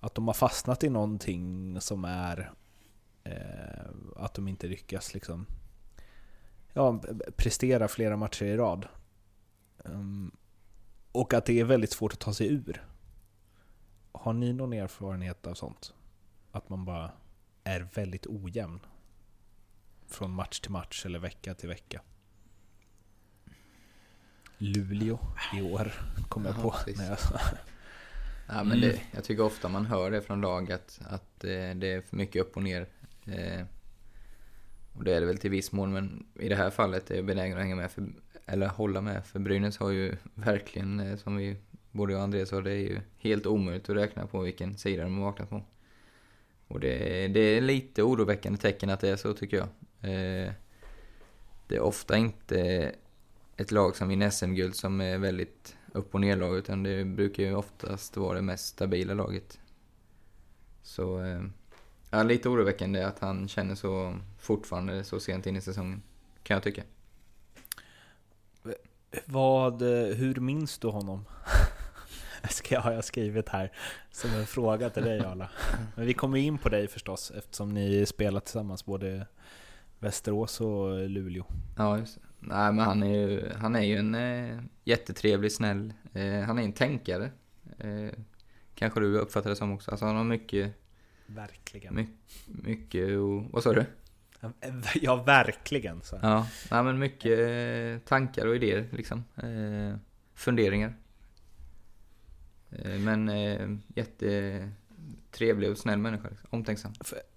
att 0.00 0.14
de 0.14 0.26
har 0.26 0.34
fastnat 0.34 0.84
i 0.84 0.90
någonting 0.90 1.76
som 1.80 2.04
är 2.04 2.52
eh, 3.24 3.90
att 4.16 4.34
de 4.34 4.48
inte 4.48 4.66
lyckas 4.66 5.14
liksom 5.14 5.46
ja, 6.72 7.02
prestera 7.36 7.88
flera 7.88 8.16
matcher 8.16 8.44
i 8.44 8.56
rad. 8.56 8.88
Um, 9.84 10.36
och 11.12 11.34
att 11.34 11.44
det 11.46 11.60
är 11.60 11.64
väldigt 11.64 11.92
svårt 11.92 12.12
att 12.12 12.18
ta 12.20 12.34
sig 12.34 12.46
ur. 12.52 12.84
Har 14.12 14.32
ni 14.32 14.52
någon 14.52 14.72
erfarenhet 14.72 15.46
av 15.46 15.54
sånt? 15.54 15.94
Att 16.52 16.68
man 16.68 16.84
bara 16.84 17.12
är 17.64 17.88
väldigt 17.94 18.26
ojämn? 18.26 18.80
Från 20.06 20.30
match 20.30 20.60
till 20.60 20.70
match 20.70 21.06
eller 21.06 21.18
vecka 21.18 21.54
till 21.54 21.68
vecka. 21.68 22.00
Luleå 24.58 25.18
i 25.56 25.62
år 25.62 25.92
kom 26.28 26.44
jag 26.44 26.54
Ja, 26.58 26.62
på. 26.62 26.70
precis. 26.70 26.98
När 26.98 27.08
jag, 27.08 27.18
Ja, 28.48 28.64
men 28.64 28.80
det, 28.80 29.00
jag 29.12 29.24
tycker 29.24 29.42
ofta 29.42 29.68
man 29.68 29.86
hör 29.86 30.10
det 30.10 30.22
från 30.22 30.40
lag 30.40 30.72
att, 30.72 31.00
att 31.04 31.44
eh, 31.44 31.50
det 31.74 31.92
är 31.92 32.00
för 32.00 32.16
mycket 32.16 32.42
upp 32.42 32.56
och 32.56 32.62
ner. 32.62 32.86
Och 35.00 35.04
det 35.04 35.14
är 35.14 35.20
det 35.20 35.26
väl 35.26 35.38
till 35.38 35.50
viss 35.50 35.72
mån, 35.72 35.92
men 35.92 36.26
i 36.34 36.48
det 36.48 36.56
här 36.56 36.70
fallet 36.70 37.10
är 37.10 37.14
jag 37.14 37.24
benägen 37.24 37.56
att 37.56 37.62
hänga 37.62 37.76
med, 37.76 37.90
för, 37.90 38.04
eller 38.46 38.66
hålla 38.68 39.00
med. 39.00 39.26
För 39.26 39.38
Brynäs 39.38 39.78
har 39.78 39.90
ju 39.90 40.16
verkligen, 40.34 41.00
eh, 41.00 41.16
som 41.16 41.36
vi, 41.36 41.56
både 41.90 42.12
jag 42.12 42.18
och 42.18 42.24
Andreas 42.24 42.48
sa, 42.48 42.60
det 42.60 42.72
är 42.72 42.76
ju 42.76 43.00
helt 43.18 43.46
omöjligt 43.46 43.90
att 43.90 43.96
räkna 43.96 44.26
på 44.26 44.40
vilken 44.40 44.78
sida 44.78 45.02
de 45.02 45.18
har 45.18 45.24
vaknat 45.24 45.50
på. 45.50 45.62
Och 46.68 46.80
det, 46.80 47.28
det 47.28 47.40
är 47.40 47.60
lite 47.60 48.02
oroväckande 48.02 48.58
tecken 48.58 48.90
att 48.90 49.00
det 49.00 49.08
är 49.08 49.16
så 49.16 49.34
tycker 49.34 49.56
jag. 49.56 49.66
Eh, 50.10 50.52
det 51.66 51.76
är 51.76 51.80
ofta 51.80 52.16
inte 52.16 52.92
ett 53.56 53.70
lag 53.70 53.96
som 53.96 54.08
vinner 54.08 54.30
SM-guld 54.30 54.74
som 54.74 55.00
är 55.00 55.18
väldigt 55.18 55.76
upp 55.92 56.14
och 56.14 56.20
ner-lag, 56.20 56.56
utan 56.56 56.82
det 56.82 57.04
brukar 57.04 57.42
ju 57.42 57.54
oftast 57.54 58.16
vara 58.16 58.34
det 58.34 58.42
mest 58.42 58.66
stabila 58.66 59.14
laget. 59.14 59.60
Så, 60.82 61.22
eh, 61.22 61.42
ja, 62.10 62.22
lite 62.22 62.48
oroväckande 62.48 63.02
att 63.02 63.18
han 63.18 63.48
känner 63.48 63.74
så 63.74 64.20
fortfarande 64.40 65.04
så 65.04 65.20
sent 65.20 65.46
in 65.46 65.56
i 65.56 65.60
säsongen, 65.60 66.02
kan 66.42 66.54
jag 66.54 66.62
tycka. 66.62 66.82
vad, 69.24 69.82
hur 69.82 70.34
minns 70.34 70.78
du 70.78 70.88
honom? 70.88 71.24
Ska 72.50 72.74
jag, 72.74 72.82
har 72.82 72.92
jag 72.92 73.04
skrivit 73.04 73.48
här 73.48 73.72
som 74.10 74.30
en 74.30 74.46
fråga 74.46 74.90
till 74.90 75.02
dig 75.02 75.20
Arla. 75.20 75.50
Men 75.96 76.06
vi 76.06 76.14
kommer 76.14 76.38
in 76.38 76.58
på 76.58 76.68
dig 76.68 76.88
förstås 76.88 77.30
eftersom 77.30 77.74
ni 77.74 78.06
spelar 78.06 78.40
tillsammans 78.40 78.84
både 78.84 79.26
Västerås 79.98 80.60
och 80.60 81.08
Luleå. 81.08 81.44
Ja, 81.76 81.98
just 81.98 82.14
det. 82.14 82.20
Nej, 82.40 82.72
men 82.72 82.78
han 82.84 83.02
är 83.02 83.16
ju, 83.16 83.52
han 83.56 83.76
är 83.76 83.82
ju 83.82 83.96
en 83.96 84.14
eh, 84.14 84.60
jättetrevlig, 84.84 85.52
snäll, 85.52 85.92
eh, 86.12 86.40
han 86.40 86.58
är 86.58 86.62
en 86.62 86.72
tänkare. 86.72 87.30
Eh, 87.78 88.10
kanske 88.74 89.00
du 89.00 89.18
uppfattar 89.18 89.50
det 89.50 89.56
som 89.56 89.72
också. 89.72 89.90
Alltså 89.90 90.06
han 90.06 90.16
har 90.16 90.24
mycket, 90.24 90.72
Verkligen. 91.26 91.94
my, 91.94 92.06
mycket 92.46 93.18
och, 93.18 93.44
vad 93.50 93.62
sa 93.62 93.72
du? 93.72 93.84
Ja, 94.94 95.16
verkligen. 95.16 96.02
Så. 96.02 96.18
Ja, 96.22 96.46
nej, 96.70 96.82
men 96.82 96.98
mycket 96.98 97.38
eh, 97.38 98.08
tankar 98.08 98.46
och 98.46 98.56
idéer 98.56 98.88
liksom. 98.92 99.24
Eh, 99.36 99.98
funderingar. 100.34 100.94
Eh, 102.70 102.98
men 102.98 103.28
eh, 103.28 103.68
jättetrevlig 103.94 105.70
och 105.70 105.78
snäll 105.78 105.98
människa. 105.98 106.28
Liksom. 106.28 106.48
Omtänksam. 106.50 106.92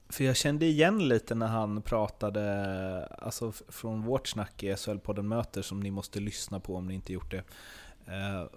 För 0.10 0.24
jag 0.24 0.36
kände 0.36 0.66
igen 0.66 1.08
lite 1.08 1.36
när 1.36 1.48
han 1.48 1.82
pratade, 1.82 3.06
alltså 3.06 3.52
från 3.52 4.02
vårt 4.02 4.28
snack 4.28 4.64
i 4.64 4.74
SHL-podden 4.74 5.22
Möter 5.28 5.62
som 5.62 5.80
ni 5.80 5.92
måste 5.92 6.20
lyssna 6.20 6.60
på 6.60 6.76
om 6.76 6.88
ni 6.88 6.94
inte 6.94 7.14
gjort 7.14 7.32
det. 7.32 7.44
Eh, 8.08 8.48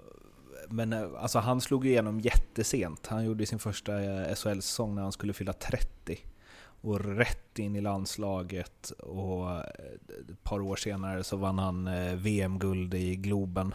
Men 0.69 0.93
eh, 0.93 1.09
alltså 1.19 1.39
han 1.39 1.61
slog 1.61 1.87
igenom 1.87 2.21
jättesent. 2.21 3.07
Han 3.07 3.25
gjorde 3.25 3.47
sin 3.47 3.59
första 3.59 4.03
eh, 4.03 4.35
SHL-säsong 4.35 4.95
när 4.95 5.03
han 5.03 5.13
skulle 5.13 5.33
fylla 5.33 5.53
30. 5.53 6.19
Och 6.87 7.01
rätt 7.01 7.59
in 7.59 7.77
i 7.77 7.81
landslaget 7.81 8.91
och 8.91 9.51
eh, 9.51 9.59
ett 10.31 10.45
par 10.45 10.61
år 10.61 10.77
senare 10.77 11.25
så 11.25 11.37
vann 11.37 11.59
han 11.59 11.87
eh, 11.87 12.15
VM-guld 12.15 12.95
i 12.95 13.17
Globen. 13.17 13.75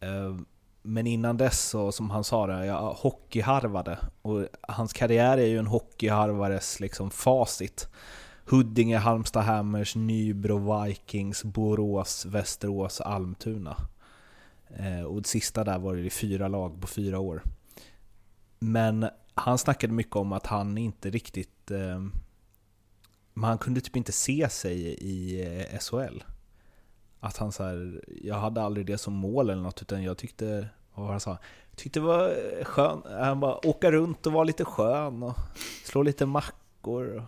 Eh, 0.00 0.36
men 0.82 1.06
innan 1.06 1.36
dess, 1.36 1.68
så, 1.68 1.92
som 1.92 2.10
han 2.10 2.24
sa 2.24 2.46
det, 2.46 2.66
jag 2.66 2.92
hockeyharvade. 2.92 3.98
Och 4.22 4.46
hans 4.60 4.92
karriär 4.92 5.38
är 5.38 5.46
ju 5.46 5.58
en 5.58 5.66
hockeyharvares 5.66 6.80
liksom 6.80 7.10
facit. 7.10 7.88
Huddinge, 8.44 8.96
Halmstad 8.96 9.44
Hammers, 9.44 9.96
Nybro 9.96 10.84
Vikings, 10.84 11.44
Borås, 11.44 12.26
Västerås, 12.26 13.00
Almtuna. 13.00 13.76
Och 15.08 15.22
det 15.22 15.28
sista 15.28 15.64
där 15.64 15.78
var 15.78 15.94
det 15.94 16.10
fyra 16.10 16.48
lag 16.48 16.80
på 16.80 16.86
fyra 16.86 17.18
år. 17.18 17.42
Men 18.58 19.08
han 19.34 19.58
snackade 19.58 19.92
mycket 19.92 20.16
om 20.16 20.32
att 20.32 20.46
han 20.46 20.78
inte 20.78 21.10
riktigt... 21.10 21.70
Eh, 21.70 22.00
men 23.36 23.48
han 23.48 23.58
kunde 23.58 23.80
typ 23.80 23.96
inte 23.96 24.12
se 24.12 24.48
sig 24.48 24.78
i 24.86 25.42
eh, 25.44 25.78
SHL. 25.78 26.22
Att 27.20 27.36
han 27.36 27.52
så 27.52 27.64
här, 27.64 28.04
jag 28.22 28.34
hade 28.34 28.62
aldrig 28.62 28.86
det 28.86 28.98
som 28.98 29.14
mål 29.14 29.50
eller 29.50 29.62
något, 29.62 29.82
utan 29.82 30.02
jag 30.02 30.18
tyckte, 30.18 30.68
vad 30.94 31.02
var 31.02 31.06
det 31.06 31.12
han 31.12 31.20
sa? 31.20 31.38
Jag 31.70 31.78
tyckte 31.78 32.00
det 32.00 32.06
var 32.06 32.28
eh, 32.28 32.64
skönt, 32.64 33.06
eh, 33.06 33.12
han 33.12 33.40
bara 33.40 33.66
åka 33.66 33.92
runt 33.92 34.26
och 34.26 34.32
vara 34.32 34.44
lite 34.44 34.64
skön 34.64 35.22
och 35.22 35.34
slå 35.84 36.02
lite 36.02 36.26
mackor. 36.26 37.16
Och 37.16 37.24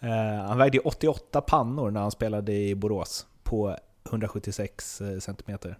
han 0.48 0.58
vägde 0.58 0.78
88 0.78 1.40
pannor 1.40 1.90
när 1.90 2.00
han 2.00 2.10
spelade 2.10 2.52
i 2.52 2.74
Borås 2.74 3.26
på 3.42 3.76
176 4.06 5.02
centimeter. 5.20 5.78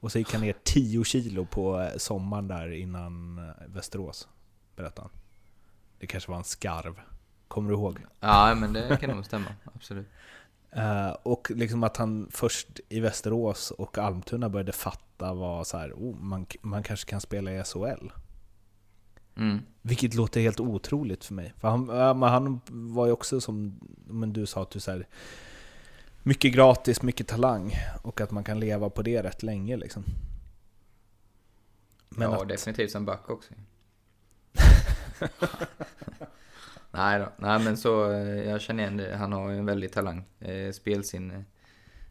Och 0.00 0.12
så 0.12 0.18
gick 0.18 0.32
han 0.32 0.40
ner 0.40 0.54
10 0.64 1.04
kilo 1.04 1.46
på 1.46 1.90
sommaren 1.96 2.48
där 2.48 2.72
innan 2.72 3.40
Västerås, 3.66 4.28
berättade 4.76 5.08
han. 5.08 5.20
Det 5.98 6.06
kanske 6.06 6.30
var 6.30 6.38
en 6.38 6.44
skarv. 6.44 7.00
Kommer 7.48 7.70
du 7.70 7.76
ihåg? 7.76 7.98
Ja, 8.20 8.54
men 8.54 8.72
det 8.72 9.00
kan 9.00 9.10
nog 9.10 9.24
stämma. 9.24 9.54
Absolut. 9.74 10.06
Eh, 10.70 11.10
och 11.10 11.50
liksom 11.50 11.84
att 11.84 11.96
han 11.96 12.28
först 12.30 12.80
i 12.88 13.00
Västerås 13.00 13.70
och 13.70 13.98
Almtuna 13.98 14.48
började 14.48 14.72
fatta 14.72 15.34
vad 15.34 15.66
så 15.66 15.78
här, 15.78 15.92
oh, 15.92 16.16
man, 16.16 16.46
man 16.60 16.82
kanske 16.82 17.10
kan 17.10 17.20
spela 17.20 17.52
i 17.52 17.64
SHL. 17.64 18.10
Mm. 19.36 19.58
Vilket 19.82 20.14
låter 20.14 20.40
helt 20.40 20.60
otroligt 20.60 21.24
för 21.24 21.34
mig. 21.34 21.54
För 21.56 21.68
han, 21.68 22.22
han 22.22 22.60
var 22.66 23.06
ju 23.06 23.12
också 23.12 23.40
som 23.40 23.80
men 24.06 24.32
du 24.32 24.46
sa, 24.46 24.62
att 24.62 24.70
du 24.70 24.80
så 24.80 24.90
här, 24.90 25.06
mycket 26.22 26.54
gratis, 26.54 27.02
mycket 27.02 27.26
talang. 27.26 27.72
Och 28.02 28.20
att 28.20 28.30
man 28.30 28.44
kan 28.44 28.60
leva 28.60 28.90
på 28.90 29.02
det 29.02 29.22
rätt 29.22 29.42
länge 29.42 29.76
liksom. 29.76 30.04
Men 32.08 32.30
ja, 32.30 32.42
att, 32.42 32.48
definitivt 32.48 32.90
som 32.90 33.04
back 33.04 33.30
också. 33.30 33.54
Nej 36.90 37.18
då. 37.18 37.32
Nej 37.38 37.64
men 37.64 37.76
så, 37.76 38.12
eh, 38.12 38.48
jag 38.48 38.60
känner 38.60 38.82
igen 38.82 38.96
det. 38.96 39.16
Han 39.16 39.32
har 39.32 39.50
ju 39.50 39.58
en 39.58 39.66
väldig 39.66 39.92
talang. 39.92 40.24
Eh, 40.40 40.72
spelsinne. 40.72 41.44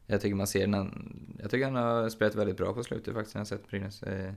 Jag 0.05 0.21
tycker 0.21 0.35
man 0.35 0.47
ser 0.47 0.67
han, 0.67 1.13
Jag 1.41 1.51
tycker 1.51 1.65
han 1.65 1.75
har 1.75 2.09
spelat 2.09 2.35
väldigt 2.35 2.57
bra 2.57 2.73
på 2.73 2.83
slutet 2.83 3.13
faktiskt, 3.13 3.35
när 3.35 3.39
jag 3.39 3.45
har 3.45 3.57
sett 3.57 3.67
Brynäs. 3.69 4.03
Eh, 4.03 4.33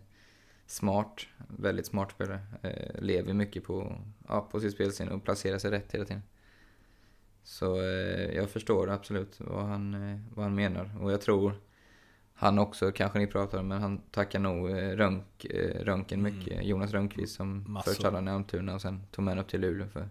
smart. 0.66 1.26
Väldigt 1.48 1.86
smart 1.86 2.10
spelare. 2.10 2.40
Eh, 2.62 3.02
lever 3.02 3.32
mycket 3.32 3.64
på, 3.64 3.96
ja, 4.28 4.48
på 4.50 4.60
sitt 4.60 4.72
spelsinne 4.74 5.10
och 5.10 5.24
placerar 5.24 5.58
sig 5.58 5.70
rätt 5.70 5.94
hela 5.94 6.04
tiden. 6.04 6.22
Så 7.42 7.80
eh, 7.82 8.34
jag 8.36 8.50
förstår 8.50 8.90
absolut 8.90 9.36
vad 9.40 9.64
han, 9.64 9.96
vad 10.34 10.44
han 10.44 10.54
menar. 10.54 10.90
Och 11.00 11.12
jag 11.12 11.20
tror 11.20 11.52
han 12.34 12.58
också, 12.58 12.92
kanske 12.92 13.18
ni 13.18 13.26
pratar 13.26 13.58
om, 13.58 13.68
men 13.68 13.82
han 13.82 13.98
tackar 14.10 14.38
nog 14.38 14.70
Rönk, 14.72 15.44
eh, 15.44 15.84
Röntgen 15.84 16.20
Mm. 16.20 16.34
mycket. 16.38 16.64
Jonas 16.64 16.90
Rönnqvist 16.92 17.34
som 17.36 17.64
Massor. 17.68 17.90
först 17.92 18.02
hade 18.02 18.16
han 18.16 18.28
i 18.28 18.30
Almtuna 18.30 18.74
och 18.74 18.80
sen 18.82 19.02
tog 19.10 19.24
med 19.24 19.38
upp 19.38 19.48
till 19.48 19.60
Luleå 19.60 19.86
för 19.88 20.08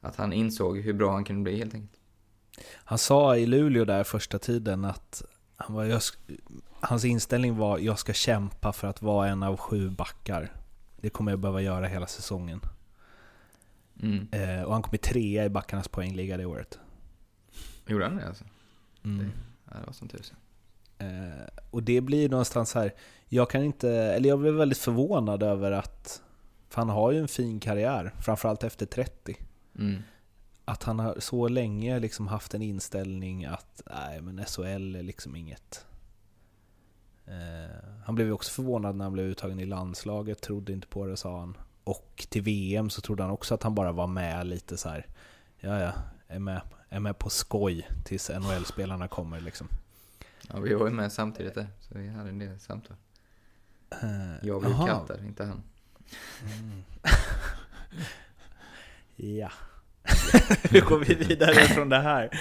att 0.00 0.16
han 0.16 0.32
insåg 0.32 0.78
hur 0.78 0.92
bra 0.92 1.12
han 1.12 1.24
kunde 1.24 1.42
bli 1.42 1.58
helt 1.58 1.74
enkelt. 1.74 2.00
Han 2.72 2.98
sa 2.98 3.36
i 3.36 3.46
Luleå 3.46 3.84
där 3.84 4.04
första 4.04 4.38
tiden 4.38 4.84
att 4.84 5.22
han 5.56 5.76
var, 5.76 5.84
jag, 5.84 6.00
hans 6.80 7.04
inställning 7.04 7.56
var 7.56 7.78
jag 7.78 7.98
ska 7.98 8.12
kämpa 8.12 8.72
för 8.72 8.88
att 8.88 9.02
vara 9.02 9.28
en 9.28 9.42
av 9.42 9.56
sju 9.56 9.90
backar. 9.90 10.52
Det 11.00 11.10
kommer 11.10 11.32
jag 11.32 11.38
behöva 11.38 11.60
göra 11.60 11.86
hela 11.86 12.06
säsongen. 12.06 12.60
Mm. 14.02 14.28
Eh, 14.32 14.62
och 14.62 14.72
han 14.72 14.82
kom 14.82 14.94
i 14.94 14.98
trea 14.98 15.44
i 15.44 15.48
backarnas 15.48 15.88
poängliga 15.88 16.36
det 16.36 16.44
året. 16.46 16.78
Gjorde 17.86 18.04
han 18.04 18.16
det 18.16 18.28
alltså? 18.28 18.44
Mm. 19.04 19.30
Ja, 19.64 19.76
det 19.80 19.86
var 19.86 19.92
som 19.92 20.08
tusen. 20.08 20.36
Eh, 20.98 21.48
och 21.70 21.82
det 21.82 22.00
blir 22.00 22.28
någonstans 22.28 22.74
här, 22.74 22.94
jag 23.28 23.50
kan 23.50 23.62
inte, 23.62 23.90
eller 23.90 24.28
jag 24.28 24.38
blev 24.38 24.54
väldigt 24.54 24.78
förvånad 24.78 25.42
över 25.42 25.72
att, 25.72 26.22
för 26.68 26.80
han 26.80 26.88
har 26.88 27.12
ju 27.12 27.18
en 27.18 27.28
fin 27.28 27.60
karriär, 27.60 28.14
framförallt 28.20 28.64
efter 28.64 28.86
30. 28.86 29.36
Mm. 29.78 30.02
Att 30.64 30.82
han 30.82 30.98
har 30.98 31.16
så 31.20 31.48
länge 31.48 31.98
liksom 31.98 32.28
haft 32.28 32.54
en 32.54 32.62
inställning 32.62 33.44
att 33.44 33.82
nej 33.86 34.20
men 34.20 34.44
SHL 34.44 34.96
är 34.96 35.02
liksom 35.02 35.36
inget. 35.36 35.86
Eh, 37.26 37.76
han 38.04 38.14
blev 38.14 38.26
ju 38.26 38.32
också 38.32 38.50
förvånad 38.52 38.96
när 38.96 39.04
han 39.04 39.12
blev 39.12 39.26
uttagen 39.26 39.60
i 39.60 39.64
landslaget, 39.66 40.40
trodde 40.40 40.72
inte 40.72 40.86
på 40.86 41.06
det 41.06 41.16
sa 41.16 41.40
han. 41.40 41.56
Och 41.84 42.26
till 42.28 42.42
VM 42.42 42.90
så 42.90 43.00
trodde 43.00 43.22
han 43.22 43.32
också 43.32 43.54
att 43.54 43.62
han 43.62 43.74
bara 43.74 43.92
var 43.92 44.06
med 44.06 44.46
lite 44.46 44.76
så 44.76 44.88
här. 44.88 45.06
ja 45.60 45.80
ja, 45.80 45.92
är 46.26 46.38
med, 46.38 46.60
är 46.88 47.00
med 47.00 47.18
på 47.18 47.30
skoj 47.30 47.88
tills 48.04 48.30
NHL-spelarna 48.30 49.08
kommer 49.08 49.40
liksom. 49.40 49.68
Ja, 50.48 50.60
vi 50.60 50.74
var 50.74 50.86
ju 50.86 50.92
med 50.92 51.12
samtidigt 51.12 51.54
där, 51.54 51.66
så 51.80 51.98
vi 51.98 52.08
hade 52.08 52.28
en 52.28 52.38
del 52.38 52.60
samtal. 52.60 52.96
Eh, 53.90 54.46
Jag 54.46 54.60
blev 54.62 54.86
kattad, 54.86 55.24
inte 55.24 55.44
han. 55.44 55.62
Ja. 59.22 59.52
Hur 60.70 60.80
går 60.80 60.98
vi 60.98 61.14
vidare 61.14 61.54
från 61.54 61.88
det 61.88 62.00
här? 62.00 62.30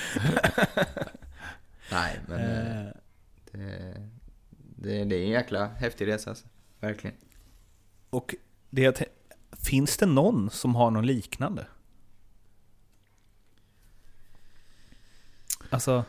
Nej, 1.92 2.20
men 2.28 2.40
eh, 2.40 2.92
Eh, 3.54 3.60
det, 3.60 4.92
det, 4.94 5.06
det 5.06 5.16
är 5.16 5.24
en 5.24 5.30
jäkla 5.30 5.68
häftig 5.68 6.08
resa 6.08 6.30
alltså. 6.30 6.48
Verkligen. 6.80 7.16
och 8.10 8.36
det 8.70 8.82
jag 8.82 8.96
finns 9.52 9.98
det 9.98 10.06
någon 10.06 10.50
som 10.50 10.76
har 10.76 10.92
någon 10.92 11.06
liknande? 11.06 11.68
Alltså, 15.70 16.04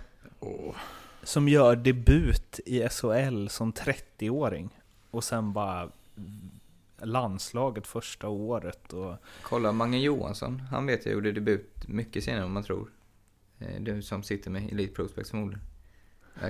som 1.23 1.49
gör 1.49 1.77
debut 1.77 2.61
i 2.67 2.89
SHL 2.89 3.49
som 3.49 3.73
30-åring 3.73 4.79
och 5.11 5.25
sen 5.25 5.53
bara 5.53 5.91
landslaget 7.03 7.87
första 7.87 8.29
året 8.29 8.93
och... 8.93 9.17
Kolla 9.43 9.73
Mange 9.73 9.99
Johansson, 9.99 10.61
han 10.61 10.87
vet 10.87 11.07
jag 11.07 11.15
gjorde 11.15 11.33
debut 11.33 11.89
mycket 11.89 12.25
senare 12.25 12.45
än 12.45 12.51
man 12.53 12.63
tror. 12.65 12.91
Eh, 13.59 13.81
Du 13.81 14.03
som 14.03 14.23
sitter 14.23 14.51
med 14.51 14.73
Elite 14.73 14.95
Prospects 14.95 15.31
förmodligen. 15.31 15.63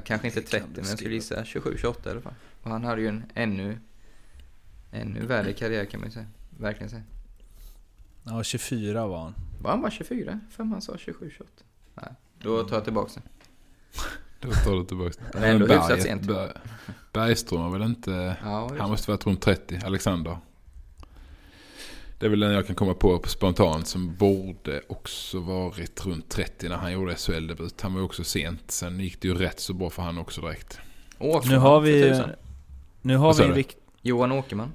Kanske 0.04 0.26
inte 0.26 0.42
30, 0.42 0.66
men 0.74 0.84
jag 0.84 0.98
skulle 0.98 1.14
gissa 1.14 1.42
27-28 1.42 2.06
i 2.06 2.10
alla 2.10 2.20
fall. 2.20 2.34
Och 2.62 2.70
han 2.70 2.84
hade 2.84 3.00
ju 3.00 3.08
en 3.08 3.24
ännu, 3.34 3.78
ännu 4.90 5.26
värre 5.26 5.52
karriär 5.52 5.84
kan 5.84 6.00
man 6.00 6.08
ju 6.08 6.12
säga. 6.12 6.26
Verkligen 6.58 6.90
säga. 6.90 7.02
Ja, 8.24 8.42
24 8.42 9.06
var 9.06 9.18
han. 9.22 9.34
Var 9.62 9.70
han 9.70 9.80
bara 9.80 9.90
24? 9.90 10.40
För 10.50 10.64
han 10.64 10.82
sa 10.82 10.92
27-28. 10.92 11.42
Nej, 11.94 12.12
då 12.38 12.64
tar 12.64 12.76
jag 12.76 12.84
tillbaka 12.84 13.10
det. 13.14 13.28
Då 14.40 14.52
tar 14.52 14.76
du 14.76 14.84
tillbaka 14.84 15.14
det. 15.32 15.40
Men 15.40 15.50
ändå 15.50 15.66
hyfsat 15.66 16.02
sent. 16.02 16.26
Bergström 17.12 17.60
var 17.60 17.70
väl 17.70 17.82
inte... 17.82 18.36
Ja, 18.44 18.70
Han 18.78 18.90
måste 18.90 19.10
varit 19.10 19.26
runt 19.26 19.42
30, 19.42 19.78
Alexander. 19.84 20.38
Det 22.18 22.26
är 22.26 22.30
väl 22.30 22.40
den 22.40 22.52
jag 22.52 22.66
kan 22.66 22.76
komma 22.76 22.94
på 22.94 23.22
spontant 23.26 23.86
som 23.86 24.14
borde 24.14 24.80
också 24.88 25.40
varit 25.40 26.06
runt 26.06 26.28
30 26.28 26.68
när 26.68 26.76
han 26.76 26.92
gjorde 26.92 27.14
SHL-debut. 27.14 27.80
Han 27.80 27.92
var 27.92 28.00
ju 28.00 28.04
också 28.04 28.24
sent. 28.24 28.70
Sen 28.70 29.00
gick 29.00 29.22
det 29.22 29.28
ju 29.28 29.34
rätt 29.34 29.60
så 29.60 29.74
bra 29.74 29.90
för 29.90 30.02
han 30.02 30.18
också 30.18 30.40
direkt. 30.40 30.80
Åkerman, 31.18 31.54
Nu 31.54 31.58
har 31.58 31.80
vi... 31.80 32.22
Nu 33.02 33.16
har 33.16 33.34
vi 33.34 33.44
en 33.44 33.54
rikt, 33.54 33.76
Johan 34.02 34.32
Åkerman. 34.32 34.72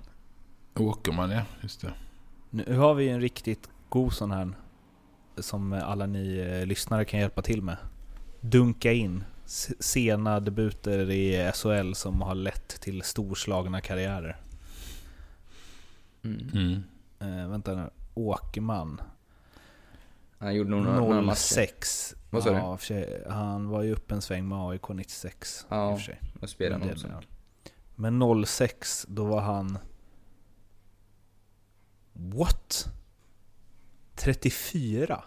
Åkerman 0.75 1.31
ja, 1.31 1.41
just 1.61 1.81
det. 1.81 1.93
Nu 2.49 2.75
har 2.75 2.93
vi 2.93 3.09
en 3.09 3.21
riktigt 3.21 3.69
god 3.89 4.13
sån 4.13 4.31
här 4.31 4.53
som 5.37 5.73
alla 5.73 6.05
ni 6.05 6.37
eh, 6.37 6.65
lyssnare 6.65 7.05
kan 7.05 7.19
hjälpa 7.19 7.41
till 7.41 7.61
med. 7.61 7.77
Dunka 8.41 8.91
in 8.91 9.23
sena 9.45 10.39
debuter 10.39 11.11
i 11.11 11.51
SHL 11.53 11.93
som 11.93 12.21
har 12.21 12.35
lett 12.35 12.67
till 12.67 13.01
storslagna 13.01 13.81
karriärer. 13.81 14.41
Mm. 16.23 16.49
Mm. 16.53 16.83
Eh, 17.19 17.49
vänta 17.49 17.75
nu. 17.75 17.89
Åkerman. 18.13 19.01
Han 20.37 20.55
gjorde 20.55 20.69
nog 20.69 20.83
några, 20.83 21.21
matcher. 21.21 21.35
06. 21.35 22.15
Vad 22.29 22.43
sa 22.43 22.49
du? 22.87 22.95
ja, 23.25 23.33
Han 23.33 23.69
var 23.69 23.83
ju 23.83 23.91
upp 23.91 24.11
en 24.11 24.21
sväng 24.21 24.47
med 24.47 24.57
AIK 24.57 24.89
96. 24.89 25.65
Ja, 25.69 25.91
i 25.91 25.95
och 25.95 25.97
för 25.99 26.05
sig. 26.05 26.21
Och 26.41 26.49
spelade 26.49 26.91
också. 26.91 27.07
Men 27.95 28.45
06, 28.45 29.05
då 29.09 29.25
var 29.25 29.41
han... 29.41 29.77
What? 32.13 32.87
34? 34.15 35.23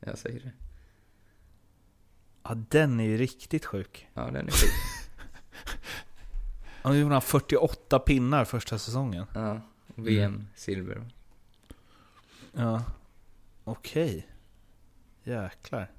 Jag 0.00 0.18
säger 0.18 0.40
det. 0.40 0.65
Ja, 2.48 2.54
den 2.54 3.00
är 3.00 3.04
ju 3.04 3.16
riktigt 3.16 3.64
sjuk. 3.64 4.08
Ja, 4.14 4.30
den 4.30 4.46
är 4.46 4.52
sjuk. 4.52 4.70
Han 6.82 6.98
gjorde 6.98 7.14
han 7.14 7.22
48 7.22 7.98
pinnar 7.98 8.44
första 8.44 8.78
säsongen. 8.78 9.26
Ja, 9.34 9.60
VM 9.94 10.46
silver. 10.54 11.04
Ja. 12.52 12.82
Okej. 13.64 14.26
Jäklar. 15.24 15.90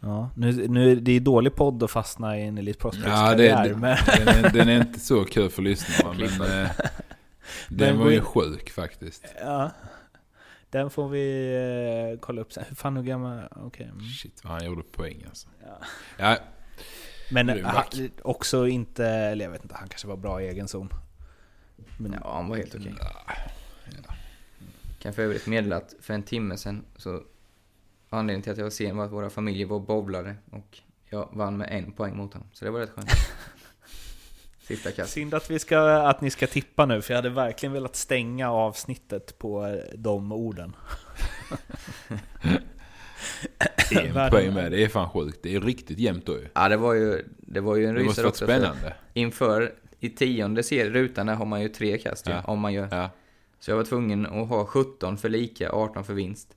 Ja, 0.00 0.30
nu, 0.34 0.68
nu 0.68 0.92
är 0.92 0.96
det 0.96 1.12
är 1.12 1.20
dålig 1.20 1.54
podd 1.54 1.82
att 1.82 1.90
fastna 1.90 2.38
i 2.38 2.42
en 2.42 2.58
Elite 2.58 2.78
Prospects 2.78 3.08
Ja, 3.08 3.34
det, 3.34 3.48
karriär, 3.48 3.68
det, 3.68 3.76
men 3.76 3.96
den, 4.06 4.44
är, 4.44 4.50
den 4.50 4.68
är 4.68 4.80
inte 4.80 5.00
så 5.00 5.24
kul 5.24 5.50
för 5.50 5.62
lyssnarna. 5.62 6.14
men 6.38 6.62
eh, 6.62 6.70
den 7.68 7.98
var 7.98 8.10
ju 8.10 8.20
sjuk 8.20 8.70
faktiskt. 8.70 9.24
ja. 9.40 9.70
Den 10.70 10.90
får 10.90 11.08
vi 11.08 11.54
eh, 12.14 12.20
kolla 12.20 12.40
upp 12.40 12.52
sen. 12.52 12.64
Hur 12.68 12.76
fan 12.76 12.96
hur 12.96 13.02
gammal... 13.02 13.48
Okej. 13.56 13.86
mm. 13.86 14.00
Shit 14.00 14.44
vad 14.44 14.52
han 14.52 14.64
gjorde 14.66 14.82
poäng 14.82 15.24
alltså. 15.28 15.48
Ja. 15.66 15.78
Ja, 16.18 16.36
Men 17.30 17.48
eh, 17.48 17.64
han- 17.64 18.10
också 18.22 18.66
inte... 18.66 19.06
Eller 19.06 19.44
jag 19.44 19.52
vet 19.52 19.62
inte, 19.62 19.74
han 19.74 19.88
kanske 19.88 20.08
var 20.08 20.16
bra 20.16 20.42
i 20.42 20.48
egen 20.48 20.68
zon. 20.68 20.88
Men, 21.98 22.12
Ja, 22.22 22.32
han 22.34 22.48
var 22.48 22.56
helt 22.56 22.74
okej. 22.74 22.94
Kan 24.98 25.12
för 25.12 25.22
övrigt 25.22 25.46
meddela 25.46 25.76
att 25.76 25.94
för 26.00 26.14
en 26.14 26.22
timme 26.22 26.56
sedan 26.56 26.84
så 26.96 27.22
anledningen 28.10 28.42
till 28.42 28.52
att 28.52 28.58
jag 28.58 28.64
var 28.64 28.70
sen 28.70 28.96
var 28.96 29.04
att 29.04 29.12
våra 29.12 29.30
familjer 29.30 29.66
var 29.66 29.80
bowlare 29.80 30.36
och 30.50 30.78
jag 31.10 31.28
vann 31.32 31.56
med 31.56 31.68
en 31.70 31.92
poäng 31.92 32.16
mot 32.16 32.32
honom. 32.32 32.48
Så 32.52 32.64
det 32.64 32.70
var 32.70 32.80
rätt 32.80 32.90
skönt. 32.90 33.10
Sista 34.66 34.90
kast. 34.92 35.12
Synd 35.12 35.34
att, 35.34 35.50
vi 35.50 35.58
ska, 35.58 35.78
att 35.80 36.20
ni 36.20 36.30
ska 36.30 36.46
tippa 36.46 36.86
nu, 36.86 37.02
för 37.02 37.14
jag 37.14 37.18
hade 37.18 37.28
verkligen 37.30 37.72
velat 37.72 37.96
stänga 37.96 38.50
avsnittet 38.50 39.38
på 39.38 39.80
de 39.94 40.32
orden. 40.32 40.76
en 43.90 44.30
poäng 44.30 44.54
med. 44.54 44.72
Det 44.72 44.84
är 44.84 44.88
fan 44.88 45.10
sjukt. 45.10 45.38
Det 45.42 45.54
är 45.54 45.60
riktigt 45.60 45.98
jämnt 45.98 46.26
då 46.26 46.32
ju. 46.32 46.48
Ja, 46.54 46.68
det 46.68 46.76
var 46.76 46.94
ju, 46.94 47.24
det 47.38 47.60
var 47.60 47.76
ju 47.76 47.86
en 47.86 47.94
rysare 47.96 48.26
också. 48.26 48.44
spännande. 48.44 48.94
Inför, 49.12 49.74
i 50.00 50.08
tionde 50.10 50.62
ser 50.62 50.90
rutan 50.90 51.26
där 51.26 51.34
har 51.34 51.46
man 51.46 51.62
ju 51.62 51.68
tre 51.68 51.98
kast 51.98 52.28
ju, 52.28 52.32
Ja. 52.32 52.42
om 52.46 52.60
man 52.60 52.72
gör. 52.72 52.88
Ja. 52.90 53.10
Så 53.60 53.70
jag 53.70 53.76
var 53.76 53.84
tvungen 53.84 54.26
att 54.26 54.48
ha 54.48 54.66
17 54.66 55.16
för 55.18 55.28
lika, 55.28 55.70
18 55.72 56.04
för 56.04 56.14
vinst. 56.14 56.56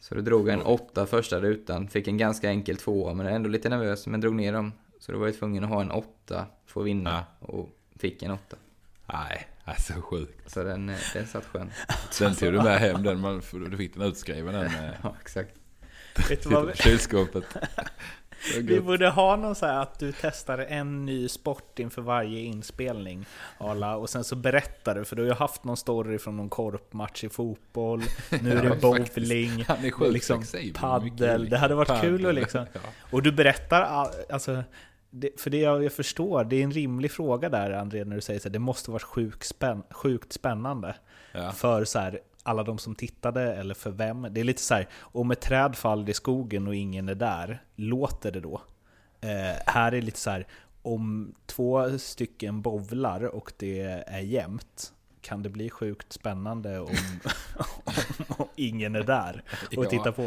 Så 0.00 0.14
då 0.14 0.20
drog 0.20 0.48
jag 0.48 0.54
en 0.54 0.62
8 0.62 1.06
första 1.06 1.40
rutan, 1.40 1.88
fick 1.88 2.08
en 2.08 2.18
ganska 2.18 2.48
enkel 2.48 2.76
tvåa, 2.76 3.14
men 3.14 3.26
ändå 3.26 3.48
lite 3.48 3.68
nervös, 3.68 4.06
men 4.06 4.20
drog 4.20 4.34
ner 4.34 4.52
dem. 4.52 4.72
Så 4.98 5.12
då 5.12 5.18
var 5.18 5.26
jag 5.26 5.38
tvungen 5.38 5.64
att 5.64 5.70
ha 5.70 5.80
en 5.80 5.90
8 5.90 6.46
för 6.66 6.80
att 6.80 6.86
vinna, 6.86 7.24
och 7.40 7.68
fick 7.98 8.22
en 8.22 8.30
8. 8.30 8.56
Nej, 9.12 9.48
alltså 9.64 9.92
sjukt. 9.92 10.50
Så 10.50 10.62
den, 10.64 10.88
eh, 10.88 10.96
den 11.14 11.26
satt 11.26 11.44
skönt. 11.44 11.72
Sen 12.10 12.34
tog 12.34 12.52
du 12.52 12.62
med 12.62 12.78
hem 12.80 13.02
den. 13.02 13.20
Man, 13.20 13.42
du 13.70 13.76
fick 13.76 13.94
den 13.94 14.02
utskriven 14.02 14.54
den. 14.54 14.66
eh, 14.66 14.90
Ja, 15.02 15.14
exakt. 15.20 15.54
Vet 16.30 16.42
du 16.42 16.48
vad 16.48 16.76
kylskåpet. 16.82 17.44
Det 18.54 18.60
var 18.60 18.62
vi 18.68 18.80
borde 18.80 19.08
ha 19.08 19.36
någon 19.36 19.54
så 19.54 19.66
här 19.66 19.80
att 19.82 19.98
du 19.98 20.12
testar 20.20 20.58
en 20.58 21.04
ny 21.06 21.28
sport 21.28 21.78
inför 21.78 22.02
varje 22.02 22.40
inspelning, 22.40 23.26
Arla, 23.58 23.96
och 23.96 24.10
sen 24.10 24.24
så 24.24 24.36
berättar 24.36 24.94
du, 24.94 25.04
för 25.04 25.16
du 25.16 25.22
har 25.22 25.28
ju 25.28 25.34
haft 25.34 25.64
någon 25.64 25.76
story 25.76 26.18
från 26.18 26.36
någon 26.36 26.48
korpmatch 26.48 27.24
i 27.24 27.28
fotboll, 27.28 28.02
nu 28.42 28.50
är 28.52 28.64
Ja, 28.64 28.70
det 28.70 28.80
bowling, 28.80 30.12
liksom 30.12 30.44
paddel. 30.74 31.48
Det 31.50 31.58
hade 31.58 31.74
varit 31.74 31.88
paddel. 31.88 32.00
kul 32.18 32.26
att 32.26 32.34
liksom... 32.34 32.66
Ja. 32.72 32.80
Och 33.10 33.22
du 33.22 33.32
berättar, 33.32 33.82
all- 33.82 34.10
alltså, 34.30 34.62
det, 35.10 35.40
för 35.40 35.50
det 35.50 35.58
jag, 35.58 35.84
jag 35.84 35.92
förstår, 35.92 36.44
det 36.44 36.56
är 36.56 36.64
en 36.64 36.72
rimlig 36.72 37.12
fråga 37.12 37.48
där 37.48 37.70
André, 37.70 38.04
när 38.04 38.16
du 38.16 38.22
säger 38.22 38.40
här, 38.44 38.50
det 38.50 38.58
måste 38.58 38.90
varit 38.90 39.02
sjukt, 39.02 39.44
spänn, 39.44 39.82
sjukt 39.90 40.32
spännande. 40.32 40.96
Ja. 41.32 41.52
För 41.52 41.84
så 41.84 41.98
här, 41.98 42.20
alla 42.42 42.62
de 42.62 42.78
som 42.78 42.94
tittade 42.94 43.54
eller 43.54 43.74
för 43.74 43.90
vem. 43.90 44.26
Det 44.30 44.40
är 44.40 44.44
lite 44.44 44.62
så 44.62 44.74
här, 44.74 44.88
om 44.98 45.30
ett 45.30 45.40
träd 45.40 45.76
faller 45.76 46.10
i 46.10 46.14
skogen 46.14 46.66
och 46.66 46.74
ingen 46.74 47.08
är 47.08 47.14
där, 47.14 47.62
låter 47.76 48.32
det 48.32 48.40
då? 48.40 48.62
Eh, 49.20 49.56
här 49.66 49.94
är 49.94 50.02
lite 50.02 50.18
så 50.18 50.30
här, 50.30 50.46
om 50.82 51.34
två 51.46 51.98
stycken 51.98 52.62
bovlar 52.62 53.24
och 53.24 53.52
det 53.56 53.80
är 54.06 54.20
jämnt, 54.20 54.92
kan 55.20 55.42
det 55.42 55.48
bli 55.48 55.70
sjukt 55.70 56.12
spännande 56.12 56.80
om, 56.80 56.96
om, 58.28 58.48
ingen 58.56 58.94
är 58.96 59.02
där 59.02 59.42
och 59.76 59.84
Ja. 59.84 59.90
tittar 59.90 60.12
på. 60.12 60.22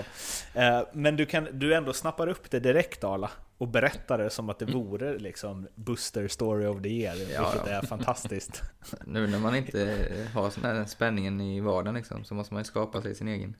Eh, 0.59 0.81
Men 0.93 1.15
du, 1.17 1.25
kan, 1.25 1.47
du 1.51 1.73
ändå 1.75 1.93
snappar 1.93 2.27
upp 2.27 2.51
det 2.51 2.59
direkt 2.59 3.03
Arla 3.03 3.31
och 3.57 3.67
berättar 3.67 4.17
det 4.17 4.29
som 4.29 4.49
att 4.49 4.59
det 4.59 4.65
vore 4.65 5.17
liksom 5.19 5.67
Buster 5.75 6.27
Story 6.27 6.65
of 6.65 6.81
the 6.81 6.89
Year, 6.89 7.15
vilket 7.15 7.35
ja. 7.35 7.67
är 7.67 7.81
fantastiskt. 7.81 8.61
Nu 9.05 9.27
när 9.27 9.39
man 9.39 9.55
inte 9.55 10.07
har 10.33 10.49
sån 10.49 10.63
här 10.63 10.85
spänningen 10.85 11.41
i 11.41 11.59
vardagen 11.59 11.95
liksom, 11.95 12.23
så 12.23 12.33
måste 12.33 12.53
man 12.53 12.61
ju 12.61 12.65
skapa 12.65 13.01
sig 13.01 13.15
sin 13.15 13.27
egen. 13.27 13.55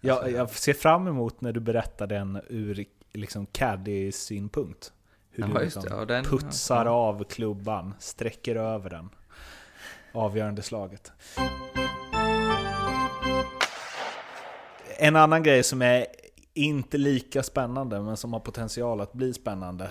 Jag, 0.00 0.30
jag 0.32 0.50
ser 0.50 0.72
fram 0.74 1.06
emot 1.06 1.40
när 1.40 1.52
du 1.52 1.60
berättar 1.60 2.06
den 2.06 2.40
ur 2.48 2.84
liksom 3.12 3.46
caddy-synpunkt. 3.46 4.92
Hur 5.30 5.42
Ja, 5.44 5.48
du 5.58 5.64
liksom 5.64 5.82
det. 5.82 5.90
Ja, 5.90 6.04
den- 6.04 6.24
putsar 6.24 6.84
ja. 6.86 6.90
av 6.90 7.24
klubban, 7.24 7.94
sträcker 7.98 8.56
över 8.56 8.90
den. 8.90 9.08
Avgörande 10.12 10.62
slaget. 10.62 11.12
En 14.98 15.16
annan 15.16 15.42
grej 15.42 15.62
som 15.62 15.82
är 15.82 16.06
inte 16.54 16.98
lika 16.98 17.42
spännande, 17.42 18.00
men 18.00 18.16
som 18.16 18.32
har 18.32 18.40
potential 18.40 19.00
att 19.00 19.12
bli 19.12 19.34
spännande. 19.34 19.90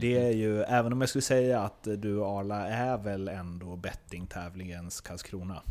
Det 0.00 0.18
är 0.18 0.30
ju, 0.30 0.62
även 0.62 0.92
om 0.92 1.00
jag 1.00 1.08
skulle 1.08 1.22
säga 1.22 1.60
att 1.60 1.82
du 1.82 2.24
Arla 2.24 2.68
är 2.68 2.98
väl 2.98 3.28
ändå 3.28 3.76
bettingtävlingens 3.76 5.00
Karlskrona. 5.00 5.62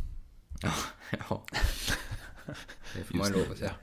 Ja. 1.29 1.43
Det 2.95 3.03
får 3.03 3.15
man 3.15 3.27
ju 3.27 3.33
lov 3.33 3.51
att 3.51 3.57
säga. 3.57 3.75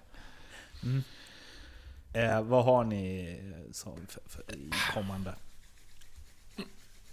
Eh, 2.12 2.42
vad 2.42 2.64
har 2.64 2.84
ni 2.84 3.38
som 3.72 4.06
för, 4.06 4.22
för, 4.26 4.44
kommande? 4.94 5.34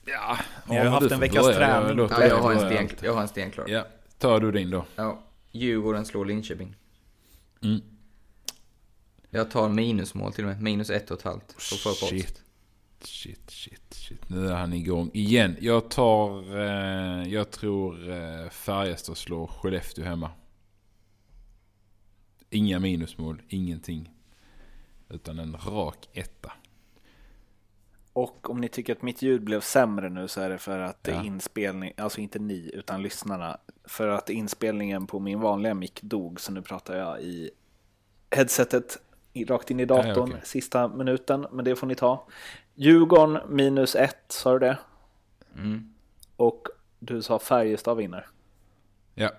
Ja, 0.08 0.38
Ni 0.66 0.78
har 0.78 0.84
ju 0.84 0.90
haft 0.90 1.12
en 1.12 1.20
veckas 1.20 1.46
börja, 1.46 1.58
träning. 1.58 1.98
Jag, 1.98 2.12
Ja, 2.12 2.20
dig 2.20 2.30
jag, 2.30 2.38
har 2.38 2.54
en 2.54 2.60
sten, 2.60 2.90
jag 3.02 3.14
har 3.14 3.22
en 3.22 3.28
stenklar. 3.28 3.66
Ja. 3.68 3.78
Ja, 3.78 3.86
tar 4.18 4.40
du 4.40 4.52
din 4.52 4.70
då. 4.70 4.86
Djurgården 5.52 6.06
slår 6.06 6.26
Linköping. 6.26 6.76
Mm. 7.64 7.82
Jag 9.30 9.52
tar 9.52 9.70
minusmål 9.70 10.34
till 10.34 10.44
och 10.44 10.50
med. 10.50 10.62
Minus 10.62 10.90
ett 10.90 11.12
och 11.12 11.18
ett 11.18 11.24
halvt. 11.24 11.48
På. 11.84 11.92
Shit. 11.94 12.44
Shit, 13.02 13.52
shit, 13.52 13.94
shit. 13.94 14.30
Nu 14.30 14.48
är 14.48 14.56
han 14.56 14.74
igång 14.74 15.12
igen. 15.14 15.56
Jag 15.60 15.90
tar... 15.90 16.58
Eh, 16.58 17.34
jag 17.34 17.52
tror 17.52 18.10
eh, 18.10 18.50
Färjestad 18.50 19.18
slår 19.18 19.48
Skellefteå 19.48 20.06
hemma. 20.06 20.32
Inga 22.50 22.80
minusmål, 22.80 23.42
ingenting. 23.50 24.10
Utan 25.10 25.40
en 25.40 25.58
rak 25.66 26.10
etta. 26.14 26.54
Och 28.18 28.50
om 28.50 28.62
ni 28.62 28.68
tycker 28.70 28.94
att 28.96 29.02
mitt 29.02 29.22
ljud 29.22 29.44
blev 29.44 29.62
sämre 29.62 30.10
nu 30.10 30.28
så 30.28 30.42
är 30.42 30.50
det 30.50 30.58
för 30.58 30.80
att 30.80 31.08
Ja. 31.12 31.24
inspelning, 31.24 31.94
alltså 31.98 32.22
inte 32.22 32.40
ni 32.40 32.72
utan 32.74 33.02
lyssnarna, 33.02 33.58
för 33.84 34.08
att 34.08 34.30
inspelningen 34.30 35.08
på 35.08 35.20
min 35.20 35.40
vanliga 35.40 35.74
mick 35.74 36.02
dog 36.02 36.40
så 36.42 36.52
nu 36.52 36.62
pratar 36.62 36.98
jag 36.98 37.22
i 37.22 37.52
headsetet 38.32 38.98
rakt 39.48 39.72
in 39.72 39.80
i 39.80 39.86
datorn 39.86 40.08
Ja, 40.16 40.22
okej. 40.22 40.42
sista 40.44 40.88
minuten, 40.88 41.48
men 41.52 41.66
det 41.66 41.76
får 41.76 41.88
ni 41.88 41.96
ta. 41.96 42.28
Djurgården 42.76 43.40
minus 43.56 43.96
ett, 43.96 44.26
sa 44.32 44.54
du 44.54 44.60
det? 44.60 44.78
Mm. 45.56 45.94
Och 46.36 46.68
du 47.00 47.22
sa 47.22 47.40
Färjestad 47.40 47.98
vinner. 47.98 48.28
Ja, 49.16 49.30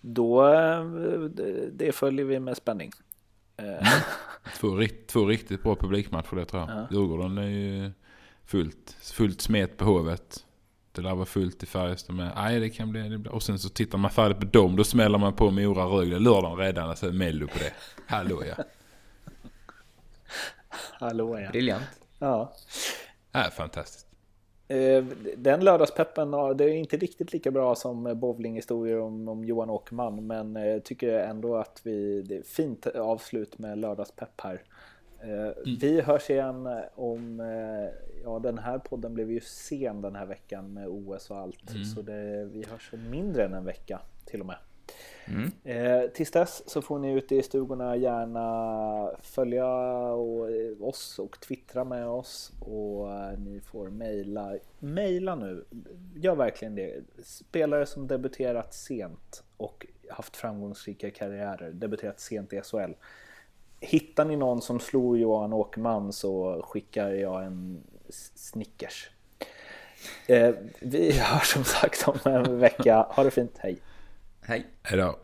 Då, 0.00 0.46
eh, 0.48 0.84
det- 1.30 1.70
det 1.70 1.92
följer 1.92 2.24
vi 2.24 2.40
med 2.40 2.56
spänning. 2.56 2.90
Två, 4.64 4.96
två 5.06 5.26
riktigt 5.26 5.62
bra 5.62 5.76
publikmatcher 5.76 6.36
det 6.36 6.44
tror 6.44 6.62
jag. 6.62 6.70
Ja. 6.70 6.86
Djurgården 6.90 7.38
är 7.38 7.48
ju 7.48 7.92
fullt, 8.44 8.96
fullt 9.02 9.40
smet 9.40 9.76
på 9.76 9.84
Hovet. 9.84 10.44
Det 10.92 11.02
lär 11.02 11.14
vara 11.14 11.26
fullt 11.26 11.62
i 11.62 11.66
Färjestad 11.66 12.16
med. 12.16 12.32
Nej, 12.36 12.60
det 12.60 12.70
kan 12.70 12.90
bli, 12.90 13.08
det 13.08 13.18
blir. 13.18 13.32
Och 13.32 13.42
sen 13.42 13.58
så 13.58 13.68
tittar 13.68 13.98
man 13.98 14.10
färdigt 14.10 14.38
på 14.38 14.44
dem. 14.44 14.76
Då 14.76 14.84
smäller 14.84 15.18
man 15.18 15.32
på 15.32 15.50
Mora 15.50 15.84
Rögle 15.84 16.18
lördagen 16.18 16.58
redan. 16.58 16.90
Alltså 16.90 17.12
Mello 17.12 17.46
på 17.46 17.58
det. 17.58 17.72
Hallå 18.06 18.42
ja. 18.44 18.64
Hallå 21.00 21.40
ja. 21.40 21.50
Briljant. 21.50 21.84
ja. 22.18 22.52
Äh, 23.32 23.50
fantastiskt. 23.50 24.03
Eh, 24.68 25.04
Den 25.36 25.64
lördagspeppen, 25.64 26.30
det 26.30 26.64
är 26.64 26.68
inte 26.68 26.96
riktigt 26.96 27.32
lika 27.32 27.50
bra 27.50 27.74
som 27.74 28.20
bowlinghistorier 28.20 29.00
om, 29.00 29.28
om 29.28 29.44
Johan 29.44 29.70
Åkerman, 29.70 30.26
men 30.26 30.56
eh, 30.56 30.66
jag 30.66 30.84
tycker 30.84 31.18
ändå 31.18 31.56
att 31.56 31.80
vi, 31.84 32.22
det 32.22 32.36
är 32.36 32.42
fint 32.42 32.86
avslut 32.86 33.58
med 33.58 33.78
lördagspepp 33.78 34.40
här. 34.40 34.62
Eh, 35.20 35.52
Vi 35.80 36.00
hörs 36.00 36.30
igen 36.30 36.68
om, 36.94 37.40
eh, 37.40 37.88
ja 38.24 38.38
den 38.38 38.58
här 38.58 38.78
podden 38.78 39.14
blev 39.14 39.30
ju 39.30 39.40
sen 39.40 40.00
den 40.00 40.14
här 40.16 40.26
veckan 40.26 40.74
med 40.74 40.88
OS 40.88 41.30
och 41.30 41.36
allt, 41.38 41.70
så 41.94 42.02
det, 42.02 42.44
vi 42.44 42.64
hörs 42.70 42.90
om 42.92 43.10
mindre 43.10 43.44
än 43.44 43.54
en 43.54 43.64
vecka 43.64 44.00
till 44.24 44.40
och 44.40 44.46
med. 44.46 44.56
Mm. 45.26 45.50
Eh, 45.64 46.10
tills 46.10 46.30
dess 46.30 46.70
så 46.70 46.82
får 46.82 46.98
ni 46.98 47.12
ute 47.12 47.34
i 47.34 47.42
stugorna 47.42 47.96
gärna 47.96 49.10
följa 49.22 49.66
och, 50.12 50.50
eh, 50.50 50.82
oss 50.82 51.18
och 51.18 51.40
twittra 51.40 51.84
med 51.84 52.06
oss 52.06 52.52
och 52.60 53.12
eh, 53.12 53.38
ni 53.38 53.60
får 53.60 53.88
mejla. 53.88 54.54
Mejla 54.78 55.34
nu, 55.34 55.64
gör 56.14 56.34
verkligen 56.34 56.74
det. 56.74 57.02
Spelare 57.22 57.86
som 57.86 58.06
debuterat 58.06 58.74
sent 58.74 59.44
och 59.56 59.86
haft 60.10 60.36
framgångsrika 60.36 61.10
karriärer, 61.10 61.70
debuterat 61.70 62.20
sent 62.20 62.52
i 62.52 62.60
SHL. 62.60 62.92
Hittar 63.80 64.24
ni 64.24 64.36
någon 64.36 64.62
som 64.62 64.80
slår 64.80 65.18
Johan 65.18 65.52
Åkerman 65.52 66.12
så 66.12 66.62
skickar 66.62 67.10
jag 67.10 67.44
en 67.44 67.82
Snickers. 68.34 69.10
Eh, 70.26 70.54
vi 70.80 71.12
hörs 71.18 71.46
som 71.46 71.64
sagt 71.64 72.08
om 72.08 72.18
en 72.24 72.58
vecka. 72.58 73.06
Ha 73.10 73.24
det 73.24 73.30
fint, 73.30 73.58
hej! 73.58 73.78
Hej. 74.46 74.66
Hej 74.82 74.98
då. 74.98 75.18